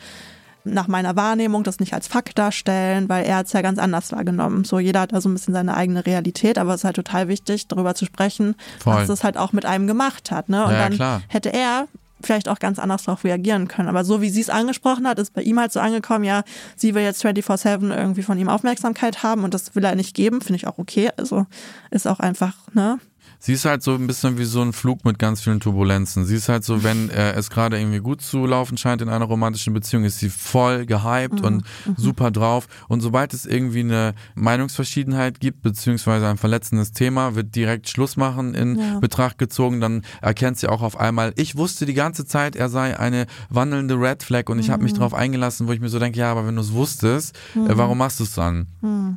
Nach 0.65 0.87
meiner 0.87 1.15
Wahrnehmung 1.17 1.63
das 1.63 1.79
nicht 1.79 1.93
als 1.93 2.07
Fakt 2.07 2.37
darstellen, 2.37 3.09
weil 3.09 3.25
er 3.25 3.37
hat 3.37 3.47
es 3.47 3.53
ja 3.53 3.61
ganz 3.61 3.79
anders 3.79 4.11
wahrgenommen. 4.13 4.63
So, 4.63 4.79
jeder 4.79 5.01
hat 5.01 5.11
da 5.11 5.19
so 5.19 5.27
ein 5.27 5.33
bisschen 5.33 5.53
seine 5.53 5.75
eigene 5.75 6.05
Realität, 6.05 6.57
aber 6.57 6.73
es 6.73 6.81
ist 6.81 6.85
halt 6.85 6.95
total 6.95 7.27
wichtig, 7.27 7.67
darüber 7.67 7.95
zu 7.95 8.05
sprechen, 8.05 8.55
Voll. 8.79 8.95
was 8.95 9.09
es 9.09 9.23
halt 9.25 9.37
auch 9.37 9.51
mit 9.51 9.65
einem 9.65 9.87
gemacht 9.87 10.31
hat. 10.31 10.47
Ne? 10.47 10.63
Und 10.63 10.71
ja, 10.71 10.77
dann 10.77 10.93
klar. 10.93 11.21
hätte 11.27 11.51
er 11.51 11.87
vielleicht 12.25 12.49
auch 12.49 12.59
ganz 12.59 12.79
anders 12.79 13.03
darauf 13.03 13.23
reagieren 13.23 13.67
können. 13.67 13.89
Aber 13.89 14.03
so 14.03 14.21
wie 14.21 14.29
sie 14.29 14.41
es 14.41 14.49
angesprochen 14.49 15.07
hat, 15.07 15.19
ist 15.19 15.33
bei 15.33 15.41
ihm 15.41 15.59
halt 15.59 15.71
so 15.71 15.79
angekommen, 15.79 16.23
ja, 16.23 16.43
sie 16.75 16.95
will 16.95 17.03
jetzt 17.03 17.23
24-7 17.23 17.95
irgendwie 17.95 18.23
von 18.23 18.37
ihm 18.37 18.49
Aufmerksamkeit 18.49 19.23
haben 19.23 19.43
und 19.43 19.53
das 19.53 19.75
will 19.75 19.83
er 19.83 19.95
nicht 19.95 20.15
geben, 20.15 20.41
finde 20.41 20.57
ich 20.57 20.67
auch 20.67 20.77
okay. 20.77 21.09
Also 21.17 21.45
ist 21.91 22.07
auch 22.07 22.19
einfach, 22.19 22.55
ne? 22.73 22.99
Sie 23.45 23.51
ist 23.53 23.65
halt 23.65 23.83
so 23.83 23.93
ein 23.93 24.07
bisschen 24.07 24.37
wie 24.37 24.45
so 24.45 24.61
ein 24.61 24.71
Flug 24.71 25.03
mit 25.03 25.19
ganz 25.19 25.41
vielen 25.41 25.59
Turbulenzen. 25.59 26.23
Sie 26.23 26.35
ist 26.37 26.47
halt 26.47 26.63
so, 26.63 26.81
wenn 26.85 27.09
äh, 27.09 27.33
es 27.33 27.49
gerade 27.49 27.77
irgendwie 27.77 27.99
gut 27.99 28.21
zu 28.21 28.45
laufen 28.45 28.77
scheint 28.77 29.01
in 29.01 29.09
einer 29.09 29.25
romantischen 29.25 29.73
Beziehung, 29.73 30.05
ist 30.05 30.19
sie 30.19 30.29
voll 30.29 30.85
gehypt 30.85 31.39
Mhm. 31.41 31.45
und 31.45 31.63
super 31.97 32.31
drauf. 32.31 32.67
Und 32.87 33.01
sobald 33.01 33.33
es 33.33 33.45
irgendwie 33.45 33.81
eine 33.81 34.13
Meinungsverschiedenheit 34.35 35.39
gibt, 35.41 35.61
beziehungsweise 35.61 36.27
ein 36.27 36.37
verletzendes 36.37 36.93
Thema, 36.93 37.35
wird 37.35 37.53
direkt 37.55 37.89
Schluss 37.89 38.15
machen 38.15 38.53
in 38.53 38.79
Ja. 38.79 38.99
Betracht 38.99 39.37
gezogen. 39.37 39.81
Dann 39.81 40.03
erkennt 40.21 40.57
sie 40.57 40.69
auch 40.69 40.81
auf 40.81 40.97
einmal, 40.97 41.33
ich 41.35 41.57
wusste 41.57 41.85
die 41.85 41.93
ganze 41.93 42.25
Zeit, 42.25 42.55
er 42.55 42.69
sei 42.69 42.97
eine 42.97 43.25
wandelnde 43.49 43.95
Red 43.99 44.23
Flag 44.23 44.47
und 44.49 44.59
ich 44.59 44.69
habe 44.69 44.79
Mhm. 44.79 44.83
mich 44.85 44.93
drauf 44.93 45.13
eingelassen, 45.13 45.67
wo 45.67 45.73
ich 45.73 45.81
mir 45.81 45.89
so 45.89 45.99
denke, 45.99 46.17
ja, 46.17 46.31
aber 46.31 46.47
wenn 46.47 46.55
du 46.55 46.61
es 46.61 46.71
wusstest, 46.71 47.35
äh, 47.55 47.59
warum 47.75 47.97
machst 47.97 48.19
du 48.19 48.23
es 48.23 48.33
dann? 48.33 48.67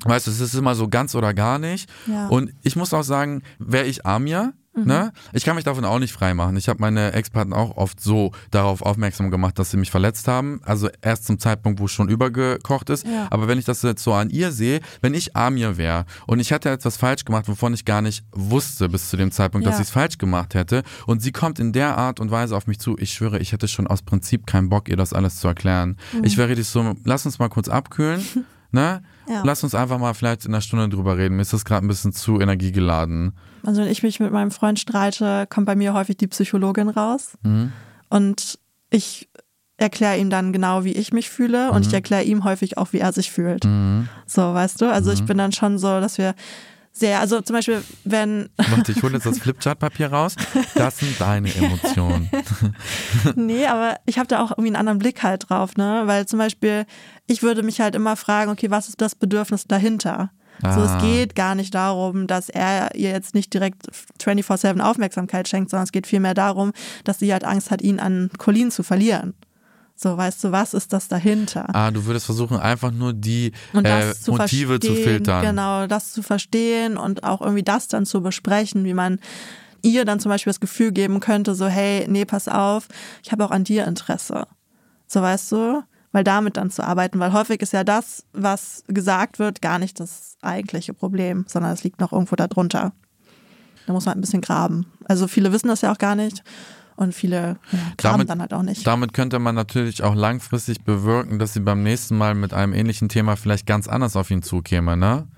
Weißt 0.05 0.27
du, 0.27 0.31
es 0.33 0.41
ist 0.41 0.55
immer 0.55 0.74
so 0.74 0.89
ganz 0.89 1.14
oder 1.14 1.33
gar 1.33 1.59
nicht. 1.61 1.89
Mhm. 2.07 2.12
Ja. 2.12 2.27
Und 2.29 2.53
ich 2.62 2.74
muss 2.74 2.93
auch 2.93 3.05
sagen, 3.05 3.43
wäre 3.59 3.85
ich 3.87 4.05
Amir, 4.17 4.53
ne, 4.75 5.12
ich 5.33 5.45
kann 5.45 5.57
mich 5.57 5.64
davon 5.64 5.85
auch 5.87 5.99
nicht 5.99 6.12
freimachen. 6.12 6.55
Ich 6.57 6.69
habe 6.69 6.81
meine 6.81 7.12
Ex-Partner 7.14 7.57
auch 7.57 7.77
oft 7.77 7.99
so 8.01 8.33
darauf 8.51 8.83
aufmerksam 8.83 9.31
gemacht, 9.31 9.59
dass 9.59 9.71
sie 9.71 9.77
mich 9.79 9.91
verletzt 9.91 10.29
haben. 10.29 10.61
Also 10.64 10.89
erst 11.01 11.25
zum 11.27 11.39
Zeitpunkt, 11.39 11.81
wo 11.81 11.87
es 11.87 11.93
schon 11.93 12.09
übergekocht 12.11 12.91
ist. 12.91 13.07
Ja. 13.07 13.27
Aber 13.31 13.49
wenn 13.49 13.59
ich 13.59 13.64
das 13.64 13.81
jetzt 13.83 14.03
so 14.05 14.12
an 14.12 14.29
ihr 14.29 14.53
sehe, 14.53 14.81
wenn 15.01 15.14
ich 15.14 15.35
Amir 15.35 15.79
wäre 15.79 16.05
und 16.27 16.41
ich 16.41 16.51
hätte 16.51 16.69
etwas 16.71 16.97
falsch 16.99 17.25
gemacht, 17.25 17.49
wovon 17.49 17.73
ich 17.73 17.85
gar 17.87 18.03
nicht 18.03 18.25
wusste 18.33 18.89
bis 18.91 19.09
zu 19.09 19.17
dem 19.17 19.31
Zeitpunkt, 19.33 19.67
dass 19.67 19.77
Ja. 19.77 19.81
ich 19.81 19.87
es 19.89 19.93
falsch 19.93 20.19
gemacht 20.19 20.55
hätte 20.55 20.83
und 21.07 21.23
sie 21.23 21.33
kommt 21.33 21.59
in 21.59 21.73
der 21.73 21.97
Art 21.97 22.21
und 22.21 22.31
Weise 22.31 22.55
auf 22.57 22.67
mich 22.67 22.79
zu, 22.79 22.97
ich 22.99 23.12
schwöre, 23.14 23.39
ich 23.39 23.53
hätte 23.53 23.69
schon 23.69 23.87
aus 23.87 24.03
Prinzip 24.03 24.47
keinen 24.47 24.69
Bock, 24.69 24.89
ihr 24.91 24.97
das 24.97 25.12
alles 25.14 25.37
zu 25.37 25.49
erklären. 25.49 25.97
Ich 26.23 26.37
wäre 26.37 26.51
richtig 26.51 26.69
so, 26.69 26.95
lass 27.05 27.25
uns 27.25 27.39
mal 27.39 27.49
kurz 27.49 27.69
abkühlen. 27.69 28.21
Ne? 28.73 29.01
Ja. 29.29 29.43
Lass 29.45 29.62
uns 29.62 29.75
einfach 29.77 29.97
mal 29.99 30.12
vielleicht 30.12 30.45
in 30.45 30.53
einer 30.53 30.61
Stunde 30.61 30.89
drüber 30.89 31.17
reden. 31.17 31.37
Mir 31.37 31.43
ist 31.43 31.53
das 31.53 31.64
gerade 31.64 31.87
ein 31.87 31.89
bisschen 31.89 32.12
zu 32.12 32.41
energiegeladen. 32.41 33.33
Also 33.65 33.83
wenn 33.83 33.91
ich 33.91 34.03
mich 34.03 34.21
mit 34.21 34.33
meinem 34.33 34.51
Freund 34.51 34.79
streite, 34.79 35.47
kommt 35.49 35.67
bei 35.67 35.77
mir 35.77 35.95
häufig 35.95 36.17
die 36.17 36.27
Psychologin 36.27 36.89
raus. 36.89 37.37
Mhm. 37.43 37.73
Und 38.09 38.59
ich 38.91 39.29
erkläre 39.79 40.19
ihm 40.19 40.31
dann 40.31 40.53
genau, 40.53 40.85
wie 40.85 40.93
ich 40.93 41.13
mich 41.13 41.29
fühle 41.29 41.71
und 41.71 41.87
ich 41.87 41.93
erkläre 41.93 42.23
ihm 42.23 42.45
häufig 42.45 42.79
auch, 42.79 42.93
wie 42.93 42.99
er 42.99 43.13
sich 43.13 43.31
fühlt. 43.31 43.65
Mhm. 43.65 44.09
So, 44.27 44.55
weißt 44.55 44.81
du? 44.81 44.91
Also 44.91 45.13
ich 45.13 45.25
bin 45.25 45.37
dann 45.37 45.53
schon 45.53 45.79
so, 45.79 46.01
dass 46.01 46.17
wir 46.17 46.35
sehr, 46.93 47.21
also 47.21 47.43
zum 47.43 47.55
Beispiel, 47.55 47.83
wenn, 48.05 48.49
Warte, 48.57 48.93
ich 48.93 49.03
hole 49.03 49.13
jetzt 49.15 49.27
das 49.27 49.39
Flipchart-Papier 49.43 50.11
raus. 50.11 50.35
Das 50.75 50.99
sind 50.99 51.21
deine 51.21 51.55
Emotionen. 51.55 52.31
nee, 53.37 53.67
aber 53.67 53.99
ich 54.07 54.19
habe 54.19 54.29
da 54.29 54.43
auch 54.43 54.53
irgendwie 54.53 54.69
einen 54.69 54.77
anderen 54.77 54.99
Blick 54.99 55.23
halt 55.23 55.51
drauf, 55.51 55.77
ne? 55.77 56.05
Weil 56.07 56.25
zum 56.25 56.39
Beispiel, 56.39 56.87
ich 57.27 57.43
würde 57.43 57.63
mich 57.63 57.83
halt 57.83 57.95
immer 57.95 58.17
fragen, 58.17 58.51
okay, 58.51 58.71
was 58.71 58.89
ist 58.89 59.03
das 59.03 59.15
Bedürfnis 59.15 59.67
dahinter? 59.67 60.31
So, 60.63 60.69
Ah. 60.69 60.97
es 60.97 61.03
geht 61.03 61.35
gar 61.35 61.55
nicht 61.55 61.75
darum, 61.75 62.27
dass 62.27 62.49
er 62.49 62.95
ihr 62.95 63.11
jetzt 63.11 63.35
nicht 63.35 63.53
direkt 63.53 63.87
24-7 64.21 64.81
Aufmerksamkeit 64.81 65.49
schenkt, 65.49 65.71
sondern 65.71 65.85
es 65.85 65.93
geht 65.93 66.07
vielmehr 66.07 66.35
darum, 66.35 66.73
dass 67.05 67.19
sie 67.19 67.33
halt 67.33 67.45
Angst 67.45 67.71
hat, 67.71 67.83
ihn 67.83 68.01
an 68.01 68.31
Colleen 68.39 68.71
zu 68.71 68.83
verlieren. 68.83 69.35
So, 69.99 70.17
weißt 70.17 70.45
du, 70.45 70.53
was 70.53 70.75
ist 70.75 70.93
das 70.93 71.09
dahinter? 71.09 71.67
Ah, 71.75 71.91
du 71.91 72.05
würdest 72.05 72.27
versuchen, 72.27 72.59
einfach 72.59 72.91
nur 72.91 73.13
die 73.15 73.53
Und 73.73 73.87
äh, 73.87 74.13
zu 74.15 74.33
Motive 74.33 74.79
zu 74.79 74.95
filtern. 74.95 75.43
Genau, 75.43 75.87
das 75.87 76.13
zu 76.13 76.23
verstehen 76.23 76.97
und 76.99 77.25
auch 77.25 77.41
irgendwie 77.41 77.63
das 77.63 77.89
dann 77.89 78.05
zu 78.05 78.21
besprechen, 78.23 78.85
wie 78.85 78.93
man 78.95 79.19
ihr 79.83 80.05
dann 80.05 80.21
zum 80.21 80.31
Beispiel 80.31 80.51
das 80.51 80.61
Gefühl 80.61 80.93
geben 80.93 81.21
könnte, 81.21 81.55
so, 81.55 81.67
hey, 81.67 82.07
nee, 82.09 82.25
pass 82.27 82.47
auf, 82.49 82.89
ich 83.23 83.33
habe 83.33 83.45
auch 83.45 83.51
an 83.51 83.65
dir 83.65 83.87
Interesse. 83.87 84.47
So, 85.07 85.23
weißt 85.23 85.53
du? 85.53 85.83
Weil 86.17 86.25
damit 86.25 86.57
dann 86.57 86.71
zu 86.71 86.83
arbeiten, 86.83 87.19
weil 87.19 87.35
häufig 87.35 87.61
ist 87.61 87.75
ja 87.75 87.85
das, 87.85 88.25
was 88.33 88.85
gesagt 88.89 89.39
wird, 89.39 89.61
gar 89.61 89.79
nicht 89.79 90.01
das 90.01 90.39
eigentliche 90.41 90.95
Problem, 90.95 91.45
sondern 91.47 91.73
es 91.73 91.85
liegt 91.85 92.01
noch 92.01 92.11
irgendwo 92.11 92.37
darunter. 92.37 92.95
Da 93.87 93.93
muss 93.93 94.07
man 94.07 94.17
ein 94.17 94.23
bisschen 94.23 94.41
graben. 94.41 94.87
Also 95.05 95.29
viele 95.29 95.53
wissen 95.53 95.69
das 95.69 95.83
ja 95.83 95.93
auch 95.93 95.99
gar 95.99 96.14
nicht 96.14 96.43
und 96.97 97.14
viele 97.14 97.59
ja, 97.71 97.79
graben 97.99 98.12
Damit- 98.14 98.31
dann 98.31 98.41
halt 98.41 98.55
auch 98.55 98.62
nicht. 98.62 98.87
Damit 98.87 99.12
könnte 99.12 99.39
man 99.39 99.55
natürlich 99.55 100.03
auch 100.05 100.14
langfristig 100.14 100.85
bewirken, 100.85 101.39
dass 101.39 101.53
sie 101.53 101.61
beim 101.61 101.83
nächsten 101.83 102.17
Mal 102.17 102.35
mit 102.35 102.55
einem 102.55 102.73
ähnlichen 102.73 103.11
Thema 103.11 103.37
vielleicht 103.37 103.67
ganz 103.67 103.87
anders 103.87 104.17
auf 104.17 104.31
ihn 104.31 104.43
zukäme, 104.43 104.97
ne? 104.97 105.29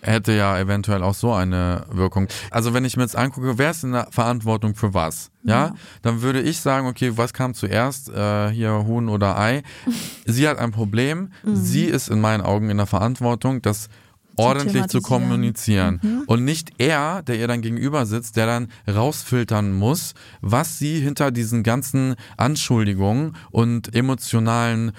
Hätte 0.00 0.32
ja 0.32 0.58
eventuell 0.58 1.02
auch 1.02 1.14
so 1.14 1.32
eine 1.32 1.84
Wirkung. 1.90 2.28
Also 2.50 2.74
wenn 2.74 2.84
ich 2.84 2.96
mir 2.96 3.02
jetzt 3.02 3.16
angucke, 3.16 3.58
wer 3.58 3.70
ist 3.70 3.84
in 3.84 3.92
der 3.92 4.08
Verantwortung 4.10 4.74
für 4.74 4.94
was? 4.94 5.30
Ja, 5.42 5.74
dann 6.02 6.22
würde 6.22 6.42
ich 6.42 6.60
sagen, 6.60 6.88
okay, 6.88 7.12
was 7.16 7.32
kam 7.32 7.54
zuerst, 7.54 8.08
äh, 8.08 8.50
hier 8.50 8.84
Huhn 8.86 9.08
oder 9.08 9.38
Ei? 9.38 9.62
Sie 10.26 10.48
hat 10.48 10.58
ein 10.58 10.72
Problem. 10.72 11.30
Mhm. 11.44 11.56
Sie 11.56 11.84
ist 11.84 12.08
in 12.08 12.20
meinen 12.20 12.40
Augen 12.40 12.68
in 12.68 12.78
der 12.78 12.86
Verantwortung, 12.86 13.62
das 13.62 13.88
ordentlich 14.36 14.86
zu 14.88 15.00
kommunizieren. 15.00 16.00
Mhm. 16.02 16.22
Und 16.26 16.44
nicht 16.44 16.72
er, 16.78 17.22
der 17.22 17.38
ihr 17.38 17.48
dann 17.48 17.62
gegenüber 17.62 18.06
sitzt, 18.06 18.36
der 18.36 18.46
dann 18.46 18.68
rausfiltern 18.88 19.72
muss, 19.72 20.14
was 20.40 20.78
sie 20.78 21.00
hinter 21.00 21.30
diesen 21.30 21.62
ganzen 21.62 22.14
Anschuldigungen 22.36 23.36
und 23.50 23.94
emotionalen 23.94 24.92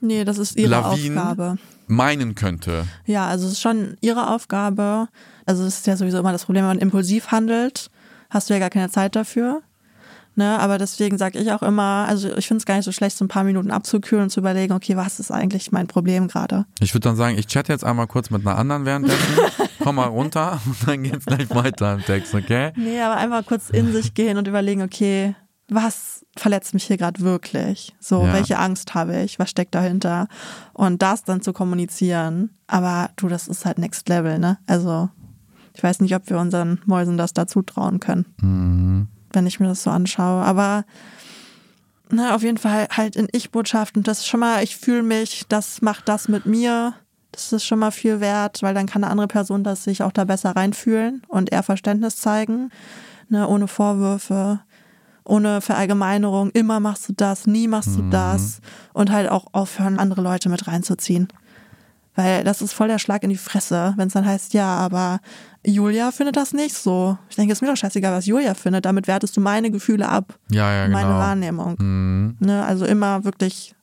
Nee, 0.00 0.24
das 0.24 0.38
ist 0.38 0.56
ihre 0.56 0.70
Lawinen 0.70 1.18
Aufgabe. 1.18 1.56
Meinen 1.90 2.34
könnte. 2.34 2.86
Ja, 3.04 3.26
also 3.26 3.46
es 3.46 3.52
ist 3.52 3.60
schon 3.60 3.96
ihre 4.00 4.30
Aufgabe. 4.30 5.08
Also 5.46 5.64
es 5.64 5.78
ist 5.78 5.86
ja 5.86 5.96
sowieso 5.96 6.18
immer 6.18 6.32
das 6.32 6.44
Problem, 6.44 6.62
wenn 6.62 6.76
man 6.76 6.78
impulsiv 6.78 7.28
handelt, 7.28 7.90
hast 8.30 8.48
du 8.48 8.54
ja 8.54 8.60
gar 8.60 8.70
keine 8.70 8.90
Zeit 8.90 9.16
dafür. 9.16 9.62
Ne, 10.36 10.58
aber 10.60 10.78
deswegen 10.78 11.18
sage 11.18 11.38
ich 11.40 11.50
auch 11.50 11.62
immer, 11.62 12.06
also 12.08 12.34
ich 12.36 12.46
finde 12.46 12.60
es 12.60 12.64
gar 12.64 12.76
nicht 12.76 12.84
so 12.84 12.92
schlecht, 12.92 13.16
so 13.16 13.24
ein 13.24 13.28
paar 13.28 13.42
Minuten 13.42 13.72
abzukühlen 13.72 14.22
und 14.22 14.30
zu 14.30 14.40
überlegen, 14.40 14.72
okay, 14.72 14.96
was 14.96 15.18
ist 15.18 15.32
eigentlich 15.32 15.72
mein 15.72 15.88
Problem 15.88 16.28
gerade? 16.28 16.66
Ich 16.78 16.94
würde 16.94 17.08
dann 17.08 17.16
sagen, 17.16 17.36
ich 17.36 17.48
chatte 17.48 17.72
jetzt 17.72 17.84
einmal 17.84 18.06
kurz 18.06 18.30
mit 18.30 18.46
einer 18.46 18.56
anderen 18.56 18.84
währenddessen, 18.84 19.38
komm 19.80 19.96
mal 19.96 20.06
runter 20.06 20.60
und 20.66 20.88
dann 20.88 21.02
geht's 21.02 21.26
gleich 21.26 21.50
weiter 21.50 21.94
im 21.94 22.04
Text, 22.04 22.32
okay? 22.32 22.72
Nee, 22.76 23.00
aber 23.00 23.16
einfach 23.16 23.44
kurz 23.44 23.70
in 23.70 23.92
sich 23.92 24.14
gehen 24.14 24.38
und 24.38 24.46
überlegen, 24.46 24.82
okay, 24.82 25.34
was 25.68 26.19
verletzt 26.36 26.74
mich 26.74 26.84
hier 26.84 26.96
gerade 26.96 27.20
wirklich? 27.20 27.94
So, 28.00 28.24
Ja. 28.24 28.32
welche 28.32 28.58
Angst 28.58 28.94
habe 28.94 29.20
ich? 29.22 29.38
Was 29.38 29.50
steckt 29.50 29.74
dahinter? 29.74 30.28
Und 30.72 31.02
das 31.02 31.24
dann 31.24 31.42
zu 31.42 31.52
kommunizieren. 31.52 32.50
Aber 32.66 33.10
du, 33.16 33.28
das 33.28 33.48
ist 33.48 33.64
halt 33.66 33.78
Next 33.78 34.08
Level, 34.08 34.38
ne? 34.38 34.58
Also, 34.66 35.08
ich 35.74 35.82
weiß 35.82 36.00
nicht, 36.00 36.14
ob 36.14 36.28
wir 36.30 36.38
unseren 36.38 36.80
Mäusen 36.86 37.16
das 37.16 37.32
dazu 37.32 37.62
trauen 37.62 38.00
können, 38.00 38.26
Mhm. 38.40 39.08
wenn 39.32 39.46
ich 39.46 39.60
mir 39.60 39.66
das 39.68 39.82
so 39.82 39.90
anschaue. 39.90 40.42
Aber 40.44 40.84
na, 42.10 42.34
auf 42.34 42.42
jeden 42.42 42.58
Fall 42.58 42.88
halt 42.96 43.16
in 43.16 43.28
Ich-Botschaften. 43.32 44.02
Das 44.02 44.18
ist 44.18 44.26
schon 44.26 44.40
mal, 44.40 44.62
ich 44.64 44.76
fühle 44.76 45.02
mich, 45.02 45.44
das 45.48 45.80
macht 45.82 46.08
das 46.08 46.28
mit 46.28 46.44
mir. 46.46 46.94
Das 47.32 47.52
ist 47.52 47.64
schon 47.64 47.78
mal 47.78 47.92
viel 47.92 48.18
wert, 48.20 48.62
weil 48.62 48.74
dann 48.74 48.86
kann 48.86 49.04
eine 49.04 49.10
andere 49.12 49.28
Person 49.28 49.62
das 49.62 49.84
sich 49.84 50.02
auch 50.02 50.10
da 50.10 50.24
besser 50.24 50.50
reinfühlen 50.56 51.22
und 51.28 51.52
eher 51.52 51.62
Verständnis 51.62 52.16
zeigen, 52.16 52.70
ne, 53.28 53.46
ohne 53.46 53.68
Vorwürfe, 53.68 54.58
ohne 55.24 55.60
Verallgemeinerung. 55.60 56.50
Immer 56.50 56.80
machst 56.80 57.08
du 57.08 57.12
das, 57.14 57.46
nie 57.46 57.68
machst 57.68 57.96
du 57.96 58.02
das 58.10 58.60
und 58.92 59.10
halt 59.10 59.28
auch 59.30 59.46
aufhören, 59.52 59.98
andere 59.98 60.22
Leute 60.22 60.48
mit 60.48 60.66
reinzuziehen. 60.66 61.28
Weil 62.16 62.42
das 62.44 62.60
ist 62.60 62.72
voll 62.72 62.88
der 62.88 62.98
Schlag 62.98 63.22
in 63.22 63.30
die 63.30 63.36
Fresse, 63.36 63.94
wenn 63.96 64.08
es 64.08 64.14
dann 64.14 64.26
heißt, 64.26 64.52
ja, 64.52 64.66
aber 64.66 65.20
Julia 65.64 66.10
findet 66.10 66.36
das 66.36 66.52
nicht 66.52 66.74
so. 66.74 67.16
Ich 67.28 67.36
denke, 67.36 67.52
es 67.52 67.58
ist 67.58 67.62
mir 67.62 67.68
doch 67.68 67.76
scheißegal, 67.76 68.12
was 68.12 68.26
Julia 68.26 68.54
findet. 68.54 68.84
Damit 68.84 69.06
wertest 69.06 69.36
du 69.36 69.40
meine 69.40 69.70
Gefühle 69.70 70.08
ab, 70.08 70.34
Ja, 70.50 70.72
ja, 70.72 70.86
genau. 70.86 70.98
meine 70.98 71.14
Wahrnehmung. 71.14 71.76
Mhm. 71.78 72.36
Ne? 72.40 72.64
Also 72.64 72.84
immer 72.84 73.24
wirklich 73.24 73.74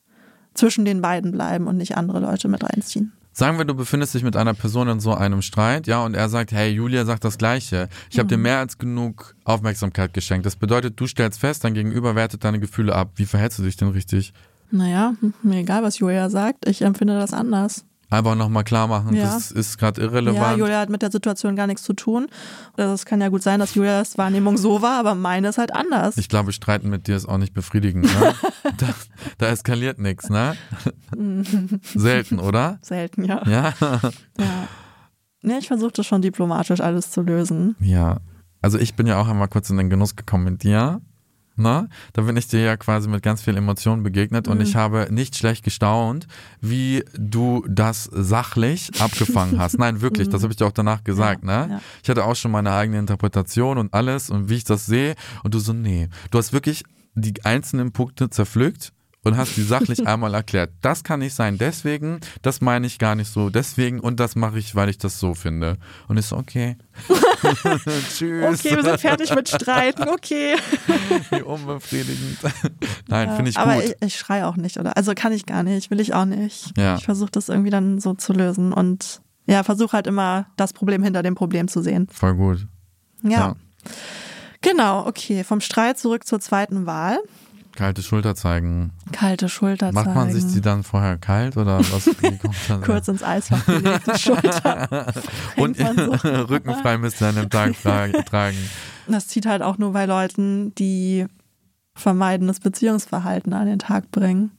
zwischen 0.54 0.84
den 0.84 1.00
beiden 1.00 1.32
bleiben 1.32 1.66
und 1.66 1.76
nicht 1.78 1.96
andere 1.96 2.20
Leute 2.20 2.48
mit 2.48 2.62
reinziehen. 2.64 3.12
Sagen 3.38 3.56
wir, 3.56 3.64
du 3.64 3.76
befindest 3.76 4.14
dich 4.14 4.24
mit 4.24 4.34
einer 4.34 4.52
Person 4.52 4.88
in 4.88 4.98
so 4.98 5.14
einem 5.14 5.42
Streit, 5.42 5.86
ja, 5.86 6.04
und 6.04 6.14
er 6.14 6.28
sagt, 6.28 6.50
hey, 6.50 6.70
Julia 6.72 7.04
sagt 7.04 7.22
das 7.22 7.38
Gleiche. 7.38 7.88
Ich 8.10 8.18
habe 8.18 8.26
dir 8.26 8.36
mehr 8.36 8.58
als 8.58 8.78
genug 8.78 9.36
Aufmerksamkeit 9.44 10.12
geschenkt. 10.12 10.44
Das 10.44 10.56
bedeutet, 10.56 10.98
du 10.98 11.06
stellst 11.06 11.38
fest, 11.38 11.62
dein 11.62 11.72
Gegenüber 11.72 12.16
wertet 12.16 12.42
deine 12.42 12.58
Gefühle 12.58 12.96
ab. 12.96 13.10
Wie 13.14 13.26
verhältst 13.26 13.60
du 13.60 13.62
dich 13.62 13.76
denn 13.76 13.90
richtig? 13.90 14.32
Naja, 14.72 15.14
mir 15.44 15.58
egal, 15.58 15.84
was 15.84 16.00
Julia 16.00 16.30
sagt, 16.30 16.66
ich 16.66 16.82
empfinde 16.82 17.16
das 17.16 17.32
anders. 17.32 17.84
Einfach 18.10 18.34
nochmal 18.36 18.64
klar 18.64 18.86
machen, 18.86 19.14
Ja. 19.14 19.24
das 19.24 19.50
ist 19.50 19.76
gerade 19.76 20.00
Ja, 20.00 20.06
irrelevant. 20.08 20.58
Julia 20.58 20.80
hat 20.80 20.88
mit 20.88 21.02
der 21.02 21.10
Situation 21.12 21.56
gar 21.56 21.66
nichts 21.66 21.82
zu 21.82 21.92
tun. 21.92 22.28
Es 22.76 23.04
kann 23.04 23.20
ja 23.20 23.28
gut 23.28 23.42
sein, 23.42 23.60
dass 23.60 23.74
Julias 23.74 24.16
Wahrnehmung 24.16 24.56
so 24.56 24.80
war, 24.80 24.98
aber 24.98 25.14
meine 25.14 25.48
ist 25.48 25.58
halt 25.58 25.74
anders. 25.74 26.16
ich 26.16 26.28
glaube, 26.30 26.52
streiten 26.52 26.88
mit 26.88 27.06
dir 27.06 27.16
ist 27.16 27.26
auch 27.28 27.36
nicht 27.36 27.52
befriedigend, 27.52 28.04
ne? 28.06 28.34
da, 28.78 28.86
da 29.36 29.46
eskaliert 29.48 29.98
nichts, 29.98 30.30
ne? 30.30 30.56
Selten, 31.94 32.38
oder? 32.40 32.78
Selten, 32.82 33.24
ja. 33.24 33.46
Ja. 33.46 33.74
Ja, 34.38 34.68
nee, 35.42 35.58
ich 35.58 35.68
versuche 35.68 35.92
das 35.92 36.06
schon 36.06 36.22
diplomatisch 36.22 36.80
alles 36.80 37.10
zu 37.10 37.22
lösen. 37.22 37.76
Ja. 37.80 38.18
Also 38.62 38.78
ich 38.78 38.94
bin 38.94 39.06
ja 39.06 39.20
auch 39.20 39.28
einmal 39.28 39.48
kurz 39.48 39.70
in 39.70 39.76
den 39.76 39.90
Genuss 39.90 40.16
gekommen 40.16 40.44
mit 40.44 40.62
dir. 40.62 41.00
Ne? 41.58 41.88
Da 42.12 42.22
bin 42.22 42.36
ich 42.36 42.46
dir 42.48 42.60
ja 42.60 42.76
quasi 42.76 43.08
mit 43.08 43.22
ganz 43.22 43.42
viel 43.42 43.56
Emotionen 43.56 44.02
begegnet 44.02 44.48
und 44.48 44.58
Mhm. 44.58 44.62
ich 44.64 44.76
habe 44.76 45.08
nicht 45.10 45.36
schlecht 45.36 45.64
gestaunt, 45.64 46.26
wie 46.60 47.04
du 47.18 47.64
das 47.68 48.04
sachlich 48.12 48.90
abgefangen 49.00 49.58
hast. 49.58 49.78
Nein, 49.78 50.00
wirklich, 50.00 50.28
das 50.28 50.42
habe 50.42 50.52
ich 50.52 50.56
dir 50.56 50.66
auch 50.66 50.72
danach 50.72 51.04
gesagt. 51.04 51.42
Mhm. 51.42 51.50
Ja, 51.50 51.66
ne? 51.66 51.72
ja. 51.74 51.80
Ich 52.02 52.08
hatte 52.08 52.24
auch 52.24 52.36
schon 52.36 52.50
meine 52.52 52.72
eigene 52.72 52.98
Interpretation 52.98 53.78
und 53.78 53.92
alles 53.94 54.30
und 54.30 54.48
wie 54.48 54.54
ich 54.54 54.64
das 54.64 54.86
sehe 54.86 55.14
und 55.42 55.54
du 55.54 55.58
so, 55.58 55.72
nee. 55.72 56.08
Du 56.30 56.38
hast 56.38 56.52
wirklich 56.52 56.84
die 57.14 57.44
einzelnen 57.44 57.90
Punkte 57.92 58.30
zerpflückt 58.30 58.92
und 59.24 59.36
hast 59.36 59.56
die 59.56 59.62
sachlich 59.62 60.06
einmal 60.06 60.34
erklärt. 60.34 60.70
Das 60.80 61.04
kann 61.04 61.20
nicht 61.20 61.34
sein, 61.34 61.58
deswegen, 61.58 62.20
das 62.42 62.60
meine 62.60 62.86
ich 62.86 62.98
gar 62.98 63.14
nicht 63.14 63.32
so, 63.32 63.50
deswegen 63.50 64.00
und 64.00 64.20
das 64.20 64.36
mache 64.36 64.58
ich, 64.58 64.74
weil 64.74 64.88
ich 64.88 64.98
das 64.98 65.18
so 65.18 65.34
finde. 65.34 65.76
Und 66.08 66.16
ich 66.18 66.26
so, 66.26 66.36
okay. 66.36 66.76
Tschüss. 68.16 68.44
Okay, 68.44 68.76
wir 68.76 68.82
sind 68.82 69.00
fertig 69.00 69.34
mit 69.34 69.48
Streiten, 69.48 70.08
okay. 70.08 70.56
Wie 71.30 71.42
unbefriedigend. 71.42 72.38
Nein, 73.08 73.28
Ja, 73.28 73.36
finde 73.36 73.50
ich 73.50 73.56
aber 73.58 73.74
gut. 73.76 73.84
ich, 73.84 74.06
ich 74.06 74.18
schreie 74.18 74.46
auch 74.46 74.56
nicht, 74.56 74.78
oder? 74.78 74.96
Also 74.96 75.12
kann 75.14 75.32
ich 75.32 75.46
gar 75.46 75.62
nicht, 75.62 75.90
will 75.90 76.00
ich 76.00 76.14
auch 76.14 76.24
nicht. 76.24 76.76
Ja. 76.76 76.96
Ich 76.96 77.04
versuche 77.04 77.30
das 77.30 77.48
irgendwie 77.48 77.70
dann 77.70 78.00
so 78.00 78.14
zu 78.14 78.32
lösen 78.32 78.72
und 78.72 79.20
ja, 79.46 79.62
versuche 79.62 79.92
halt 79.92 80.06
immer 80.06 80.46
das 80.56 80.72
Problem 80.72 81.02
hinter 81.02 81.22
dem 81.22 81.34
Problem 81.34 81.68
zu 81.68 81.80
sehen. 81.82 82.06
Voll 82.10 82.34
gut. 82.34 82.66
Ja. 83.22 83.30
Ja. 83.30 83.56
Genau, 84.60 85.06
okay. 85.06 85.44
Vom 85.44 85.60
Streit 85.60 85.98
zurück 85.98 86.26
zur 86.26 86.40
zweiten 86.40 86.86
Wahl. 86.86 87.18
Kalte 87.78 88.02
Schulter 88.02 88.34
zeigen. 88.34 88.90
Kalte 89.12 89.48
Schulter 89.48 89.92
Macht 89.92 90.12
man 90.12 90.32
sich 90.32 90.42
zeigen. 90.42 90.54
die 90.54 90.60
dann 90.62 90.82
vorher 90.82 91.16
kalt 91.16 91.56
oder 91.56 91.78
was? 91.78 92.10
Kurz 92.84 93.06
ins 93.06 93.22
Eisfach 93.22 93.62
die 93.66 94.18
Schulter. 94.18 95.06
Und 95.56 95.76
so. 95.76 95.84
rückenfrei 96.50 96.98
müsst 96.98 97.20
ihr 97.20 97.28
an 97.28 97.36
dem 97.36 97.48
Tag 97.48 97.74
tragen. 97.80 98.56
Das 99.06 99.28
zieht 99.28 99.46
halt 99.46 99.62
auch 99.62 99.78
nur 99.78 99.92
bei 99.92 100.06
Leuten, 100.06 100.74
die 100.74 101.26
vermeidendes 101.94 102.58
Beziehungsverhalten 102.58 103.52
an 103.52 103.68
den 103.68 103.78
Tag 103.78 104.10
bringen. 104.10 104.50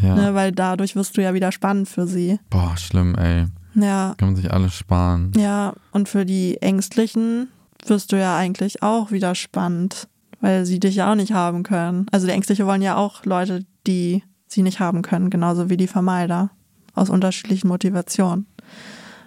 Ja. 0.00 0.14
Ne, 0.14 0.34
weil 0.34 0.52
dadurch 0.52 0.94
wirst 0.94 1.16
du 1.16 1.22
ja 1.22 1.34
wieder 1.34 1.50
spannend 1.50 1.88
für 1.88 2.06
sie. 2.06 2.38
Boah, 2.50 2.76
schlimm, 2.76 3.16
ey. 3.16 3.46
Ja, 3.74 4.14
Kann 4.16 4.28
man 4.28 4.36
sich 4.36 4.52
alles 4.52 4.74
sparen. 4.74 5.32
ja. 5.36 5.72
Und 5.90 6.08
für 6.08 6.24
die 6.24 6.62
Ängstlichen 6.62 7.48
wirst 7.84 8.12
du 8.12 8.16
ja 8.16 8.36
eigentlich 8.36 8.80
auch 8.84 9.10
wieder 9.10 9.34
spannend, 9.34 10.06
weil 10.44 10.66
sie 10.66 10.78
dich 10.78 10.96
ja 10.96 11.10
auch 11.10 11.14
nicht 11.14 11.32
haben 11.32 11.62
können. 11.62 12.06
Also 12.12 12.26
die 12.26 12.34
Ängstliche 12.34 12.66
wollen 12.66 12.82
ja 12.82 12.96
auch 12.96 13.24
Leute, 13.24 13.64
die 13.86 14.22
sie 14.46 14.60
nicht 14.60 14.78
haben 14.78 15.00
können, 15.00 15.30
genauso 15.30 15.70
wie 15.70 15.78
die 15.78 15.86
Vermeider. 15.86 16.50
Aus 16.92 17.08
unterschiedlichen 17.08 17.68
Motivationen. 17.68 18.46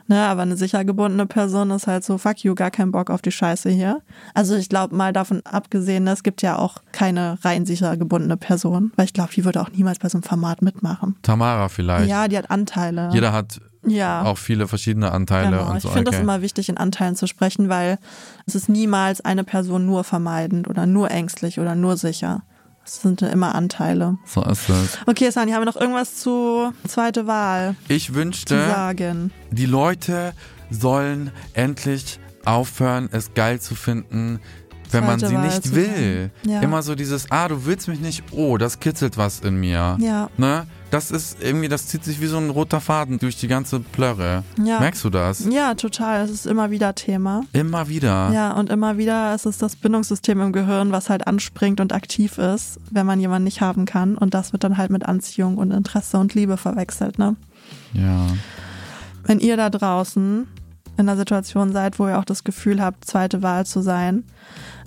Ne, 0.05 0.21
aber 0.27 0.43
eine 0.43 0.55
sicher 0.55 0.85
gebundene 0.85 1.25
Person 1.25 1.71
ist 1.71 1.87
halt 1.87 2.05
so, 2.05 2.19
fuck 2.19 2.43
you, 2.43 2.53
gar 2.53 2.69
keinen 2.69 2.91
Bock 2.91 3.09
auf 3.09 3.23
die 3.23 3.31
Scheiße 3.31 3.71
hier. 3.71 4.03
Also 4.35 4.55
ich 4.55 4.69
glaube 4.69 4.95
mal 4.95 5.11
davon 5.11 5.41
abgesehen, 5.43 6.07
es 6.07 6.21
gibt 6.21 6.43
ja 6.43 6.55
auch 6.55 6.77
keine 6.91 7.43
rein 7.43 7.65
sicher 7.65 7.97
gebundene 7.97 8.37
Person, 8.37 8.91
weil 8.95 9.05
ich 9.05 9.13
glaube, 9.13 9.31
die 9.35 9.43
würde 9.43 9.59
auch 9.59 9.71
niemals 9.71 9.97
bei 9.97 10.09
so 10.09 10.19
einem 10.19 10.23
Format 10.23 10.61
mitmachen. 10.61 11.15
Tamara 11.23 11.67
vielleicht. 11.67 12.09
Ja, 12.09 12.27
die 12.27 12.37
hat 12.37 12.51
Anteile. 12.51 13.09
Jeder 13.11 13.33
hat 13.33 13.59
ja. 13.89 14.23
auch 14.23 14.37
viele 14.37 14.67
verschiedene 14.67 15.11
Anteile 15.11 15.57
Genau. 15.57 15.69
und 15.71 15.81
so. 15.81 15.87
Ich 15.89 15.93
finde 15.93 16.09
okay. 16.09 16.17
das 16.17 16.23
immer 16.23 16.41
wichtig, 16.41 16.69
in 16.69 16.77
Anteilen 16.77 17.15
zu 17.15 17.27
sprechen, 17.27 17.69
weil 17.69 17.97
es 18.45 18.55
ist 18.55 18.69
niemals 18.69 19.21
eine 19.21 19.43
Person 19.43 19.85
nur 19.85 20.03
vermeidend 20.03 20.67
oder 20.67 20.85
nur 20.85 21.11
ängstlich 21.11 21.59
oder 21.59 21.75
nur 21.75 21.97
sicher. 21.97 22.43
Es 22.85 23.01
sind 23.01 23.21
immer 23.21 23.53
Anteile. 23.53 24.17
so 24.25 24.41
ist 24.43 24.69
es. 24.69 24.97
Okay, 25.05 25.29
Sani, 25.29 25.51
haben 25.51 25.61
wir 25.61 25.65
noch 25.65 25.75
irgendwas 25.75 26.15
zu 26.15 26.71
zweite 26.87 27.27
Wahl 27.27 27.75
Ich 27.89 28.07
zu 28.07 28.15
wünschte, 28.15 28.67
sagen? 28.67 29.31
die 29.51 29.65
Leute 29.65 30.33
sollen 30.69 31.31
endlich 31.53 32.19
aufhören, 32.45 33.09
es 33.11 33.33
geil 33.33 33.59
zu 33.59 33.75
finden, 33.75 34.39
wenn 34.91 35.05
man 35.05 35.19
sie 35.19 35.35
Wahl 35.35 35.45
nicht 35.45 35.63
zu 35.65 35.75
will. 35.75 36.31
Ja. 36.43 36.61
Immer 36.61 36.81
so 36.81 36.95
dieses, 36.95 37.29
ah, 37.29 37.49
du 37.49 37.65
willst 37.65 37.89
mich 37.89 37.99
nicht, 37.99 38.23
oh, 38.31 38.57
das 38.57 38.79
kitzelt 38.79 39.17
was 39.17 39.41
in 39.41 39.59
mir. 39.59 39.97
Ja. 39.99 40.29
Ne? 40.37 40.65
Das 40.89 41.11
ist 41.11 41.41
irgendwie, 41.41 41.67
das 41.67 41.87
zieht 41.87 42.03
sich 42.03 42.21
wie 42.21 42.27
so 42.27 42.37
ein 42.37 42.49
roter 42.49 42.79
Faden 42.79 43.19
durch 43.19 43.35
die 43.35 43.49
ganze 43.49 43.81
Plörre. 43.81 44.43
Ja. 44.63 44.79
Merkst 44.79 45.03
du 45.03 45.09
das? 45.09 45.45
Ja, 45.45 45.73
total. 45.73 46.23
Es 46.23 46.31
ist 46.31 46.45
immer 46.45 46.71
wieder 46.71 46.95
Thema. 46.95 47.41
Immer 47.51 47.89
wieder. 47.89 48.31
Ja, 48.31 48.53
und 48.53 48.69
immer 48.69 48.97
wieder 48.97 49.35
ist 49.35 49.45
es 49.45 49.57
das 49.57 49.75
Bindungssystem 49.75 50.39
im 50.39 50.53
Gehirn, 50.53 50.93
was 50.93 51.09
halt 51.09 51.27
anspringt 51.27 51.81
und 51.81 51.91
aktiv 51.91 52.37
ist, 52.37 52.79
wenn 52.89 53.05
man 53.05 53.19
jemanden 53.19 53.43
nicht 53.43 53.59
haben 53.59 53.85
kann. 53.85 54.17
Und 54.17 54.33
das 54.33 54.53
wird 54.53 54.63
dann 54.63 54.77
halt 54.77 54.89
mit 54.89 55.05
Anziehung 55.05 55.57
und 55.57 55.71
Interesse 55.71 56.17
und 56.17 56.33
Liebe 56.33 56.55
verwechselt, 56.57 57.19
ne? 57.19 57.35
ja. 57.93 58.27
Wenn 59.25 59.39
ihr 59.39 59.57
da 59.57 59.69
draußen 59.69 60.47
in 60.97 60.99
einer 60.99 61.17
Situation 61.17 61.73
seid, 61.73 61.99
wo 61.99 62.07
ihr 62.07 62.17
auch 62.17 62.25
das 62.25 62.45
Gefühl 62.45 62.81
habt, 62.81 63.03
zweite 63.03 63.43
Wahl 63.43 63.65
zu 63.65 63.81
sein, 63.81 64.23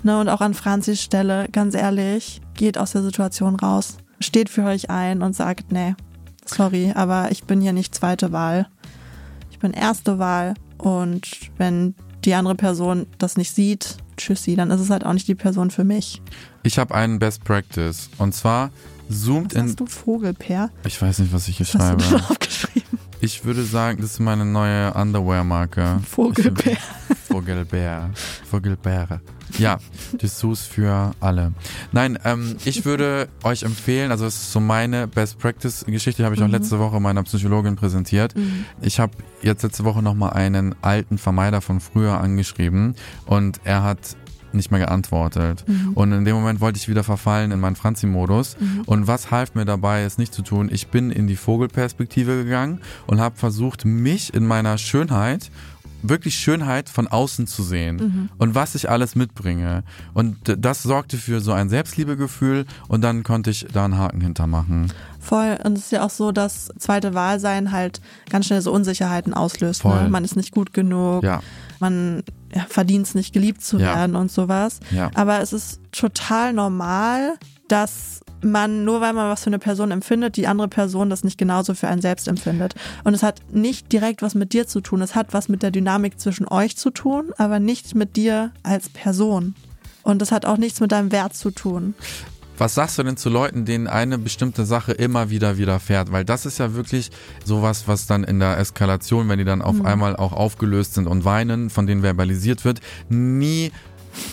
ne, 0.02 0.18
und 0.18 0.30
auch 0.30 0.40
an 0.40 0.54
Franzis 0.54 1.02
Stelle, 1.02 1.46
ganz 1.52 1.74
ehrlich, 1.74 2.40
geht 2.54 2.78
aus 2.78 2.92
der 2.92 3.02
Situation 3.02 3.56
raus. 3.56 3.98
Steht 4.20 4.48
für 4.48 4.64
euch 4.64 4.90
ein 4.90 5.22
und 5.22 5.34
sagt, 5.34 5.72
nee, 5.72 5.94
sorry, 6.44 6.92
aber 6.94 7.30
ich 7.30 7.44
bin 7.44 7.60
hier 7.60 7.72
nicht 7.72 7.94
zweite 7.94 8.32
Wahl. 8.32 8.68
Ich 9.50 9.58
bin 9.58 9.72
erste 9.72 10.18
Wahl 10.18 10.54
und 10.78 11.26
wenn 11.56 11.94
die 12.24 12.34
andere 12.34 12.54
Person 12.54 13.06
das 13.18 13.36
nicht 13.36 13.54
sieht, 13.54 13.96
tschüssi, 14.18 14.56
dann 14.56 14.70
ist 14.70 14.80
es 14.80 14.90
halt 14.90 15.04
auch 15.06 15.14
nicht 15.14 15.26
die 15.28 15.34
Person 15.34 15.70
für 15.70 15.84
mich. 15.84 16.20
Ich 16.62 16.78
habe 16.78 16.94
einen 16.94 17.18
Best 17.18 17.44
Practice. 17.44 18.10
Und 18.18 18.34
zwar 18.34 18.70
zoomt 19.10 19.54
Was 19.54 19.60
in. 19.62 19.68
hast 19.68 19.80
du, 19.80 19.86
Vogelpeer? 19.86 20.70
Ich 20.86 21.00
weiß 21.00 21.20
nicht, 21.20 21.32
was 21.32 21.48
ich 21.48 21.56
hier 21.56 21.66
Was 21.66 21.74
hast 21.74 22.02
schreibe. 22.02 22.02
du 22.10 22.18
da 22.18 22.24
aufgeschrieben? 22.30 22.98
Ich 23.22 23.44
würde 23.44 23.64
sagen, 23.64 24.00
das 24.00 24.12
ist 24.12 24.20
meine 24.20 24.44
neue 24.46 24.94
Underwear-Marke. 24.94 26.00
Vogelbär. 26.08 26.72
Ich- 26.72 27.16
Vogelbär. 27.28 28.10
Vogelbär. 28.50 29.20
Ja, 29.58 29.78
Dessous 30.12 30.62
für 30.62 31.10
alle. 31.20 31.52
Nein, 31.92 32.18
ähm, 32.24 32.56
ich 32.64 32.84
würde 32.84 33.28
euch 33.42 33.62
empfehlen, 33.64 34.10
also 34.12 34.24
es 34.26 34.36
ist 34.36 34.52
so 34.52 34.60
meine 34.60 35.06
Best 35.08 35.38
Practice-Geschichte, 35.38 36.22
die 36.22 36.24
habe 36.26 36.34
ich 36.36 36.42
auch 36.42 36.48
letzte 36.48 36.78
Woche 36.78 37.00
meiner 37.00 37.22
Psychologin 37.24 37.74
präsentiert. 37.76 38.32
Ich 38.80 39.00
habe 39.00 39.12
jetzt 39.42 39.62
letzte 39.62 39.84
Woche 39.84 40.02
nochmal 40.02 40.30
einen 40.34 40.74
alten 40.82 41.18
Vermeider 41.18 41.60
von 41.60 41.80
früher 41.80 42.20
angeschrieben 42.20 42.94
und 43.26 43.60
er 43.64 43.82
hat 43.82 43.98
nicht 44.54 44.70
mehr 44.70 44.80
geantwortet. 44.80 45.64
Und 45.94 46.12
in 46.12 46.24
dem 46.24 46.36
Moment 46.36 46.60
wollte 46.60 46.78
ich 46.78 46.88
wieder 46.88 47.04
verfallen 47.04 47.50
in 47.50 47.60
meinen 47.60 47.76
Franzi-Modus. 47.76 48.56
Und 48.86 49.06
was 49.06 49.30
half 49.30 49.54
mir 49.54 49.64
dabei, 49.64 50.02
es 50.02 50.18
nicht 50.18 50.34
zu 50.34 50.42
tun? 50.42 50.68
Ich 50.72 50.88
bin 50.88 51.10
in 51.10 51.26
die 51.26 51.36
Vogelperspektive 51.36 52.44
gegangen 52.44 52.80
und 53.06 53.20
habe 53.20 53.36
versucht, 53.36 53.84
mich 53.84 54.34
in 54.34 54.46
meiner 54.46 54.78
Schönheit 54.78 55.50
wirklich 56.02 56.36
Schönheit 56.36 56.88
von 56.88 57.08
außen 57.08 57.46
zu 57.46 57.62
sehen 57.62 58.30
und 58.38 58.54
was 58.54 58.74
ich 58.74 58.88
alles 58.88 59.16
mitbringe. 59.16 59.84
Und 60.14 60.38
das 60.44 60.82
sorgte 60.82 61.18
für 61.18 61.40
so 61.40 61.52
ein 61.52 61.68
Selbstliebegefühl 61.68 62.64
und 62.88 63.02
dann 63.02 63.22
konnte 63.22 63.50
ich 63.50 63.66
da 63.70 63.84
einen 63.84 63.98
Haken 63.98 64.22
hintermachen. 64.22 64.90
Voll. 65.18 65.58
Und 65.62 65.76
es 65.76 65.84
ist 65.84 65.92
ja 65.92 66.02
auch 66.02 66.10
so, 66.10 66.32
dass 66.32 66.72
zweite 66.78 67.12
Wahl 67.12 67.38
sein 67.38 67.70
halt 67.70 68.00
ganz 68.30 68.46
schnell 68.46 68.62
so 68.62 68.72
Unsicherheiten 68.72 69.34
auslöst. 69.34 69.84
Ne? 69.84 70.08
Man 70.08 70.24
ist 70.24 70.36
nicht 70.36 70.52
gut 70.52 70.72
genug. 70.72 71.22
Ja. 71.22 71.40
Man 71.80 72.22
ja, 72.54 72.64
verdient 72.68 73.06
es 73.06 73.14
nicht, 73.14 73.32
geliebt 73.32 73.62
zu 73.62 73.78
Ja. 73.78 73.96
werden 73.96 74.16
und 74.16 74.30
sowas. 74.30 74.80
Ja. 74.90 75.10
Aber 75.14 75.40
es 75.40 75.52
ist 75.52 75.80
total 75.92 76.52
normal, 76.52 77.34
dass 77.68 78.20
man, 78.42 78.84
nur 78.84 79.00
weil 79.00 79.12
man 79.12 79.28
was 79.30 79.42
für 79.44 79.48
eine 79.48 79.58
Person 79.58 79.90
empfindet, 79.90 80.36
die 80.36 80.46
andere 80.46 80.68
Person 80.68 81.10
das 81.10 81.24
nicht 81.24 81.36
genauso 81.38 81.74
für 81.74 81.88
einen 81.88 82.00
selbst 82.00 82.26
empfindet. 82.26 82.74
Und 83.04 83.14
es 83.14 83.22
hat 83.22 83.40
nicht 83.52 83.92
direkt 83.92 84.22
was 84.22 84.34
mit 84.34 84.52
dir 84.52 84.66
zu 84.66 84.80
tun. 84.80 85.02
Es 85.02 85.14
hat 85.14 85.32
was 85.34 85.48
mit 85.48 85.62
der 85.62 85.70
Dynamik 85.70 86.18
zwischen 86.18 86.48
euch 86.48 86.76
zu 86.76 86.90
tun, 86.90 87.32
aber 87.36 87.60
nicht 87.60 87.94
mit 87.94 88.16
dir 88.16 88.52
als 88.62 88.88
Person. 88.88 89.54
Und 90.02 90.22
es 90.22 90.32
hat 90.32 90.46
auch 90.46 90.56
nichts 90.56 90.80
mit 90.80 90.90
deinem 90.92 91.12
Wert 91.12 91.34
zu 91.34 91.50
tun. 91.50 91.94
Was 92.60 92.74
sagst 92.74 92.98
du 92.98 93.02
denn 93.02 93.16
zu 93.16 93.30
Leuten, 93.30 93.64
denen 93.64 93.86
eine 93.86 94.18
bestimmte 94.18 94.66
Sache 94.66 94.92
immer 94.92 95.30
wieder 95.30 95.56
widerfährt? 95.56 96.12
Weil 96.12 96.26
das 96.26 96.44
ist 96.44 96.58
ja 96.58 96.74
wirklich 96.74 97.10
sowas, 97.42 97.88
was 97.88 98.06
dann 98.06 98.22
in 98.22 98.38
der 98.38 98.58
Eskalation, 98.58 99.30
wenn 99.30 99.38
die 99.38 99.46
dann 99.46 99.62
auf 99.62 99.82
einmal 99.82 100.14
auch 100.14 100.34
aufgelöst 100.34 100.92
sind 100.92 101.06
und 101.06 101.24
weinen, 101.24 101.70
von 101.70 101.86
denen 101.86 102.02
verbalisiert 102.02 102.66
wird, 102.66 102.80
nie 103.08 103.72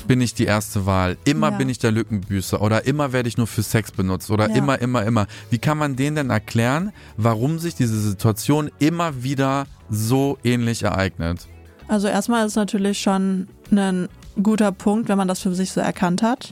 bin 0.09 0.19
ich 0.19 0.33
die 0.33 0.43
erste 0.43 0.85
Wahl. 0.85 1.15
Immer 1.23 1.51
Ja. 1.51 1.57
bin 1.57 1.69
ich 1.69 1.79
der 1.79 1.93
Lückenbüßer 1.93 2.61
oder 2.61 2.85
immer 2.85 3.13
werde 3.13 3.29
ich 3.29 3.37
nur 3.37 3.47
für 3.47 3.63
Sex 3.63 3.93
benutzt 3.93 4.29
oder 4.29 4.49
Ja. 4.49 4.55
immer, 4.55 4.81
immer, 4.81 5.05
immer. 5.05 5.27
Wie 5.49 5.57
kann 5.59 5.77
man 5.77 5.95
denen 5.95 6.17
denn 6.17 6.29
erklären, 6.29 6.91
warum 7.15 7.59
sich 7.59 7.75
diese 7.75 7.97
Situation 7.97 8.69
immer 8.79 9.23
wieder 9.23 9.67
so 9.89 10.37
ähnlich 10.43 10.83
ereignet? 10.83 11.47
Also 11.87 12.09
erstmal 12.09 12.45
ist 12.45 12.51
es 12.51 12.55
natürlich 12.57 12.99
schon 12.99 13.47
ein 13.71 14.09
guter 14.43 14.73
Punkt, 14.73 15.07
wenn 15.07 15.17
man 15.17 15.29
das 15.29 15.39
für 15.39 15.55
sich 15.55 15.71
so 15.71 15.79
erkannt 15.79 16.21
hat. 16.21 16.51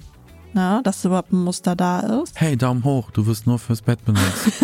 Na, 0.55 0.81
dass 0.83 1.03
überhaupt 1.03 1.33
ein 1.33 1.43
Muster 1.43 1.75
da 1.75 1.99
ist. 1.99 2.39
Hey, 2.39 2.55
Daumen 2.55 2.85
hoch, 2.85 3.11
du 3.11 3.25
wirst 3.27 3.45
nur 3.45 3.59
fürs 3.59 3.81
Bett 3.81 4.03
benutzt. 4.05 4.63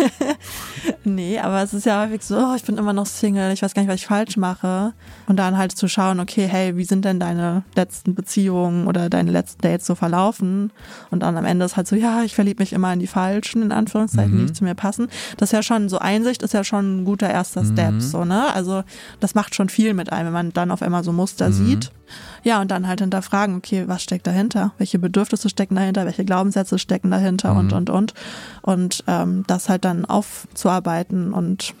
Nee, 1.04 1.38
aber 1.38 1.62
es 1.62 1.74
ist 1.74 1.86
ja 1.86 2.04
häufig 2.04 2.22
so, 2.22 2.36
oh, 2.36 2.54
ich 2.56 2.62
bin 2.62 2.78
immer 2.78 2.92
noch 2.92 3.06
Single, 3.06 3.52
ich 3.52 3.62
weiß 3.62 3.74
gar 3.74 3.82
nicht, 3.82 3.90
was 3.90 4.00
ich 4.00 4.06
falsch 4.06 4.36
mache. 4.36 4.92
Und 5.26 5.36
dann 5.36 5.58
halt 5.58 5.72
zu 5.72 5.88
schauen, 5.88 6.20
okay, 6.20 6.46
hey, 6.46 6.76
wie 6.76 6.84
sind 6.84 7.04
denn 7.04 7.18
deine 7.18 7.64
letzten 7.74 8.14
Beziehungen 8.14 8.86
oder 8.86 9.10
deine 9.10 9.30
letzten 9.30 9.62
Dates 9.62 9.86
so 9.86 9.94
verlaufen? 9.94 10.72
Und 11.10 11.22
dann 11.22 11.36
am 11.36 11.44
Ende 11.44 11.64
ist 11.64 11.76
halt 11.76 11.88
so, 11.88 11.96
ja, 11.96 12.22
ich 12.22 12.34
verliebe 12.34 12.62
mich 12.62 12.72
immer 12.72 12.92
in 12.92 13.00
die 13.00 13.06
Falschen, 13.08 13.62
in 13.62 13.72
Anführungszeichen, 13.72 14.36
die 14.36 14.42
nicht 14.44 14.56
zu 14.56 14.64
mir 14.64 14.74
passen. 14.74 15.08
Das 15.38 15.48
ist 15.48 15.52
ja 15.52 15.62
schon, 15.62 15.88
so 15.88 15.98
Einsicht 15.98 16.42
ist 16.42 16.54
ja 16.54 16.62
schon 16.62 17.00
ein 17.00 17.04
guter 17.04 17.28
erster 17.28 17.64
Step, 17.64 17.94
so, 18.00 18.24
ne? 18.24 18.52
Also 18.54 18.82
das 19.20 19.34
macht 19.34 19.54
schon 19.54 19.68
viel 19.68 19.94
mit 19.94 20.12
einem, 20.12 20.26
wenn 20.26 20.32
man 20.32 20.52
dann 20.52 20.70
auf 20.70 20.82
einmal 20.82 21.02
so 21.04 21.12
Muster 21.12 21.50
sieht. 21.52 21.90
Ja, 22.42 22.60
und 22.60 22.70
dann 22.70 22.88
halt 22.88 23.00
hinterfragen, 23.00 23.56
okay, 23.56 23.84
was 23.86 24.02
steckt 24.02 24.26
dahinter? 24.26 24.72
Welche 24.78 24.98
Bedürfnisse 24.98 25.48
stecken 25.48 25.76
dahinter? 25.76 26.04
Welche 26.04 26.24
Glaubenssätze 26.24 26.78
stecken 26.78 27.10
dahinter? 27.10 27.54
Und, 27.54 27.72
und, 27.72 27.90
und. 27.90 28.14
Und 28.62 29.04
ähm, 29.06 29.44
das 29.46 29.68
halt 29.68 29.84
dann 29.84 30.04
aufzuarbeiten 30.04 31.32
und 31.32 31.74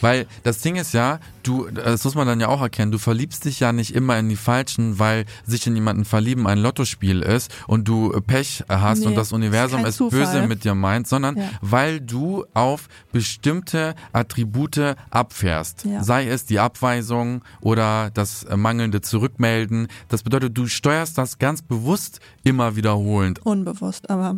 Weil 0.00 0.26
das 0.42 0.58
Ding 0.58 0.76
ist 0.76 0.92
ja, 0.94 1.18
du, 1.42 1.68
das 1.70 2.04
muss 2.04 2.14
man 2.14 2.26
dann 2.26 2.40
ja 2.40 2.48
auch 2.48 2.60
erkennen, 2.60 2.92
du 2.92 2.98
verliebst 2.98 3.44
dich 3.44 3.60
ja 3.60 3.72
nicht 3.72 3.94
immer 3.94 4.18
in 4.18 4.28
die 4.28 4.36
Falschen, 4.36 4.98
weil 4.98 5.24
sich 5.46 5.66
in 5.66 5.74
jemanden 5.74 6.04
verlieben 6.04 6.46
ein 6.46 6.58
Lottospiel 6.58 7.22
ist 7.22 7.50
und 7.66 7.88
du 7.88 8.10
Pech 8.26 8.64
hast 8.68 9.00
Nee, 9.00 9.06
und 9.06 9.14
das 9.16 9.32
Universum 9.32 9.84
ist 9.84 10.00
es 10.00 10.10
böse 10.10 10.46
mit 10.46 10.64
dir 10.64 10.74
meint, 10.74 11.06
sondern 11.08 11.36
Ja. 11.36 11.50
weil 11.60 12.00
du 12.00 12.44
auf 12.54 12.88
bestimmte 13.12 13.94
Attribute 14.12 14.96
abfährst. 15.10 15.84
Ja. 15.84 16.02
Sei 16.02 16.28
es 16.28 16.44
die 16.44 16.58
Abweisung 16.58 17.42
oder 17.60 18.10
das 18.12 18.44
äh, 18.44 18.56
mangelnde 18.56 19.00
Zurückmelden. 19.00 19.88
Das 20.08 20.22
bedeutet, 20.22 20.56
du 20.56 20.66
steuerst 20.66 21.16
das 21.18 21.38
ganz 21.38 21.62
bewusst 21.62 22.20
immer 22.42 22.76
wiederholend. 22.76 23.44
unbewusst, 23.44 24.10
aber 24.10 24.36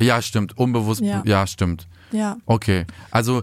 Ja, 0.00 0.20
stimmt. 0.22 0.56
Unbewusst. 0.58 1.00
Ja. 1.00 1.22
ja 1.24 1.46
stimmt. 1.46 1.88
ja. 2.10 2.36
Okay. 2.46 2.86
Also, 3.10 3.42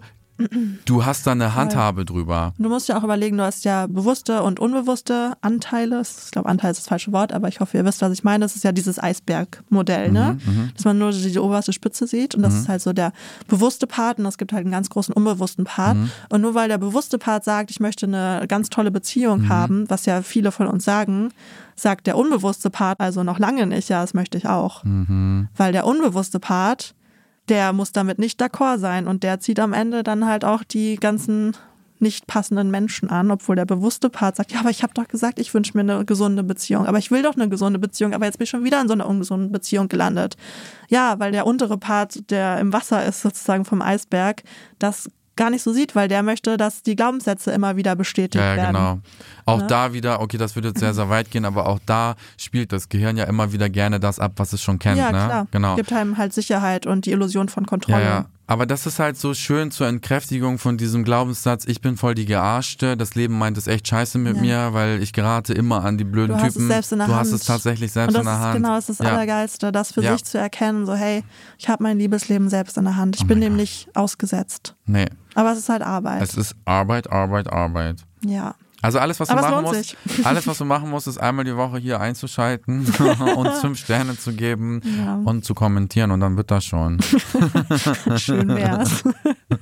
du 0.85 1.05
hast 1.05 1.27
da 1.27 1.31
eine 1.31 1.55
Handhabe 1.55 2.05
drüber. 2.05 2.53
Du 2.57 2.69
musst 2.69 2.87
ja 2.87 2.97
auch 2.97 3.03
überlegen, 3.03 3.37
du 3.37 3.43
hast 3.43 3.65
ja 3.65 3.87
bewusste 3.87 4.43
und 4.43 4.59
unbewusste 4.59 5.33
Anteile. 5.41 6.01
Ich 6.01 6.31
glaube, 6.31 6.49
Anteil 6.49 6.71
ist 6.71 6.79
das 6.79 6.87
falsche 6.87 7.11
Wort, 7.11 7.33
aber 7.33 7.47
ich 7.47 7.59
hoffe, 7.59 7.77
ihr 7.77 7.85
wisst, 7.85 8.01
was 8.01 8.11
ich 8.11 8.23
meine. 8.23 8.45
Das 8.45 8.55
ist 8.55 8.63
ja 8.63 8.71
dieses 8.71 9.01
Eisbergmodell, 9.01 10.11
ne? 10.11 10.37
Dass 10.75 10.85
man 10.85 10.97
nur 10.97 11.11
die 11.11 11.39
oberste 11.39 11.73
Spitze 11.73 12.07
sieht 12.07 12.35
und 12.35 12.41
das 12.41 12.53
ist 12.55 12.69
halt 12.69 12.81
so 12.81 12.93
der 12.93 13.11
bewusste 13.47 13.87
Part 13.87 14.19
und 14.19 14.25
es 14.25 14.37
gibt 14.37 14.53
halt 14.53 14.63
einen 14.63 14.71
ganz 14.71 14.89
großen 14.89 15.13
unbewussten 15.13 15.65
Part. 15.65 15.97
Und 16.29 16.41
nur 16.41 16.55
weil 16.55 16.69
der 16.69 16.77
bewusste 16.77 17.17
Part 17.17 17.43
sagt, 17.43 17.71
ich 17.71 17.79
möchte 17.79 18.05
eine 18.05 18.45
ganz 18.47 18.69
tolle 18.69 18.91
Beziehung 18.91 19.49
haben, 19.49 19.89
was 19.89 20.05
ja 20.05 20.21
viele 20.21 20.51
von 20.51 20.67
uns 20.67 20.85
sagen, 20.85 21.31
sagt 21.75 22.07
der 22.07 22.17
unbewusste 22.17 22.69
Part 22.69 22.99
also 22.99 23.23
noch 23.23 23.39
lange 23.39 23.65
nicht, 23.65 23.89
ja, 23.89 24.01
das 24.01 24.13
möchte 24.13 24.37
ich 24.37 24.47
auch. 24.47 24.83
Weil 25.55 25.71
der 25.71 25.85
unbewusste 25.85 26.39
Part 26.39 26.95
der 27.49 27.73
muss 27.73 27.91
damit 27.91 28.19
nicht 28.19 28.41
d'accord 28.41 28.79
sein 28.79 29.07
und 29.07 29.23
der 29.23 29.39
zieht 29.39 29.59
am 29.59 29.73
Ende 29.73 30.03
dann 30.03 30.25
halt 30.25 30.45
auch 30.45 30.63
die 30.63 30.95
ganzen 30.95 31.55
nicht 32.01 32.27
passenden 32.27 32.71
Menschen 32.71 33.09
an, 33.09 33.29
obwohl 33.29 33.57
der 33.57 33.65
bewusste 33.65 34.09
Part 34.09 34.37
sagt, 34.37 34.53
ja, 34.53 34.61
aber 34.61 34.69
ich 34.69 34.83
habe 34.83 34.93
doch 34.93 35.09
gesagt, 35.09 35.37
ich 35.37 35.53
wünsche 35.53 35.73
mir 35.77 35.81
eine 35.81 36.05
gesunde 36.05 36.43
Beziehung, 36.43 36.85
aber 36.87 36.97
ich 36.97 37.11
will 37.11 37.23
doch 37.23 37.35
eine 37.35 37.49
gesunde 37.49 37.77
Beziehung, 37.77 38.13
aber 38.13 38.25
jetzt 38.25 38.37
bin 38.37 38.45
ich 38.45 38.49
schon 38.49 38.63
wieder 38.63 38.79
in 38.79 38.87
so 38.87 38.93
einer 38.93 39.05
ungesunden 39.05 39.51
Beziehung 39.51 39.89
gelandet. 39.89 40.37
Ja, 40.87 41.19
weil 41.19 41.33
der 41.33 41.45
untere 41.45 41.77
Part, 41.77 42.31
der 42.31 42.57
im 42.59 42.71
Wasser 42.71 43.05
ist 43.05 43.21
sozusagen 43.21 43.65
vom 43.65 43.81
Eisberg, 43.81 44.43
das 44.79 45.09
gar 45.35 45.49
nicht 45.49 45.61
so 45.63 45.73
sieht, 45.73 45.95
weil 45.95 46.07
der 46.07 46.23
möchte, 46.23 46.57
dass 46.57 46.83
die 46.83 46.95
Glaubenssätze 46.95 47.51
immer 47.51 47.75
wieder 47.77 47.95
bestätigt 47.95 48.35
Ja, 48.43 48.55
ja, 48.55 48.61
werden. 48.61 48.75
genau. 48.75 48.99
Auch 49.49 49.59
Ne? 49.61 49.67
da 49.67 49.93
wieder, 49.93 50.21
okay, 50.21 50.37
das 50.37 50.55
würde 50.55 50.69
jetzt 50.69 50.79
sehr, 50.79 50.93
sehr 50.93 51.09
weit 51.09 51.31
gehen, 51.31 51.45
aber 51.45 51.67
auch 51.67 51.79
da 51.85 52.15
spielt 52.37 52.71
das 52.71 52.89
Gehirn 52.89 53.17
ja 53.17 53.25
immer 53.25 53.51
wieder 53.51 53.69
gerne 53.69 53.99
das 53.99 54.19
ab, 54.19 54.33
was 54.37 54.53
es 54.53 54.61
schon 54.61 54.79
kennt. 54.79 54.97
Ja, 54.97 55.05
ne? 55.11 55.17
klar. 55.25 55.47
Genau. 55.51 55.75
Gibt 55.75 55.91
einem 55.93 56.17
halt 56.17 56.33
Sicherheit 56.33 56.85
und 56.85 57.05
die 57.05 57.11
Illusion 57.11 57.49
von 57.49 57.63
Ja, 57.63 57.69
Kontrolle. 57.69 58.03
ja. 58.03 58.25
Aber 58.47 58.65
das 58.65 58.87
ist 58.87 58.97
halt 58.97 59.15
so 59.15 59.35
schön 59.35 59.69
zur 59.69 59.85
Entkräftigung 59.87 60.57
von 60.57 60.75
diesem 60.75 61.03
Glaubenssatz, 61.03 61.65
ich 61.65 61.81
bin 61.81 61.97
voll 61.97 62.15
die 62.15 62.25
Gearschte, 62.25 62.97
das 62.97 63.13
Leben 63.13 63.37
meint 63.37 63.59
es 63.59 63.67
echt 63.67 63.87
scheiße 63.87 64.17
mit 64.17 64.37
Ja. 64.37 64.41
mir, 64.41 64.73
weil 64.73 65.03
ich 65.03 65.13
gerate 65.13 65.53
immer 65.53 65.85
an 65.85 65.99
die 65.99 66.03
blöden 66.03 66.35
Du 66.35 66.41
hast 66.41 66.53
Typen. 66.53 66.63
es 66.63 66.67
selbst 66.73 66.91
in 66.91 66.97
der 66.97 67.07
du 67.09 67.13
Hand. 67.13 67.21
hast 67.27 67.31
es 67.31 67.43
tatsächlich 67.45 67.91
selbst 67.91 68.17
in 68.17 68.23
der 68.23 68.39
Hand. 68.39 68.55
genau 68.55 68.69
das, 68.73 68.89
ist 68.89 68.99
das 69.01 69.05
ja. 69.05 69.13
Allergeilste, 69.13 69.71
das 69.71 69.91
für 69.91 70.01
Ja. 70.01 70.13
sich 70.13 70.23
zu 70.25 70.39
erkennen, 70.39 70.87
so 70.87 70.95
hey, 70.95 71.23
ich 71.59 71.69
habe 71.69 71.83
mein 71.83 71.99
Liebesleben 71.99 72.49
selbst 72.49 72.75
in 72.77 72.85
der 72.85 72.95
Hand. 72.95 73.17
Ich 73.17 73.21
Oh 73.23 73.27
bin 73.27 73.39
dem 73.39 73.55
nicht 73.55 73.87
ausgesetzt. 73.95 74.73
Nee, 74.87 75.05
Aber 75.35 75.51
es 75.51 75.59
ist 75.59 75.69
halt 75.69 75.83
Arbeit. 75.83 76.23
es 76.23 76.35
ist 76.35 76.55
Arbeit, 76.65 77.11
Arbeit, 77.11 77.53
Arbeit. 77.53 77.97
ja. 78.25 78.55
Also 78.81 78.99
alles, 78.99 79.19
was 79.19 79.29
Aber 79.29 79.41
du 79.41 79.47
machen 79.47 79.63
musst, 79.63 79.97
alles, 80.23 80.47
was 80.47 80.57
du 80.57 80.65
machen 80.65 80.89
musst, 80.89 81.07
ist 81.07 81.17
einmal 81.17 81.43
die 81.45 81.55
Woche 81.55 81.77
hier 81.79 81.99
einzuschalten 81.99 82.85
und 83.35 83.49
fünf 83.55 83.79
Sterne 83.79 84.17
zu 84.17 84.33
geben 84.33 84.81
Ja. 84.97 85.15
und 85.23 85.43
zu 85.43 85.53
kommentieren 85.53 86.11
und 86.11 86.19
dann 86.21 86.37
wird 86.37 86.49
das 86.51 86.63
schon. 86.65 86.99
Schön 88.17 88.47
wär's. 88.49 89.03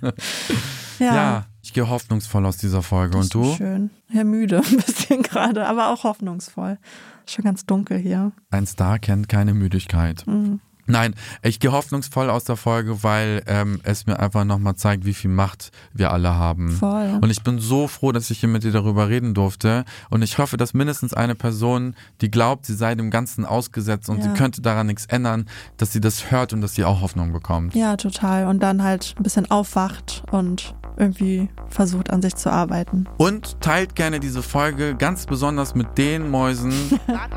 ja. 0.99 1.15
Ja, 1.15 1.45
ich 1.63 1.73
gehe 1.73 1.89
hoffnungsvoll 1.89 2.45
aus 2.45 2.57
dieser 2.57 2.81
Folge. 2.81 3.17
das 3.17 3.25
Und 3.25 3.33
du? 3.33 3.55
Schön. 3.55 3.89
Ja, 4.11 4.23
müde 4.23 4.57
ein 4.57 4.77
bisschen 4.77 5.23
gerade, 5.23 5.67
aber 5.67 5.87
auch 5.89 6.03
hoffnungsvoll. 6.03 6.77
Schon 7.25 7.43
ganz 7.43 7.65
dunkel 7.65 7.97
hier. 7.97 8.31
Ein 8.51 8.65
Star 8.65 8.99
kennt 8.99 9.27
keine 9.27 9.53
Müdigkeit. 9.53 10.25
Mhm. 10.27 10.61
Nein, 10.87 11.13
ich 11.43 11.59
gehe 11.59 11.71
hoffnungsvoll 11.71 12.29
aus 12.29 12.45
der 12.45 12.55
Folge, 12.55 13.03
weil 13.03 13.43
ähm, 13.47 13.79
es 13.83 14.05
mir 14.07 14.19
einfach 14.19 14.45
nochmal 14.45 14.75
zeigt, 14.75 15.05
wie 15.05 15.13
viel 15.13 15.29
Macht 15.29 15.71
wir 15.93 16.11
alle 16.11 16.33
haben. 16.35 16.71
Voll. 16.71 17.19
Und 17.21 17.29
ich 17.29 17.43
bin 17.43 17.59
so 17.59 17.87
froh, 17.87 18.11
dass 18.11 18.29
ich 18.31 18.39
hier 18.39 18.49
mit 18.49 18.63
dir 18.63 18.71
darüber 18.71 19.09
reden 19.09 19.33
durfte. 19.33 19.83
Und 20.09 20.21
ich 20.21 20.37
hoffe, 20.37 20.57
dass 20.57 20.73
mindestens 20.73 21.13
eine 21.13 21.35
Person, 21.35 21.95
die 22.21 22.31
glaubt, 22.31 22.65
sie 22.65 22.73
sei 22.75 22.95
dem 22.95 23.11
Ganzen 23.11 23.45
ausgesetzt 23.45 24.09
und 24.09 24.17
Ja. 24.17 24.23
sie 24.23 24.29
könnte 24.29 24.61
daran 24.61 24.87
nichts 24.87 25.05
ändern, 25.07 25.47
dass 25.77 25.91
sie 25.91 25.99
das 26.01 26.31
hört 26.31 26.53
und 26.53 26.61
dass 26.61 26.73
sie 26.75 26.85
auch 26.85 27.01
Hoffnung 27.01 27.33
bekommt. 27.33 27.75
Ja, 27.75 27.97
total. 27.97 28.47
Und 28.47 28.61
dann 28.63 28.81
halt 28.83 29.13
ein 29.17 29.23
bisschen 29.23 29.51
aufwacht 29.51 30.23
und 30.31 30.73
irgendwie 30.97 31.49
versucht 31.69 32.09
an 32.09 32.21
sich 32.21 32.35
zu 32.35 32.51
arbeiten. 32.51 33.07
Und 33.17 33.59
teilt 33.61 33.95
gerne 33.95 34.19
diese 34.19 34.41
Folge 34.41 34.95
ganz 34.95 35.25
besonders 35.25 35.75
mit 35.75 35.97
den 35.97 36.29
Mäusen, 36.29 36.73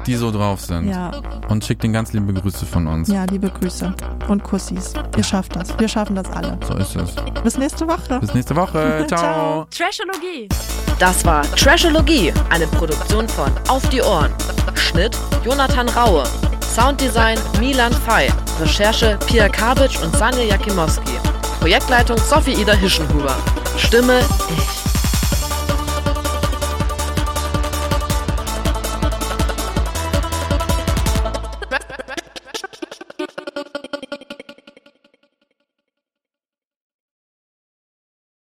die 0.06 0.14
so 0.16 0.30
drauf 0.30 0.60
sind. 0.60 0.88
Ja. 0.88 1.10
Und 1.48 1.64
schickt 1.64 1.82
den 1.82 1.92
ganz 1.92 2.12
liebe 2.12 2.32
Grüße 2.32 2.66
von 2.66 2.86
uns. 2.86 3.08
Ja, 3.08 3.24
liebe 3.24 3.50
Grüße 3.50 3.94
und 4.28 4.42
Kussis. 4.42 4.94
Ihr 5.16 5.24
schafft 5.24 5.56
das. 5.56 5.78
Wir 5.78 5.88
schaffen 5.88 6.16
das 6.16 6.30
alle. 6.30 6.58
So 6.66 6.74
ist 6.76 6.96
es. 6.96 7.14
Bis 7.42 7.58
nächste 7.58 7.86
Woche. 7.86 8.18
Bis 8.20 8.34
nächste 8.34 8.56
Woche. 8.56 9.04
Ciao. 9.08 9.20
Ciao. 9.20 9.66
Trashologie. 9.70 10.48
Das 10.98 11.24
war 11.24 11.42
Trashologie, 11.42 12.32
eine 12.50 12.66
Produktion 12.66 13.28
von 13.28 13.50
Auf 13.68 13.88
die 13.88 14.02
Ohren. 14.02 14.30
Schnitt 14.74 15.16
Jonathan 15.44 15.88
Raue. 15.90 16.24
Sounddesign 16.74 17.38
Milan 17.58 17.92
Fey. 17.92 18.30
Recherche 18.60 19.18
Pia 19.26 19.48
Kabitsch 19.48 20.00
und 20.02 20.14
Sanja 20.16 20.42
Jakimowski. 20.42 21.12
Projektleitung 21.60 22.16
Sophie 22.16 22.54
Ida 22.54 22.72
Hischenhuber. 22.72 23.36
Stimme 23.76 24.20
ich. 24.56 24.79